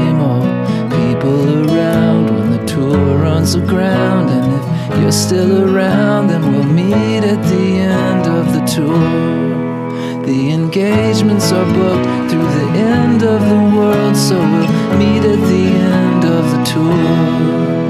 runs 3.41 3.55
aground, 3.55 4.29
and 4.29 4.93
if 4.93 5.01
you're 5.01 5.11
still 5.11 5.75
around, 5.75 6.27
then 6.27 6.41
we'll 6.51 6.63
meet 6.63 7.23
at 7.23 7.41
the 7.49 7.79
end 7.79 8.27
of 8.27 8.53
the 8.53 8.63
tour. 8.65 10.23
The 10.23 10.51
engagements 10.51 11.51
are 11.51 11.65
booked 11.73 12.29
through 12.29 12.49
the 12.59 12.69
end 12.77 13.23
of 13.23 13.41
the 13.41 13.75
world, 13.75 14.15
so 14.15 14.37
we'll 14.37 14.97
meet 14.99 15.23
at 15.25 15.41
the 15.53 15.65
end 15.97 16.23
of 16.23 16.43
the 16.51 16.63
tour 16.71 17.81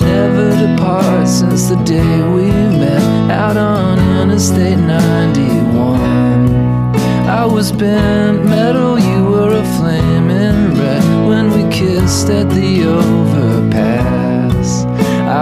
never 0.00 0.50
depart 0.66 1.28
since 1.28 1.68
the 1.68 1.76
day 1.84 2.16
we 2.34 2.46
met 2.82 3.30
out 3.30 3.56
on 3.56 3.98
Interstate 4.20 4.78
91. 4.78 6.00
I 7.28 7.46
was 7.46 7.70
bent 7.70 8.44
metal, 8.44 8.98
you 8.98 9.24
were 9.24 9.54
a 9.54 9.64
flaming 9.76 10.74
red 10.76 11.04
when 11.28 11.46
we 11.52 11.62
kissed 11.72 12.28
at 12.28 12.50
the 12.50 12.84
overpass. 12.86 14.19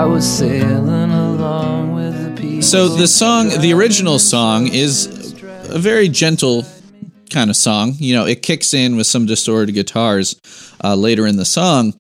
Was 0.08 0.38
sailing 0.38 1.10
along 1.12 1.94
with 1.94 2.34
the 2.34 2.42
people. 2.42 2.62
So 2.62 2.88
the 2.88 3.06
song, 3.06 3.50
the 3.60 3.72
original 3.72 4.18
song, 4.18 4.66
is 4.66 5.06
a 5.68 5.78
very 5.78 6.08
gentle 6.08 6.64
kind 7.30 7.50
of 7.50 7.56
song. 7.56 7.92
You 7.98 8.14
know, 8.16 8.26
it 8.26 8.42
kicks 8.42 8.74
in 8.74 8.96
with 8.96 9.06
some 9.06 9.26
distorted 9.26 9.72
guitars 9.74 10.34
uh, 10.82 10.96
later 10.96 11.24
in 11.24 11.36
the 11.36 11.44
song, 11.44 11.94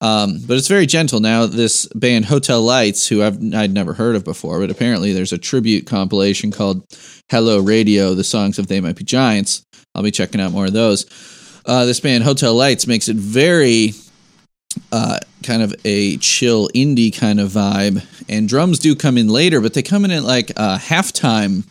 um, 0.00 0.38
but 0.46 0.56
it's 0.56 0.68
very 0.68 0.86
gentle. 0.86 1.18
Now, 1.18 1.46
this 1.46 1.86
band 1.96 2.26
Hotel 2.26 2.62
Lights, 2.62 3.08
who 3.08 3.24
I've 3.24 3.38
I'd 3.52 3.74
never 3.74 3.92
heard 3.94 4.14
of 4.14 4.22
before, 4.24 4.60
but 4.60 4.70
apparently 4.70 5.12
there's 5.12 5.32
a 5.32 5.38
tribute 5.38 5.84
compilation 5.84 6.52
called 6.52 6.84
Hello 7.28 7.58
Radio: 7.58 8.14
The 8.14 8.22
Songs 8.22 8.60
of 8.60 8.68
They 8.68 8.80
Might 8.80 8.96
Be 8.96 9.04
Giants. 9.04 9.64
I'll 9.96 10.04
be 10.04 10.12
checking 10.12 10.40
out 10.40 10.52
more 10.52 10.66
of 10.66 10.74
those. 10.74 11.06
uh, 11.66 11.86
this 11.86 11.98
band 11.98 12.22
Hotel 12.22 12.54
Lights 12.54 12.86
makes 12.86 13.08
it 13.08 13.16
very 13.16 13.94
uh, 14.92 15.18
kind 15.42 15.62
of 15.62 15.74
a 15.84 16.16
chill 16.18 16.68
indie 16.74 17.16
kind 17.16 17.40
of 17.40 17.50
vibe, 17.50 18.04
and 18.28 18.48
drums 18.48 18.78
do 18.78 18.94
come 18.94 19.18
in 19.18 19.28
later, 19.28 19.60
but 19.60 19.74
they 19.74 19.82
come 19.82 20.04
in 20.04 20.10
at 20.10 20.24
like 20.24 20.50
a 20.50 20.78
halftime 20.78 21.64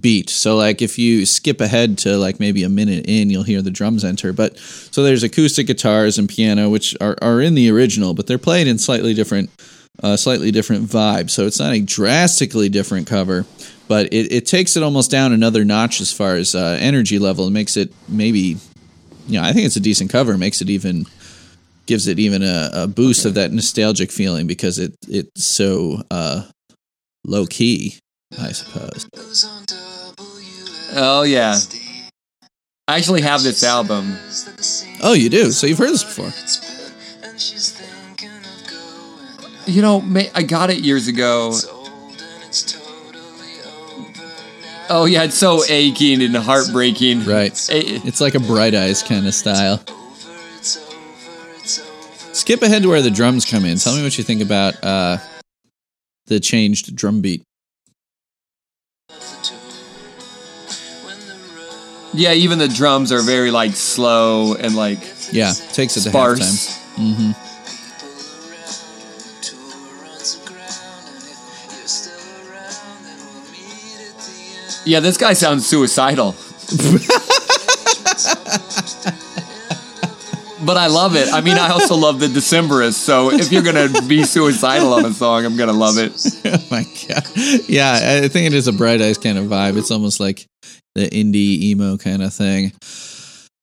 beat. 0.00 0.28
So 0.30 0.56
like 0.56 0.82
if 0.82 0.98
you 0.98 1.26
skip 1.26 1.60
ahead 1.60 1.98
to 1.98 2.16
like 2.16 2.40
maybe 2.40 2.64
a 2.64 2.68
minute 2.68 3.04
in, 3.06 3.30
you'll 3.30 3.44
hear 3.44 3.62
the 3.62 3.70
drums 3.70 4.04
enter. 4.04 4.32
But 4.32 4.58
so 4.58 5.02
there's 5.02 5.22
acoustic 5.22 5.66
guitars 5.68 6.18
and 6.18 6.28
piano, 6.28 6.68
which 6.68 6.96
are, 7.00 7.16
are 7.22 7.40
in 7.40 7.54
the 7.54 7.70
original, 7.70 8.14
but 8.14 8.26
they're 8.26 8.38
played 8.38 8.66
in 8.66 8.78
slightly 8.78 9.14
different, 9.14 9.50
uh, 10.02 10.16
slightly 10.16 10.50
different 10.50 10.86
vibe. 10.88 11.30
So 11.30 11.46
it's 11.46 11.60
not 11.60 11.72
a 11.72 11.80
drastically 11.80 12.68
different 12.68 13.06
cover, 13.06 13.46
but 13.86 14.06
it, 14.12 14.32
it 14.32 14.46
takes 14.46 14.76
it 14.76 14.82
almost 14.82 15.10
down 15.10 15.32
another 15.32 15.64
notch 15.64 16.00
as 16.00 16.12
far 16.12 16.34
as 16.34 16.54
uh, 16.54 16.76
energy 16.80 17.18
level. 17.20 17.46
It 17.46 17.52
makes 17.52 17.76
it 17.76 17.92
maybe, 18.08 18.56
you 19.28 19.40
know, 19.40 19.42
I 19.42 19.52
think 19.52 19.66
it's 19.66 19.76
a 19.76 19.80
decent 19.80 20.10
cover. 20.10 20.32
It 20.32 20.38
makes 20.38 20.60
it 20.60 20.68
even 20.68 21.06
gives 21.86 22.06
it 22.08 22.18
even 22.18 22.42
a, 22.42 22.70
a 22.72 22.86
boost 22.86 23.24
of 23.24 23.34
that 23.34 23.52
nostalgic 23.52 24.10
feeling 24.10 24.46
because 24.46 24.78
it 24.78 24.94
it's 25.08 25.44
so 25.44 26.02
uh, 26.10 26.42
low 27.24 27.46
key, 27.46 27.98
I 28.40 28.52
suppose. 28.52 29.06
Oh 30.94 31.22
yeah. 31.22 31.58
I 32.88 32.96
actually 32.98 33.22
have 33.22 33.42
this 33.42 33.64
album. 33.64 34.16
Oh, 35.02 35.12
you 35.12 35.28
do. 35.28 35.50
So 35.50 35.66
you've 35.66 35.78
heard 35.78 35.90
this 35.90 36.04
before. 36.04 36.32
You 39.66 39.82
know, 39.82 40.00
ma- 40.00 40.30
I 40.34 40.42
got 40.44 40.70
it 40.70 40.78
years 40.78 41.08
ago. 41.08 41.52
Oh 44.88 45.04
yeah, 45.06 45.24
it's 45.24 45.36
so 45.36 45.64
aching 45.68 46.22
and 46.22 46.36
heartbreaking. 46.36 47.24
Right. 47.24 47.50
It's 47.70 48.20
like 48.20 48.36
a 48.36 48.40
bright 48.40 48.74
eyes 48.76 49.02
kind 49.02 49.26
of 49.26 49.34
style. 49.34 49.82
Skip 52.46 52.62
ahead 52.62 52.84
to 52.84 52.88
where 52.88 53.02
the 53.02 53.10
drums 53.10 53.44
come 53.44 53.64
in. 53.64 53.76
Tell 53.76 53.96
me 53.96 54.04
what 54.04 54.16
you 54.16 54.22
think 54.22 54.40
about 54.40 54.76
uh, 54.84 55.18
the 56.26 56.38
changed 56.38 56.94
drum 56.94 57.20
beat. 57.20 57.42
yeah, 62.14 62.34
even 62.34 62.60
the 62.60 62.68
drums 62.68 63.10
are 63.10 63.20
very 63.20 63.50
like 63.50 63.72
slow 63.72 64.54
and 64.54 64.76
like 64.76 65.00
Yeah, 65.32 65.52
takes 65.72 65.96
it 65.96 66.02
to 66.02 66.10
sparse. 66.10 66.38
halftime. 66.96 67.34
Yeah, 74.84 75.00
this 75.00 75.16
guy 75.16 75.32
sounds 75.32 75.66
suicidal. 75.66 76.36
but 80.66 80.76
I 80.76 80.88
love 80.88 81.16
it. 81.16 81.32
I 81.32 81.40
mean, 81.40 81.56
I 81.56 81.68
also 81.70 81.96
love 81.96 82.20
the 82.20 82.26
Decemberists. 82.26 82.94
So 82.94 83.32
if 83.32 83.50
you're 83.52 83.62
gonna 83.62 83.88
be 84.06 84.24
suicidal 84.24 84.92
on 84.94 85.04
a 85.04 85.12
song, 85.12 85.44
I'm 85.46 85.56
gonna 85.56 85.72
love 85.72 85.96
it. 85.98 86.12
oh 86.44 86.66
my 86.70 86.82
god. 87.08 87.24
Yeah, 87.68 88.20
I 88.24 88.28
think 88.28 88.46
it 88.46 88.54
is 88.54 88.66
a 88.68 88.72
bright 88.72 89.00
eyes 89.00 89.18
kind 89.18 89.38
of 89.38 89.46
vibe. 89.46 89.78
It's 89.78 89.90
almost 89.90 90.20
like 90.20 90.46
the 90.94 91.08
indie 91.08 91.62
emo 91.62 91.96
kind 91.96 92.22
of 92.22 92.34
thing. 92.34 92.72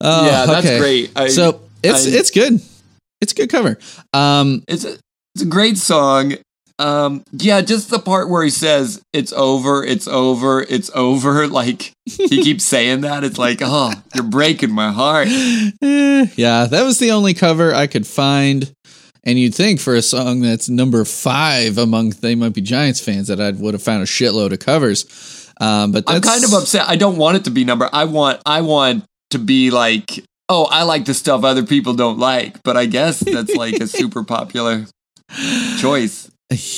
Oh, 0.02 0.26
Yeah, 0.26 0.46
that's 0.46 0.66
okay. 0.66 0.80
great. 0.80 1.12
I- 1.16 1.28
so 1.30 1.62
it's 1.84 2.08
I- 2.08 2.10
it's 2.12 2.32
good. 2.32 2.62
It's 3.22 3.32
a 3.32 3.36
good 3.36 3.50
cover. 3.50 3.78
Um, 4.14 4.64
It's 4.68 4.84
a 4.86 4.98
it's 5.36 5.44
a 5.44 5.48
great 5.48 5.78
song. 5.78 6.34
Um, 6.84 7.24
yeah, 7.32 7.62
just 7.62 7.90
the 7.90 7.98
part 7.98 8.30
where 8.30 8.44
he 8.44 8.50
says 8.50 9.02
"It's 9.14 9.32
over, 9.32 9.86
it's 9.86 10.08
over, 10.08 10.62
it's 10.62 10.92
over." 10.94 11.48
Like 11.54 11.94
he 12.06 12.28
keeps 12.44 12.66
saying 12.66 13.02
that. 13.02 13.24
It's 13.24 13.38
like, 13.38 13.60
oh, 13.62 13.94
you're 14.16 14.24
breaking 14.24 14.72
my 14.72 14.92
heart. 14.92 15.28
yeah, 15.82 16.66
that 16.66 16.84
was 16.84 17.00
the 17.00 17.12
only 17.12 17.34
cover 17.34 17.74
I 17.74 17.88
could 17.88 18.08
find. 18.08 18.74
And 19.24 19.40
you'd 19.40 19.56
think 19.56 19.80
for 19.80 19.96
a 19.96 20.02
song 20.02 20.42
that's 20.42 20.68
number 20.68 21.06
five 21.06 21.78
among 21.78 22.10
They 22.10 22.36
Might 22.36 22.54
Be 22.54 22.62
Giants 22.62 23.00
fans 23.00 23.28
that 23.28 23.40
I 23.40 23.52
would 23.52 23.74
have 23.74 23.84
found 23.84 24.02
a 24.02 24.06
shitload 24.06 24.52
of 24.52 24.60
covers. 24.60 25.06
Um, 25.62 25.92
but 25.92 26.06
that's 26.08 26.28
I'm 26.28 26.34
kind 26.34 26.44
of 26.44 26.54
upset. 26.54 26.90
I 26.90 26.96
don't 26.96 27.18
want 27.18 27.38
it 27.38 27.44
to 27.46 27.52
be 27.52 27.64
number. 27.64 27.88
I 27.94 28.06
want 28.06 28.42
I 28.46 28.62
want 28.62 29.06
to 29.30 29.40
be 29.40 29.70
like, 29.70 30.24
oh, 30.50 30.66
I 30.66 30.84
like 30.84 31.06
the 31.06 31.14
stuff 31.14 31.44
other 31.44 31.64
people 31.64 31.94
don't 31.94 32.20
like. 32.20 32.64
But 32.64 32.78
I 32.78 32.88
guess 32.88 33.20
that's 33.20 33.56
like 33.56 33.76
a 33.76 33.88
super 33.88 34.24
popular 34.24 34.88
choice. 35.80 36.30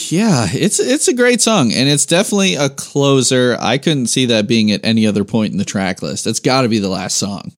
Yeah, 0.09 0.47
it's 0.51 0.80
it's 0.80 1.07
a 1.07 1.13
great 1.13 1.41
song, 1.41 1.71
and 1.73 1.89
it's 1.89 2.05
definitely 2.05 2.55
a 2.55 2.69
closer. 2.69 3.57
I 3.59 3.78
couldn't 3.78 4.07
see 4.07 4.26
that 4.28 4.47
being 4.47 4.71
at 4.71 4.82
any 4.84 5.05
other 5.07 5.23
point 5.23 5.51
in 5.51 5.57
the 5.57 5.65
track 5.65 6.01
list. 6.01 6.28
It's 6.28 6.39
got 6.39 6.61
to 6.61 6.69
be 6.69 6.80
the 6.80 6.89
last 6.89 7.17
song. 7.17 7.51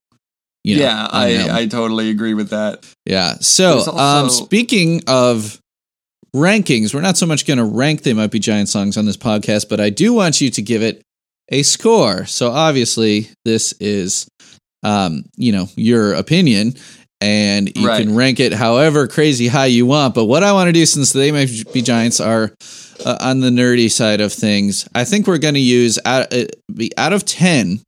you 0.63 0.77
know, 0.77 0.83
yeah, 0.83 1.07
on 1.11 1.27
the 1.27 1.37
album. 1.37 1.55
I 1.55 1.59
I 1.59 1.65
totally 1.67 2.09
agree 2.09 2.33
with 2.33 2.49
that. 2.49 2.85
yeah. 3.05 3.35
So, 3.39 3.75
There's 3.75 3.87
um, 3.87 4.29
speaking 4.29 5.01
of 5.07 5.59
rankings, 6.35 6.93
we're 6.93 7.01
not 7.01 7.17
so 7.17 7.25
much 7.25 7.45
going 7.45 7.59
to 7.59 7.65
rank 7.65 8.03
"They 8.03 8.13
Might 8.13 8.31
Be 8.31 8.39
Giant" 8.39 8.69
songs 8.69 8.97
on 8.97 9.05
this 9.05 9.17
podcast, 9.17 9.69
but 9.69 9.79
I 9.79 9.89
do 9.89 10.13
want 10.13 10.41
you 10.41 10.49
to 10.51 10.61
give 10.61 10.81
it 10.83 11.01
a 11.49 11.63
score. 11.63 12.25
So, 12.25 12.51
obviously, 12.51 13.29
this 13.45 13.73
is, 13.79 14.27
um, 14.83 15.23
you 15.35 15.51
know, 15.51 15.67
your 15.75 16.13
opinion. 16.13 16.75
And 17.19 17.75
you 17.75 17.87
Right. 17.87 18.05
can 18.05 18.15
rank 18.15 18.39
it 18.39 18.53
however 18.53 19.07
crazy 19.07 19.47
high 19.47 19.65
you 19.65 19.85
want. 19.87 20.13
But 20.13 20.25
what 20.25 20.43
I 20.43 20.53
want 20.53 20.67
to 20.67 20.71
do, 20.71 20.85
since 20.85 21.13
they 21.13 21.31
might 21.31 21.49
be 21.73 21.81
giants 21.81 22.19
are 22.19 22.53
uh, 23.03 23.17
on 23.19 23.39
the 23.39 23.49
nerdy 23.49 23.89
side 23.91 24.21
of 24.21 24.31
things, 24.31 24.87
I 24.93 25.03
think 25.03 25.25
we're 25.25 25.39
going 25.39 25.55
to 25.55 25.59
use 25.59 25.97
out, 26.05 26.31
uh, 26.31 26.45
be 26.73 26.91
out 26.95 27.13
of 27.13 27.25
10, 27.25 27.81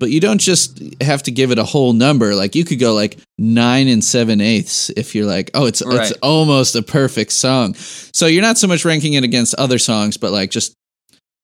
but 0.00 0.10
you 0.10 0.20
don't 0.20 0.40
just 0.40 0.80
have 1.02 1.22
to 1.24 1.30
give 1.30 1.50
it 1.50 1.58
a 1.58 1.64
whole 1.64 1.92
number. 1.92 2.34
Like 2.34 2.54
you 2.54 2.64
could 2.64 2.78
go 2.80 2.94
like 2.94 3.18
nine 3.36 3.86
and 3.88 4.02
seven 4.02 4.40
eighths 4.40 4.88
if 4.90 5.14
you're 5.14 5.26
like, 5.26 5.50
oh, 5.52 5.66
it's 5.66 5.82
Right. 5.84 6.00
it's 6.10 6.12
almost 6.22 6.74
a 6.74 6.82
perfect 6.82 7.32
song. 7.32 7.74
So 7.74 8.26
you're 8.26 8.42
not 8.42 8.56
so 8.56 8.66
much 8.66 8.84
ranking 8.84 9.12
it 9.14 9.24
against 9.24 9.54
other 9.56 9.78
songs, 9.78 10.16
but 10.16 10.32
like 10.32 10.50
just 10.50 10.72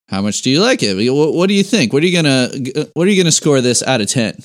how 0.08 0.22
much 0.22 0.40
do 0.42 0.50
you 0.50 0.60
like 0.60 0.82
it? 0.82 0.94
What, 1.12 1.34
what 1.34 1.48
do 1.48 1.54
you 1.54 1.62
think? 1.64 1.92
What 1.92 2.02
are 2.02 2.06
you 2.06 2.14
gonna 2.16 2.50
What 2.94 3.06
are 3.06 3.10
you 3.10 3.22
gonna 3.22 3.32
score 3.32 3.60
this 3.60 3.82
out 3.82 4.00
of 4.00 4.08
ten? 4.08 4.36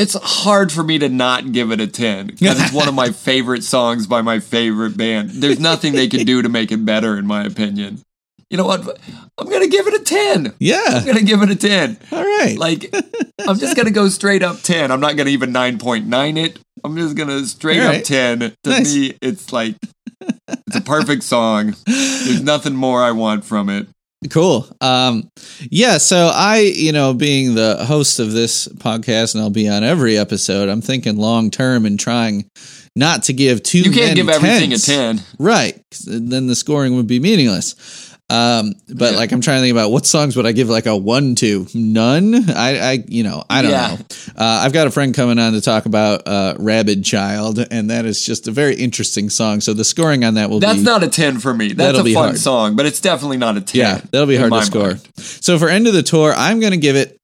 It's 0.00 0.14
hard 0.14 0.72
for 0.72 0.82
me 0.82 0.98
to 0.98 1.10
not 1.10 1.52
give 1.52 1.70
it 1.72 1.80
a 1.80 1.86
10 1.86 2.28
because 2.28 2.58
it's 2.58 2.72
one 2.72 2.88
of 2.88 2.94
my 2.94 3.10
favorite 3.12 3.62
songs 3.62 4.06
by 4.06 4.22
my 4.22 4.40
favorite 4.40 4.96
band. 4.96 5.28
There's 5.30 5.60
nothing 5.60 5.92
they 5.92 6.08
can 6.08 6.24
do 6.24 6.40
to 6.40 6.48
make 6.48 6.72
it 6.72 6.86
better, 6.86 7.18
in 7.18 7.26
my 7.26 7.44
opinion. 7.44 8.00
You 8.48 8.56
know 8.56 8.64
what? 8.64 8.98
I'm 9.36 9.46
going 9.46 9.60
to 9.62 9.68
give 9.68 9.86
it 9.86 10.00
a 10.00 10.02
10. 10.02 10.54
Yeah. 10.58 10.80
I'm 10.86 11.04
going 11.04 11.18
to 11.18 11.22
give 11.24 11.42
it 11.42 11.50
a 11.50 11.54
10. 11.54 11.98
All 12.12 12.24
right. 12.24 12.56
Like, 12.58 12.92
I'm 13.46 13.58
just 13.58 13.76
going 13.76 13.86
to 13.86 13.92
go 13.92 14.08
straight 14.08 14.42
up 14.42 14.62
10. 14.62 14.90
I'm 14.90 15.00
not 15.00 15.16
going 15.16 15.26
to 15.26 15.32
even 15.32 15.52
9.9 15.52 16.36
it. 16.46 16.58
I'm 16.82 16.96
just 16.96 17.14
going 17.14 17.28
to 17.28 17.44
straight 17.46 17.80
All 17.80 17.94
up 17.94 18.02
10. 18.02 18.38
To 18.40 18.54
Nice. 18.64 18.94
me, 18.94 19.18
it's 19.20 19.52
like, 19.52 19.76
it's 20.22 20.76
a 20.76 20.80
perfect 20.84 21.24
song. 21.24 21.76
There's 21.86 22.42
nothing 22.42 22.74
more 22.74 23.02
I 23.02 23.10
want 23.12 23.44
from 23.44 23.68
it. 23.68 23.86
Cool. 24.28 24.68
Um, 24.82 25.30
yeah. 25.70 25.96
So 25.96 26.30
I, 26.32 26.58
you 26.58 26.92
know, 26.92 27.14
being 27.14 27.54
the 27.54 27.84
host 27.86 28.20
of 28.20 28.32
this 28.32 28.68
podcast, 28.68 29.34
and 29.34 29.42
I'll 29.42 29.48
be 29.48 29.66
on 29.68 29.82
every 29.82 30.18
episode. 30.18 30.68
I'm 30.68 30.82
thinking 30.82 31.16
long 31.16 31.50
term 31.50 31.86
and 31.86 31.98
trying 31.98 32.50
not 32.94 33.22
to 33.24 33.32
give 33.32 33.62
too. 33.62 33.78
You 33.78 33.84
can't 33.84 33.96
many 33.96 34.14
give 34.16 34.28
everything 34.28 34.70
tens. 34.70 34.88
a 34.88 34.92
10. 34.92 35.20
right? 35.38 35.82
Then 36.06 36.48
the 36.48 36.54
scoring 36.54 36.96
would 36.96 37.06
be 37.06 37.18
meaningless. 37.18 38.09
Um, 38.30 38.74
but 38.88 39.12
Yeah. 39.12 39.18
like 39.18 39.32
I'm 39.32 39.40
trying 39.40 39.58
to 39.58 39.62
think 39.62 39.72
about 39.72 39.90
what 39.90 40.06
songs 40.06 40.36
would 40.36 40.46
I 40.46 40.52
give 40.52 40.68
like 40.68 40.86
a 40.86 40.96
one 40.96 41.34
to? 41.36 41.66
None. 41.74 42.48
I, 42.50 42.78
I, 42.78 43.04
you 43.08 43.24
know, 43.24 43.42
I 43.50 43.60
don't 43.62 43.70
Yeah. 43.72 43.88
know. 43.88 43.98
Uh, 44.36 44.60
I've 44.64 44.72
got 44.72 44.86
a 44.86 44.90
friend 44.90 45.12
coming 45.12 45.38
on 45.40 45.52
to 45.54 45.60
talk 45.60 45.84
about 45.86 46.28
uh, 46.28 46.54
"Rabid 46.58 47.04
Child," 47.04 47.66
and 47.70 47.90
that 47.90 48.04
is 48.06 48.24
just 48.24 48.46
a 48.46 48.52
very 48.52 48.76
interesting 48.76 49.30
song. 49.30 49.60
So 49.60 49.74
the 49.74 49.84
scoring 49.84 50.24
on 50.24 50.34
that 50.34 50.48
will 50.48 50.60
That's 50.60 50.78
be 50.78 50.84
not 50.84 51.02
a 51.02 51.08
10 51.08 51.40
for 51.40 51.52
me. 51.52 51.72
That's 51.72 51.98
a 51.98 52.04
fun 52.04 52.12
hard. 52.14 52.38
song, 52.38 52.76
but 52.76 52.86
it's 52.86 53.00
definitely 53.00 53.38
not 53.38 53.56
a 53.56 53.60
10. 53.60 53.78
Yeah, 53.80 54.00
that'll 54.12 54.26
be 54.28 54.36
hard 54.36 54.52
to 54.52 54.62
score. 54.62 54.86
mind. 54.88 55.08
So 55.18 55.58
for 55.58 55.68
end 55.68 55.88
of 55.88 55.92
the 55.94 56.02
tour, 56.04 56.32
I'm 56.36 56.60
going 56.60 56.72
to 56.72 56.78
give 56.78 56.94
it 56.96 57.16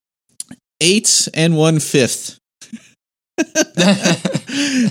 eight 0.80 1.28
and 1.34 1.56
one 1.56 1.78
fifth. 1.78 2.38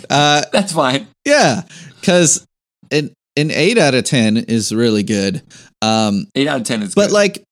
uh, 0.09 0.43
That's 0.51 0.71
fine. 0.73 1.07
yeah, 1.25 1.63
because 1.99 2.45
an 2.91 3.11
an 3.37 3.51
eight 3.51 3.77
out 3.77 3.93
of 3.95 4.03
ten 4.05 4.37
is 4.37 4.73
really 4.73 5.03
good. 5.03 5.41
Um, 5.85 6.25
8 6.35 6.47
out 6.47 6.61
of 6.61 6.67
10 6.67 6.81
is 6.83 6.95
but 6.95 7.07
good. 7.07 7.13
like, 7.13 7.43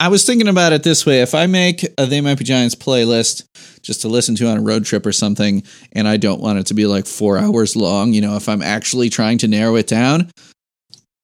I 0.00 0.08
was 0.08 0.24
thinking 0.24 0.48
about 0.48 0.72
it 0.72 0.82
this 0.82 1.06
way: 1.06 1.22
if 1.22 1.34
I 1.34 1.46
make 1.46 1.86
a 1.98 2.06
They 2.06 2.20
Might 2.20 2.38
Be 2.38 2.44
Giants 2.44 2.74
playlist 2.74 3.44
just 3.82 4.02
to 4.02 4.08
listen 4.08 4.34
to 4.36 4.48
on 4.48 4.58
a 4.58 4.62
road 4.62 4.84
trip 4.84 5.06
or 5.06 5.12
something, 5.12 5.62
and 5.92 6.08
I 6.08 6.16
don't 6.16 6.40
want 6.40 6.58
it 6.58 6.66
to 6.66 6.74
be 6.74 6.86
like 6.86 7.06
four 7.06 7.38
hours 7.38 7.76
long, 7.76 8.12
you 8.12 8.20
know, 8.20 8.36
if 8.36 8.48
I'm 8.48 8.62
actually 8.62 9.10
trying 9.10 9.38
to 9.38 9.48
narrow 9.48 9.76
it 9.76 9.86
down, 9.86 10.30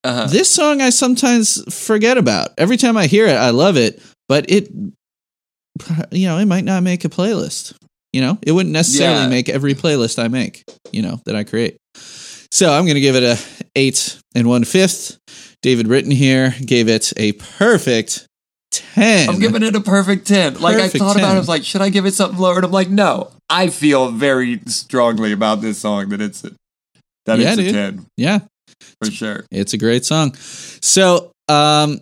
uh-huh. 0.04 0.28
this 0.28 0.50
song 0.50 0.80
I 0.80 0.90
sometimes 0.90 1.62
forget 1.74 2.18
about. 2.18 2.50
Every 2.56 2.76
time 2.76 2.96
I 2.96 3.06
hear 3.06 3.26
it, 3.26 3.34
I 3.36 3.50
love 3.50 3.76
it, 3.76 4.00
but 4.28 4.48
it, 4.48 4.70
you 6.10 6.28
know, 6.28 6.38
it 6.38 6.46
might 6.46 6.64
not 6.64 6.82
make 6.82 7.04
a 7.04 7.08
playlist. 7.08 7.74
You 8.12 8.20
know, 8.22 8.38
it 8.42 8.52
wouldn't 8.52 8.72
necessarily 8.72 9.22
Yeah. 9.24 9.28
make 9.28 9.48
every 9.48 9.74
playlist 9.74 10.22
I 10.22 10.28
make. 10.28 10.64
You 10.92 11.02
know 11.02 11.20
that 11.26 11.36
I 11.36 11.44
create. 11.44 11.76
So 12.50 12.72
I'm 12.72 12.84
going 12.84 12.94
to 12.94 13.00
give 13.00 13.16
it 13.16 13.22
a 13.22 13.38
eight 13.76 14.18
and 14.34 14.48
one 14.48 14.64
fifth. 14.64 15.18
David 15.62 15.88
Britton 15.88 16.10
here 16.10 16.54
gave 16.64 16.88
it 16.88 17.12
a 17.16 17.32
perfect 17.32 18.26
10. 18.70 19.28
I'm 19.28 19.40
giving 19.40 19.62
it 19.62 19.74
a 19.74 19.80
perfect 19.80 20.26
10. 20.26 20.60
Like, 20.60 20.76
Perfect 20.76 20.94
I 20.94 20.98
thought 20.98 21.16
about 21.16 21.32
it, 21.32 21.36
I 21.36 21.38
was 21.38 21.48
like, 21.48 21.64
should 21.64 21.80
I 21.80 21.88
give 21.88 22.06
it 22.06 22.14
something 22.14 22.38
lower? 22.38 22.56
And 22.56 22.64
I'm 22.64 22.70
like, 22.70 22.90
no. 22.90 23.30
I 23.50 23.68
feel 23.68 24.10
very 24.10 24.60
strongly 24.66 25.32
about 25.32 25.60
this 25.60 25.78
song 25.78 26.10
that 26.10 26.20
it's 26.20 26.44
a, 26.44 26.50
that 27.26 27.38
Yeah, 27.38 27.54
it's 27.54 27.60
a 27.60 27.72
10, 27.72 28.06
Yeah, 28.16 28.40
for 29.02 29.10
sure. 29.10 29.44
it's 29.50 29.72
a 29.72 29.78
great 29.78 30.04
song. 30.04 30.34
So, 30.34 31.32
um, 31.48 32.00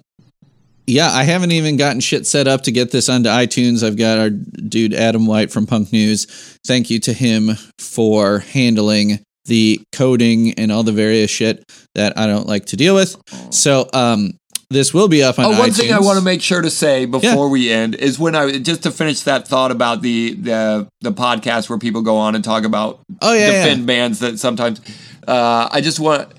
yeah, 0.88 1.10
I 1.10 1.24
haven't 1.24 1.52
even 1.52 1.76
gotten 1.76 2.00
shit 2.00 2.26
set 2.26 2.46
up 2.46 2.62
to 2.62 2.72
get 2.72 2.90
this 2.90 3.08
onto 3.08 3.28
iTunes. 3.28 3.84
I've 3.84 3.96
got 3.96 4.18
our 4.18 4.30
dude 4.30 4.94
Adam 4.94 5.26
White 5.26 5.50
from 5.50 5.66
Punk 5.66 5.92
News. 5.92 6.26
Thank 6.66 6.90
you 6.90 6.98
to 7.00 7.12
him 7.12 7.50
for 7.78 8.40
handling 8.40 9.20
the 9.46 9.80
coding 9.92 10.54
and 10.54 10.70
all 10.72 10.82
the 10.82 10.92
various 10.92 11.30
shit 11.30 11.64
that 11.94 12.18
I 12.18 12.26
don't 12.26 12.46
like 12.46 12.66
to 12.66 12.76
deal 12.76 12.94
with. 12.94 13.16
So, 13.50 13.88
um, 13.92 14.34
this 14.68 14.92
will 14.92 15.06
be 15.08 15.22
up 15.22 15.38
on 15.38 15.44
Oh, 15.44 15.50
one 15.50 15.70
iTunes. 15.70 15.76
thing 15.78 15.92
I 15.92 16.00
want 16.00 16.18
to 16.18 16.24
make 16.24 16.42
sure 16.42 16.60
to 16.60 16.70
say 16.70 17.04
before 17.06 17.48
we 17.48 17.70
end 17.70 17.94
is 17.94 18.18
when 18.18 18.34
I 18.34 18.58
just 18.58 18.82
to 18.82 18.90
finish 18.90 19.20
that 19.20 19.46
thought 19.46 19.70
about 19.70 20.02
the 20.02 20.34
the 20.34 20.88
the 21.02 21.12
podcast 21.12 21.68
where 21.70 21.78
people 21.78 22.02
go 22.02 22.16
on 22.16 22.34
and 22.34 22.42
talk 22.42 22.64
about 22.64 22.98
Oh 23.22 23.32
yeah, 23.32 23.48
yeah. 23.48 23.64
defend 23.64 23.86
bands 23.86 24.18
that 24.18 24.40
sometimes 24.40 24.80
uh, 25.28 25.68
I 25.70 25.80
just 25.80 26.00
want 26.00 26.32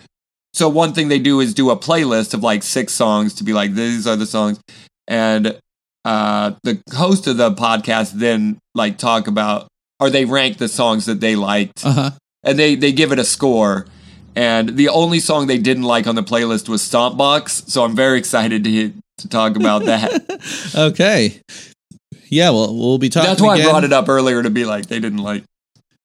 so 0.53 0.67
one 0.67 0.91
thing 0.91 1.07
they 1.07 1.19
do 1.19 1.39
is 1.39 1.53
do 1.53 1.69
a 1.69 1.77
playlist 1.77 2.33
of 2.33 2.43
like 2.43 2.63
six 2.63 2.91
songs 2.93 3.33
to 3.35 3.45
be 3.45 3.53
like 3.53 3.73
these 3.75 4.05
are 4.05 4.17
the 4.17 4.25
songs 4.25 4.59
and 5.07 5.57
uh, 6.03 6.51
the 6.63 6.81
host 6.93 7.27
of 7.27 7.37
the 7.37 7.51
podcast 7.53 8.11
then 8.11 8.57
like 8.75 8.97
talk 8.97 9.27
about 9.27 9.67
or 10.01 10.09
they 10.09 10.25
rank 10.25 10.57
the 10.57 10.67
songs 10.67 11.05
that 11.05 11.21
they 11.21 11.37
liked 11.37 11.85
Uh 11.85 11.91
huh. 11.93 12.09
And 12.43 12.57
they 12.57 12.75
they 12.75 12.91
give 12.91 13.11
it 13.11 13.19
a 13.19 13.23
score. 13.23 13.85
And 14.35 14.77
the 14.77 14.89
only 14.89 15.19
song 15.19 15.47
they 15.47 15.57
didn't 15.57 15.83
like 15.83 16.05
on 16.05 16.13
the 16.13 16.21
playlist 16.21 16.69
was 16.69 16.83
Stomp 16.83 17.17
Box, 17.17 17.63
so 17.67 17.83
I'm 17.83 17.95
very 17.95 18.19
excited 18.19 18.63
to 18.63 18.93
to 19.17 19.27
talk 19.27 19.55
about 19.55 19.85
that. 19.85 20.23
Okay. 20.75 21.41
Yeah, 22.29 22.49
well, 22.51 22.75
we'll 22.77 22.97
be 22.97 23.09
talking. 23.09 23.29
That's 23.29 23.41
why 23.41 23.55
again. 23.55 23.67
I 23.67 23.71
brought 23.71 23.83
it 23.85 23.93
up 23.93 24.09
earlier 24.09 24.43
to 24.43 24.49
be 24.49 24.65
like 24.65 24.87
they 24.87 24.99
didn't 24.99 25.19
like 25.23 25.43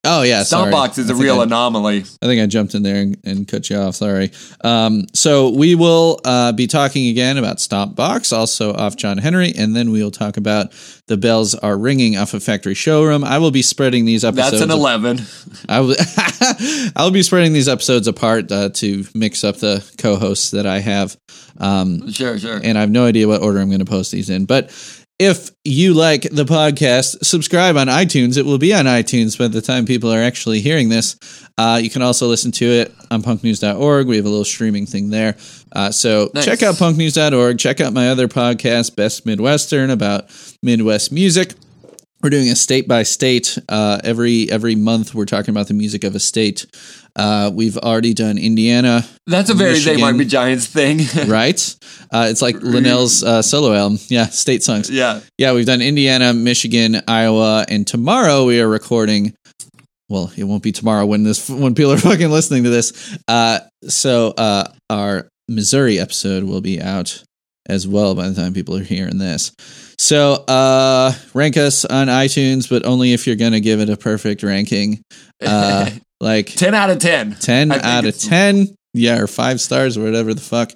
Oh 0.05 0.23
yeah, 0.23 0.43
Stomp 0.43 0.63
sorry. 0.63 0.71
Box 0.73 0.99
is 0.99 1.09
I 1.09 1.15
a 1.15 1.17
real 1.17 1.39
I- 1.41 1.45
anomaly. 1.45 1.99
I 2.21 2.27
think 2.27 2.43
I 2.43 2.47
jumped 2.47 2.75
in 2.75 2.83
there 2.83 2.97
and, 3.03 3.17
and 3.25 3.47
cut 3.47 3.71
you 3.71 3.77
off. 3.77 3.95
Sorry. 3.95 4.33
Um, 4.65 5.07
so 5.15 5.51
we 5.51 5.77
will 5.77 6.19
uh, 6.25 6.51
be 6.51 6.67
talking 6.67 7.07
again 7.07 7.39
about 7.39 7.61
Stomp 7.61 7.95
Box, 7.95 8.33
also 8.33 8.73
off 8.75 8.97
John 8.97 9.19
Henry, 9.19 9.53
and 9.57 9.77
then 9.77 9.93
we 9.93 10.03
will 10.03 10.11
talk 10.11 10.37
about 10.37 10.73
the 11.07 11.17
bells 11.17 11.55
are 11.55 11.79
ringing 11.79 12.17
off 12.17 12.35
of 12.35 12.43
Factory 12.43 12.75
Showroom. 12.75 13.23
I 13.23 13.39
will 13.39 13.53
be 13.53 13.63
spreading 13.63 14.05
these 14.05 14.25
episodes. 14.25 14.51
That's 14.51 14.63
an 14.65 14.71
eleven. 14.73 15.21
I 15.69 15.81
will. 15.81 15.95
I'll 16.97 17.13
be 17.13 17.23
spreading 17.23 17.53
these 17.53 17.69
episodes 17.69 18.09
apart 18.09 18.51
uh, 18.51 18.71
to 18.71 19.05
mix 19.15 19.45
up 19.45 19.59
the 19.59 19.89
co-hosts 19.99 20.51
that 20.51 20.67
I 20.67 20.81
have. 20.81 21.17
Um, 21.59 22.11
Sure, 22.11 22.39
sure. 22.39 22.61
and 22.63 22.77
I 22.77 22.81
have 22.81 22.91
no 22.91 23.05
idea 23.07 23.29
what 23.29 23.43
order 23.43 23.61
I'm 23.61 23.69
going 23.69 23.79
to 23.79 23.85
post 23.85 24.11
these 24.11 24.31
in. 24.31 24.47
But 24.47 24.71
if 25.23 25.51
you 25.65 25.95
like 25.95 26.23
the 26.23 26.45
podcast, 26.45 27.25
subscribe 27.25 27.77
on 27.77 27.87
iTunes. 27.87 28.37
It 28.37 28.45
will 28.45 28.59
be 28.59 28.75
on 28.75 28.87
iTunes 28.87 29.39
by 29.39 29.47
the 29.47 29.61
time 29.61 29.87
people 29.87 30.13
are 30.13 30.21
actually 30.21 30.61
hearing 30.61 30.89
this. 30.89 31.17
Uh, 31.57 31.79
you 31.83 31.91
can 31.91 32.03
also 32.03 32.27
listen 32.27 32.51
to 32.53 32.65
it 32.65 32.93
on 33.11 33.23
punknews.org. 33.23 34.09
We 34.09 34.17
have 34.17 34.25
a 34.27 34.29
little 34.29 34.45
streaming 34.45 34.87
thing 34.87 35.11
there. 35.11 35.37
Uh, 35.71 35.93
so 35.93 36.31
Nice. 36.35 36.45
check 36.45 36.63
out 36.65 36.75
punknews.org. 36.75 37.59
Check 37.59 37.81
out 37.81 37.93
my 37.93 38.09
other 38.09 38.27
podcast, 38.27 38.97
Best 38.97 39.25
Midwestern, 39.25 39.91
about 39.91 40.25
Midwest 40.63 41.13
music. 41.13 41.55
We're 42.23 42.31
doing 42.31 42.49
a 42.49 42.57
state 42.57 42.87
by 42.89 43.03
state. 43.03 43.59
Uh, 43.69 44.01
every 44.05 44.49
every 44.51 44.77
month, 44.77 45.13
we're 45.15 45.25
talking 45.25 45.51
about 45.53 45.67
the 45.69 45.75
music 45.75 46.05
of 46.05 46.15
a 46.15 46.21
state. 46.21 46.67
Uh, 47.15 47.51
we've 47.53 47.77
already 47.77 48.15
done 48.15 48.39
Indiana, 48.39 49.05
That's 49.27 49.51
a 49.51 49.55
very 49.55 49.79
They 49.79 49.99
Might 49.99 50.17
Be 50.17 50.25
Giants 50.25 50.67
thing. 50.67 51.01
right? 51.27 51.77
Uh, 52.11 52.29
it's 52.31 52.41
like 52.41 52.57
Linnell's 52.57 53.23
uh, 53.23 53.43
solo 53.43 53.75
album. 53.75 53.99
Yeah, 54.09 54.27
state 54.27 54.63
songs. 54.63 54.91
yeah. 54.91 55.21
Yeah, 55.37 55.53
we've 55.53 55.67
done 55.67 55.83
Indiana, 55.83 56.33
Michigan, 56.33 57.03
Iowa, 57.07 57.67
and 57.69 57.87
tomorrow 57.87 58.47
we 58.47 58.61
are 58.61 58.69
recording. 58.69 59.35
Well, 60.09 60.33
it 60.37 60.45
won't 60.45 60.63
be 60.63 60.73
tomorrow 60.73 61.07
when 61.07 61.23
this 61.23 61.49
when 61.49 61.75
people 61.75 61.93
are 61.93 61.99
fucking 61.99 62.31
listening 62.31 62.65
to 62.65 62.71
this. 62.71 63.17
Uh, 63.29 63.61
so 63.85 64.35
uh, 64.37 64.65
our 64.91 65.29
Missouri 65.49 65.99
episode 65.99 66.45
will 66.45 66.61
be 66.61 66.81
out 66.81 67.25
as 67.67 67.87
well 67.87 68.15
by 68.15 68.29
the 68.29 68.35
time 68.35 68.53
people 68.53 68.77
are 68.77 68.83
hearing 68.83 69.19
this. 69.19 69.53
So 69.99 70.33
uh, 70.49 71.13
rank 71.33 71.57
us 71.57 71.85
on 71.85 72.09
iTunes, 72.09 72.69
but 72.69 72.85
only 72.85 73.13
if 73.13 73.27
you're 73.27 73.37
gonna 73.37 73.61
give 73.61 73.81
it 73.81 73.89
a 73.89 73.97
perfect 73.97 74.43
ranking. 74.43 75.03
Uh, 75.45 75.91
like 76.23 76.47
ten 76.47 76.75
out 76.75 76.89
of 76.89 76.99
ten. 76.99 77.35
10 77.35 77.73
out 77.73 78.05
of 78.07 78.17
10 78.19 78.69
yeah 78.95 79.19
or 79.19 79.27
five 79.27 79.61
stars 79.61 79.97
or 79.97 80.05
whatever 80.05 80.33
the 80.35 80.41
fuck 80.41 80.71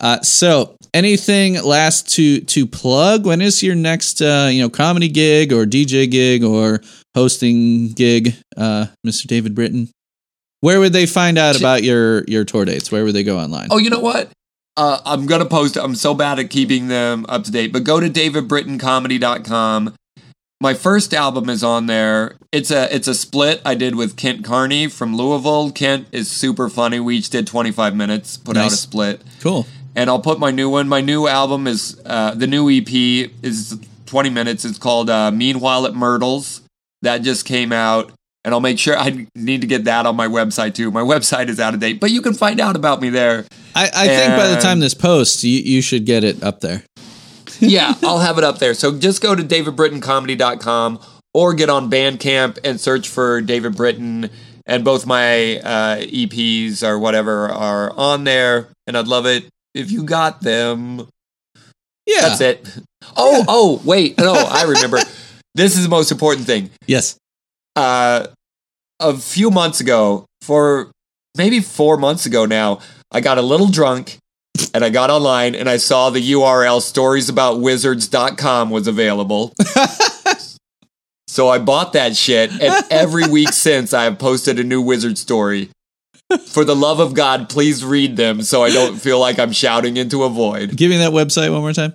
uh, 0.00 0.20
so 0.20 0.76
anything 0.92 1.62
last 1.62 2.08
to 2.14 2.40
to 2.40 2.66
plug 2.66 3.24
when 3.24 3.40
is 3.40 3.62
your 3.62 3.74
next 3.76 4.20
uh, 4.20 4.48
you 4.52 4.60
know 4.60 4.68
comedy 4.68 5.08
gig 5.08 5.52
or 5.52 5.64
dj 5.64 6.10
gig 6.10 6.42
or 6.44 6.80
hosting 7.14 7.92
gig 7.92 8.34
uh, 8.56 8.86
mr 9.06 9.26
david 9.26 9.54
britton 9.54 9.88
where 10.60 10.80
would 10.80 10.92
they 10.92 11.06
find 11.06 11.38
out 11.38 11.58
about 11.58 11.82
your 11.84 12.24
your 12.24 12.44
tour 12.44 12.64
dates 12.64 12.90
where 12.92 13.04
would 13.04 13.14
they 13.14 13.24
go 13.24 13.38
online 13.38 13.68
Oh, 13.70 13.78
you 13.78 13.90
know 13.90 14.00
what? 14.00 14.28
Uh, 14.76 14.98
I'm 15.04 15.26
gonna 15.26 15.44
post. 15.44 15.76
I'm 15.76 15.94
so 15.94 16.14
bad 16.14 16.38
at 16.38 16.48
keeping 16.50 16.88
them 16.88 17.26
up 17.28 17.44
to 17.44 17.50
date. 17.52 17.72
But 17.74 17.84
go 17.84 18.00
to 18.00 18.08
davidbrittoncomedy.com. 18.08 19.94
My 20.62 20.74
first 20.74 21.12
album 21.12 21.50
is 21.50 21.64
on 21.64 21.86
there. 21.86 22.36
It's 22.52 22.70
a 22.70 22.94
it's 22.94 23.08
a 23.08 23.16
split 23.16 23.60
I 23.64 23.74
did 23.74 23.96
with 23.96 24.16
Kent 24.16 24.44
Carney 24.44 24.86
from 24.86 25.16
Louisville. 25.16 25.72
Kent 25.72 26.06
is 26.12 26.30
super 26.30 26.68
funny. 26.68 27.00
We 27.00 27.16
each 27.16 27.30
did 27.30 27.48
25 27.48 27.96
minutes. 27.96 28.36
Put 28.36 28.56
out 28.56 28.70
a 28.70 28.76
split. 28.76 29.22
cool 29.40 29.66
and 29.96 30.08
I'll 30.08 30.20
put 30.20 30.38
my 30.38 30.52
new 30.52 30.70
one. 30.70 30.88
My 30.88 31.00
new 31.00 31.26
album 31.26 31.66
is 31.66 32.00
uh, 32.06 32.34
the 32.34 32.46
new 32.46 32.70
EP 32.70 32.88
is 33.42 33.76
20 34.06 34.30
minutes. 34.30 34.64
It's 34.64 34.78
called 34.78 35.10
uh, 35.10 35.32
Meanwhile 35.32 35.86
at 35.86 35.94
Myrtles. 35.94 36.62
That 37.02 37.22
just 37.22 37.44
came 37.44 37.72
out, 37.72 38.12
and 38.44 38.54
I'll 38.54 38.60
make 38.60 38.78
sure 38.78 38.96
I 38.96 39.26
need 39.34 39.62
to 39.62 39.66
get 39.66 39.84
that 39.86 40.06
on 40.06 40.14
my 40.14 40.28
website 40.28 40.74
too. 40.74 40.92
My 40.92 41.00
website 41.14 41.48
is 41.48 41.58
out 41.58 41.74
of 41.74 41.80
date, 41.80 41.98
but 41.98 42.12
you 42.12 42.22
can 42.22 42.34
find 42.34 42.60
out 42.60 42.76
about 42.76 43.00
me 43.00 43.10
there. 43.10 43.46
i, 43.74 43.90
I 43.92 44.06
think 44.06 44.36
by 44.36 44.46
the 44.46 44.60
time 44.60 44.78
this 44.78 44.94
posts 44.94 45.42
you, 45.42 45.58
you 45.58 45.82
should 45.82 46.06
get 46.06 46.22
it 46.22 46.42
up 46.42 46.60
there 46.60 46.84
yeah, 47.70 47.94
I'll 48.02 48.18
have 48.18 48.38
it 48.38 48.44
up 48.44 48.58
there. 48.58 48.74
So 48.74 48.98
just 48.98 49.22
go 49.22 49.36
to 49.36 49.42
davidbrittoncomedy.com 49.42 51.00
or 51.32 51.54
get 51.54 51.70
on 51.70 51.88
Bandcamp 51.88 52.58
and 52.64 52.80
search 52.80 53.08
for 53.08 53.40
David 53.40 53.76
Britton. 53.76 54.30
And 54.66 54.84
both 54.84 55.06
my 55.06 55.58
uh, 55.58 55.96
EPs 55.98 56.82
or 56.82 56.98
whatever 56.98 57.48
are 57.48 57.92
on 57.96 58.24
there. 58.24 58.68
And 58.86 58.96
I'd 58.96 59.06
love 59.06 59.26
it 59.26 59.46
if 59.74 59.90
you 59.92 60.02
got 60.02 60.40
them. 60.40 61.08
yeah 62.06 62.20
That's 62.22 62.40
it. 62.40 62.78
Oh, 63.16 63.44
oh, 63.48 63.82
wait. 63.84 64.18
No, 64.18 64.34
I 64.34 64.64
remember. 64.64 64.98
this 65.54 65.76
is 65.76 65.84
the 65.84 65.88
most 65.88 66.10
important 66.10 66.46
thing. 66.46 66.70
yes 66.86 67.16
Uh, 67.76 68.26
a 69.00 69.16
few 69.16 69.50
months 69.50 69.80
ago, 69.80 70.26
for 70.42 70.90
maybe 71.36 71.60
four 71.60 71.96
months 71.96 72.26
ago 72.26 72.44
now, 72.44 72.80
I 73.10 73.20
got 73.20 73.38
a 73.38 73.42
little 73.42 73.68
drunk 73.68 74.18
and 74.74 74.84
I 74.84 74.90
got 74.90 75.10
online 75.10 75.54
and 75.54 75.68
I 75.68 75.76
saw 75.76 76.10
the 76.10 76.32
URL 76.32 76.80
storiesaboutwizards.com 76.80 78.70
was 78.70 78.86
available. 78.86 79.52
so 81.26 81.48
I 81.48 81.58
bought 81.58 81.92
that 81.94 82.16
shit, 82.16 82.50
and 82.52 82.84
every 82.90 83.28
week 83.28 83.48
since 83.52 83.92
I 83.92 84.04
have 84.04 84.18
posted 84.18 84.58
a 84.58 84.64
new 84.64 84.82
wizard 84.82 85.18
story. 85.18 85.70
For 86.46 86.64
the 86.64 86.74
love 86.74 86.98
of 86.98 87.12
God, 87.12 87.50
please 87.50 87.84
read 87.84 88.16
them 88.16 88.40
so 88.42 88.62
I 88.62 88.70
don't 88.70 88.96
feel 88.96 89.18
like 89.20 89.38
I'm 89.38 89.52
shouting 89.52 89.98
into 89.98 90.22
a 90.22 90.30
void. 90.30 90.74
give 90.76 90.90
me 90.90 90.96
that 90.98 91.12
website 91.12 91.52
one 91.52 91.60
more 91.60 91.74
time 91.74 91.92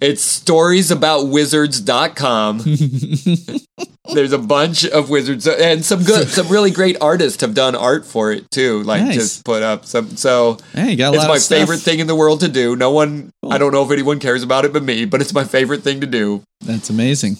It's 0.00 0.40
storiesaboutwizards.com. 0.40 2.58
There's 4.14 4.32
a 4.32 4.38
bunch 4.38 4.86
of 4.86 5.10
wizards 5.10 5.46
and 5.46 5.84
some 5.84 6.02
good, 6.02 6.28
some 6.36 6.48
really 6.48 6.70
great 6.70 6.96
artists 7.00 7.40
have 7.42 7.52
done 7.54 7.74
art 7.74 8.06
for 8.06 8.32
it 8.32 8.50
too. 8.50 8.82
Like 8.84 9.02
Nice. 9.02 9.14
just 9.14 9.44
put 9.44 9.62
up 9.62 9.84
some. 9.84 10.16
So 10.16 10.56
hey 10.72 10.96
got 10.96 11.14
it's 11.14 11.26
my 11.28 11.38
favorite 11.38 11.80
thing 11.80 11.98
in 11.98 12.06
the 12.06 12.14
world 12.14 12.40
to 12.40 12.48
do. 12.48 12.74
No 12.76 12.90
one, 12.90 13.30
Cool. 13.42 13.52
I 13.52 13.58
don't 13.58 13.72
know 13.72 13.84
if 13.84 13.90
anyone 13.90 14.18
cares 14.18 14.42
about 14.42 14.64
it 14.64 14.72
but 14.72 14.82
me, 14.82 15.04
but 15.04 15.20
it's 15.20 15.34
my 15.34 15.44
favorite 15.44 15.82
thing 15.82 16.00
to 16.00 16.06
do. 16.06 16.42
that's 16.64 16.88
amazing 16.90 17.36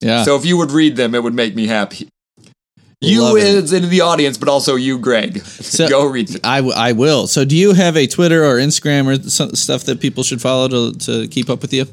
yeah 0.00 0.22
So 0.24 0.36
if 0.36 0.44
you 0.44 0.56
would 0.58 0.70
read 0.70 0.96
them, 0.96 1.14
it 1.14 1.22
would 1.22 1.34
make 1.34 1.54
me 1.56 1.66
happy. 1.66 2.08
You 3.00 3.22
Love 3.22 3.36
it. 3.38 3.42
is 3.42 3.72
in 3.72 3.88
the 3.88 4.02
audience, 4.02 4.38
but 4.38 4.48
also 4.48 4.76
you, 4.76 4.98
Greg. 4.98 5.42
So- 5.44 5.88
Go 5.88 6.06
read 6.06 6.28
them. 6.28 6.40
I, 6.44 6.58
w- 6.58 6.74
I 6.76 6.92
will. 6.92 7.26
So, 7.26 7.44
do 7.44 7.56
you 7.56 7.72
have 7.72 7.96
a 7.96 8.06
Twitter 8.06 8.44
or 8.44 8.58
Instagram 8.58 9.06
or 9.08 9.28
some 9.28 9.56
stuff 9.56 9.82
that 9.84 9.98
people 10.00 10.22
should 10.22 10.40
follow 10.40 10.68
to, 10.68 10.92
to 11.06 11.26
keep 11.26 11.50
up 11.50 11.62
with 11.62 11.72
you? 11.72 11.86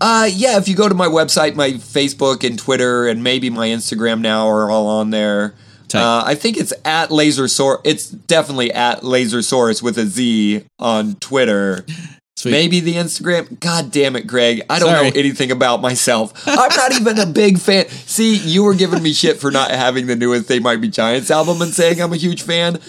Uh, 0.00 0.28
yeah, 0.32 0.56
if 0.56 0.68
you 0.68 0.74
go 0.74 0.88
to 0.88 0.94
my 0.94 1.06
website, 1.06 1.54
my 1.54 1.72
Facebook 1.72 2.46
and 2.46 2.58
Twitter 2.58 3.06
and 3.06 3.22
maybe 3.22 3.50
my 3.50 3.68
Instagram 3.68 4.20
now 4.20 4.48
are 4.48 4.70
all 4.70 4.86
on 4.86 5.10
there. 5.10 5.54
Uh, 5.92 6.22
I 6.24 6.36
think 6.36 6.56
it's 6.56 6.72
at 6.84 7.10
Laser 7.10 7.44
Lasersaur. 7.44 7.80
It's 7.84 8.08
definitely 8.08 8.72
at 8.72 9.02
Laser 9.04 9.38
Lasersaurus 9.38 9.82
with 9.82 9.98
a 9.98 10.06
Z 10.06 10.64
on 10.78 11.16
Twitter. 11.16 11.84
Sweet. 12.36 12.52
Maybe 12.52 12.80
the 12.80 12.94
Instagram. 12.94 13.60
God 13.60 13.90
damn 13.90 14.16
it, 14.16 14.26
Greg. 14.26 14.62
I 14.70 14.78
don't 14.78 14.88
Sorry. 14.88 15.10
know 15.10 15.12
anything 15.14 15.50
about 15.50 15.82
myself. 15.82 16.32
I'm 16.46 16.74
not 16.74 16.92
even 16.92 17.18
a 17.18 17.26
big 17.26 17.58
fan. 17.58 17.86
See, 17.88 18.34
you 18.36 18.62
were 18.64 18.72
giving 18.72 19.02
me 19.02 19.12
shit 19.12 19.38
for 19.38 19.50
not 19.50 19.70
having 19.70 20.06
the 20.06 20.16
newest 20.16 20.48
They 20.48 20.58
Might 20.58 20.80
Be 20.80 20.88
Giants 20.88 21.30
album 21.30 21.60
and 21.60 21.70
saying 21.74 22.00
I'm 22.00 22.14
a 22.14 22.16
huge 22.16 22.40
fan. 22.40 22.80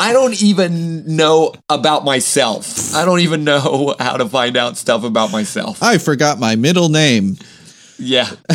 I 0.00 0.12
don't 0.12 0.40
even 0.42 1.16
know 1.16 1.54
about 1.68 2.04
myself. 2.04 2.94
I 2.94 3.04
don't 3.04 3.20
even 3.20 3.44
know 3.44 3.94
how 4.00 4.16
to 4.16 4.28
find 4.28 4.56
out 4.56 4.76
stuff 4.76 5.04
about 5.04 5.30
myself. 5.32 5.82
I 5.82 5.98
forgot 5.98 6.38
my 6.38 6.56
middle 6.56 6.88
name. 6.88 7.36
Yeah. 7.98 8.28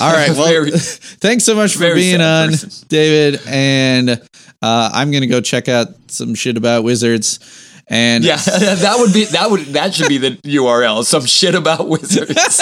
All 0.00 0.12
right. 0.12 0.30
Well, 0.30 0.46
Very- 0.48 0.70
thanks 0.70 1.44
so 1.44 1.54
much 1.56 1.74
for 1.74 1.92
being 1.94 2.20
on, 2.20 2.50
person. 2.50 2.86
David. 2.88 3.40
And 3.46 4.10
uh, 4.10 4.90
I'm 4.92 5.10
gonna 5.10 5.26
go 5.26 5.40
check 5.40 5.68
out 5.68 5.88
some 6.08 6.34
shit 6.34 6.56
about 6.56 6.84
wizards. 6.84 7.40
And 7.90 8.24
Yeah, 8.24 8.36
that 8.44 8.96
would 8.98 9.12
be 9.12 9.24
that 9.26 9.50
would 9.50 9.60
that 9.74 9.92
should 9.92 10.08
be 10.08 10.18
the 10.18 10.30
URL. 10.44 11.04
Some 11.04 11.26
shit 11.26 11.54
about 11.54 11.88
wizards. 11.88 12.60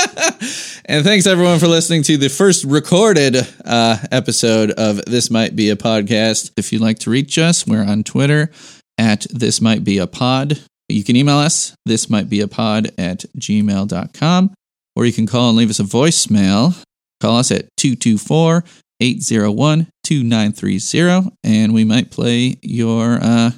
And 0.90 1.04
thanks 1.04 1.26
everyone 1.26 1.58
for 1.58 1.68
listening 1.68 2.02
to 2.04 2.16
the 2.16 2.30
first 2.30 2.64
recorded 2.64 3.36
uh, 3.62 3.98
episode 4.10 4.70
of 4.70 5.04
This 5.04 5.30
Might 5.30 5.54
Be 5.54 5.68
a 5.68 5.76
Podcast. 5.76 6.50
If 6.56 6.72
you'd 6.72 6.80
like 6.80 7.00
to 7.00 7.10
reach 7.10 7.36
us, 7.36 7.66
we're 7.66 7.84
on 7.84 8.04
Twitter 8.04 8.50
at 8.96 9.26
This 9.28 9.60
Might 9.60 9.84
Be 9.84 9.98
a 9.98 10.06
Pod. 10.06 10.58
You 10.88 11.04
can 11.04 11.14
email 11.14 11.36
us, 11.36 11.74
this 11.84 12.08
might 12.08 12.30
be 12.30 12.40
a 12.40 12.48
pod 12.48 12.90
at 12.96 13.26
gmail.com, 13.38 14.54
or 14.96 15.04
you 15.04 15.12
can 15.12 15.26
call 15.26 15.50
and 15.50 15.58
leave 15.58 15.68
us 15.68 15.78
a 15.78 15.84
voicemail. 15.84 16.82
Call 17.20 17.36
us 17.36 17.50
at 17.50 17.66
224 17.76 18.64
801 19.00 19.88
2930, 20.04 21.36
and 21.44 21.74
we 21.74 21.84
might 21.84 22.10
play 22.10 22.56
your 22.62 23.18
uh, 23.20 23.50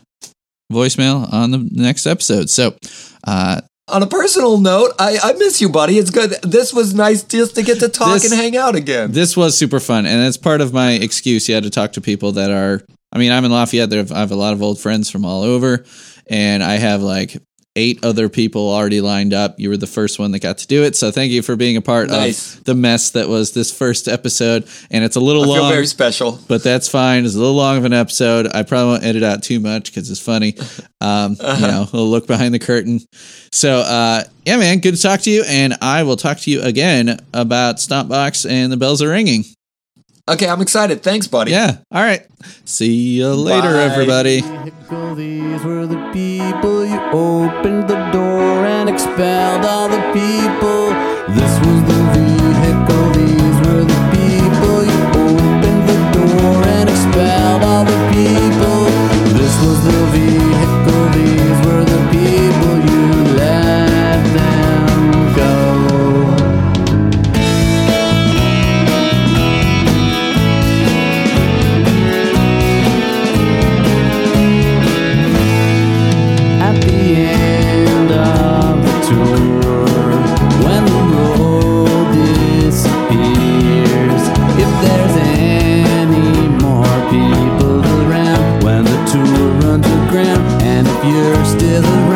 voicemail 0.70 1.30
on 1.32 1.50
the 1.50 1.68
next 1.72 2.06
episode. 2.06 2.48
So, 2.50 2.76
uh, 3.26 3.60
On 3.88 4.02
a 4.02 4.06
personal 4.06 4.58
note, 4.58 4.92
I, 5.00 5.18
I 5.22 5.32
miss 5.32 5.60
you, 5.60 5.68
buddy. 5.68 5.98
It's 5.98 6.10
good. 6.10 6.30
This 6.42 6.72
was 6.72 6.94
nice 6.94 7.24
just 7.24 7.56
to 7.56 7.62
get 7.62 7.80
to 7.80 7.88
talk 7.88 8.14
This- 8.20 8.30
and 8.30 8.40
hang 8.40 8.56
out 8.56 8.76
again. 8.76 9.10
this 9.12 9.36
was 9.36 9.58
super 9.58 9.80
fun 9.80 10.06
and 10.06 10.24
it's 10.26 10.36
part 10.36 10.60
of 10.60 10.72
my 10.72 10.92
excuse 10.92 11.48
You 11.48 11.54
had 11.56 11.64
to 11.64 11.70
talk 11.70 11.92
to 11.94 12.00
people 12.00 12.32
that 12.32 12.50
are 12.50 12.82
i 13.12 13.18
mean 13.18 13.32
i'm 13.32 13.44
in 13.44 13.50
lafayette 13.50 13.90
there 13.90 14.04
i 14.14 14.18
have 14.20 14.30
a 14.30 14.36
lot 14.36 14.52
of 14.52 14.62
old 14.62 14.78
friends 14.78 15.10
from 15.10 15.24
all 15.24 15.42
over 15.42 15.84
and 16.28 16.62
i 16.62 16.74
have 16.76 17.02
like 17.02 17.36
eight 17.76 18.04
other 18.04 18.28
people 18.28 18.68
already 18.68 19.00
lined 19.00 19.32
up 19.32 19.54
you 19.60 19.68
were 19.68 19.76
the 19.76 19.86
first 19.86 20.18
one 20.18 20.32
that 20.32 20.40
got 20.40 20.58
to 20.58 20.66
do 20.66 20.82
it 20.82 20.96
so 20.96 21.12
thank 21.12 21.30
you 21.30 21.40
for 21.40 21.54
being 21.54 21.76
a 21.76 21.80
part 21.80 22.08
Nice. 22.08 22.56
of 22.56 22.64
the 22.64 22.74
mess 22.74 23.10
that 23.10 23.28
was 23.28 23.52
this 23.52 23.70
first 23.70 24.08
episode 24.08 24.66
and 24.90 25.04
it's 25.04 25.14
a 25.14 25.20
little 25.20 25.42
I 25.44 25.46
feel 25.54 25.62
long 25.62 25.72
very 25.72 25.86
special. 25.86 26.40
but 26.48 26.64
that's 26.64 26.88
fine 26.88 27.24
it's 27.24 27.36
a 27.36 27.38
little 27.38 27.54
long 27.54 27.78
of 27.78 27.84
an 27.84 27.92
episode 27.92 28.48
i 28.52 28.64
probably 28.64 28.92
won't 28.94 29.04
edit 29.04 29.22
out 29.22 29.44
too 29.44 29.60
much 29.60 29.84
because 29.92 30.10
it's 30.10 30.20
funny 30.20 30.56
um, 31.00 31.36
you 31.40 31.60
know 31.60 31.86
we'll 31.92 32.08
look 32.08 32.26
behind 32.26 32.52
the 32.52 32.58
curtain 32.58 32.98
so 33.52 33.78
uh, 33.78 34.24
yeah 34.44 34.56
man 34.56 34.80
good 34.80 34.96
to 34.96 35.00
talk 35.00 35.20
to 35.20 35.30
you 35.30 35.44
and 35.46 35.74
i 35.80 36.02
will 36.02 36.16
talk 36.16 36.38
to 36.38 36.50
you 36.50 36.60
again 36.62 37.18
about 37.32 37.76
stompbox 37.76 38.50
and 38.50 38.72
the 38.72 38.76
bells 38.76 39.00
are 39.00 39.10
ringing 39.10 39.44
Okay, 40.28 40.46
I'm 40.48 40.60
excited. 40.60 41.02
Thanks, 41.02 41.26
buddy. 41.26 41.50
yeah. 41.50 41.78
All 41.90 42.02
right. 42.02 42.24
See 42.64 43.16
you 43.18 43.34
later, 43.34 43.72
Bye. 43.72 43.82
everybody. 43.82 44.42
Opened 47.12 47.88
the 47.88 48.10
door 48.12 48.64
and 48.66 48.88
expelled 48.88 49.64
all 49.64 49.88
the 49.88 49.98
people. 50.12 50.90
This 51.34 51.58
was 51.66 51.82
the 51.90 52.00
vehicle. 52.14 53.10
These 53.18 53.58
were 53.66 53.82
the 53.82 54.00
people 54.14 54.84
you 54.84 55.02
opened 55.18 55.88
the 55.88 55.98
door 56.14 56.62
and 56.68 56.88
expelled 56.88 57.64
all 57.64 57.84
the 57.84 57.98
people. 58.12 58.84
This 59.36 59.60
was 59.60 59.84
the 59.86 60.06
vehicle. 60.12 60.49
You're 91.70 92.09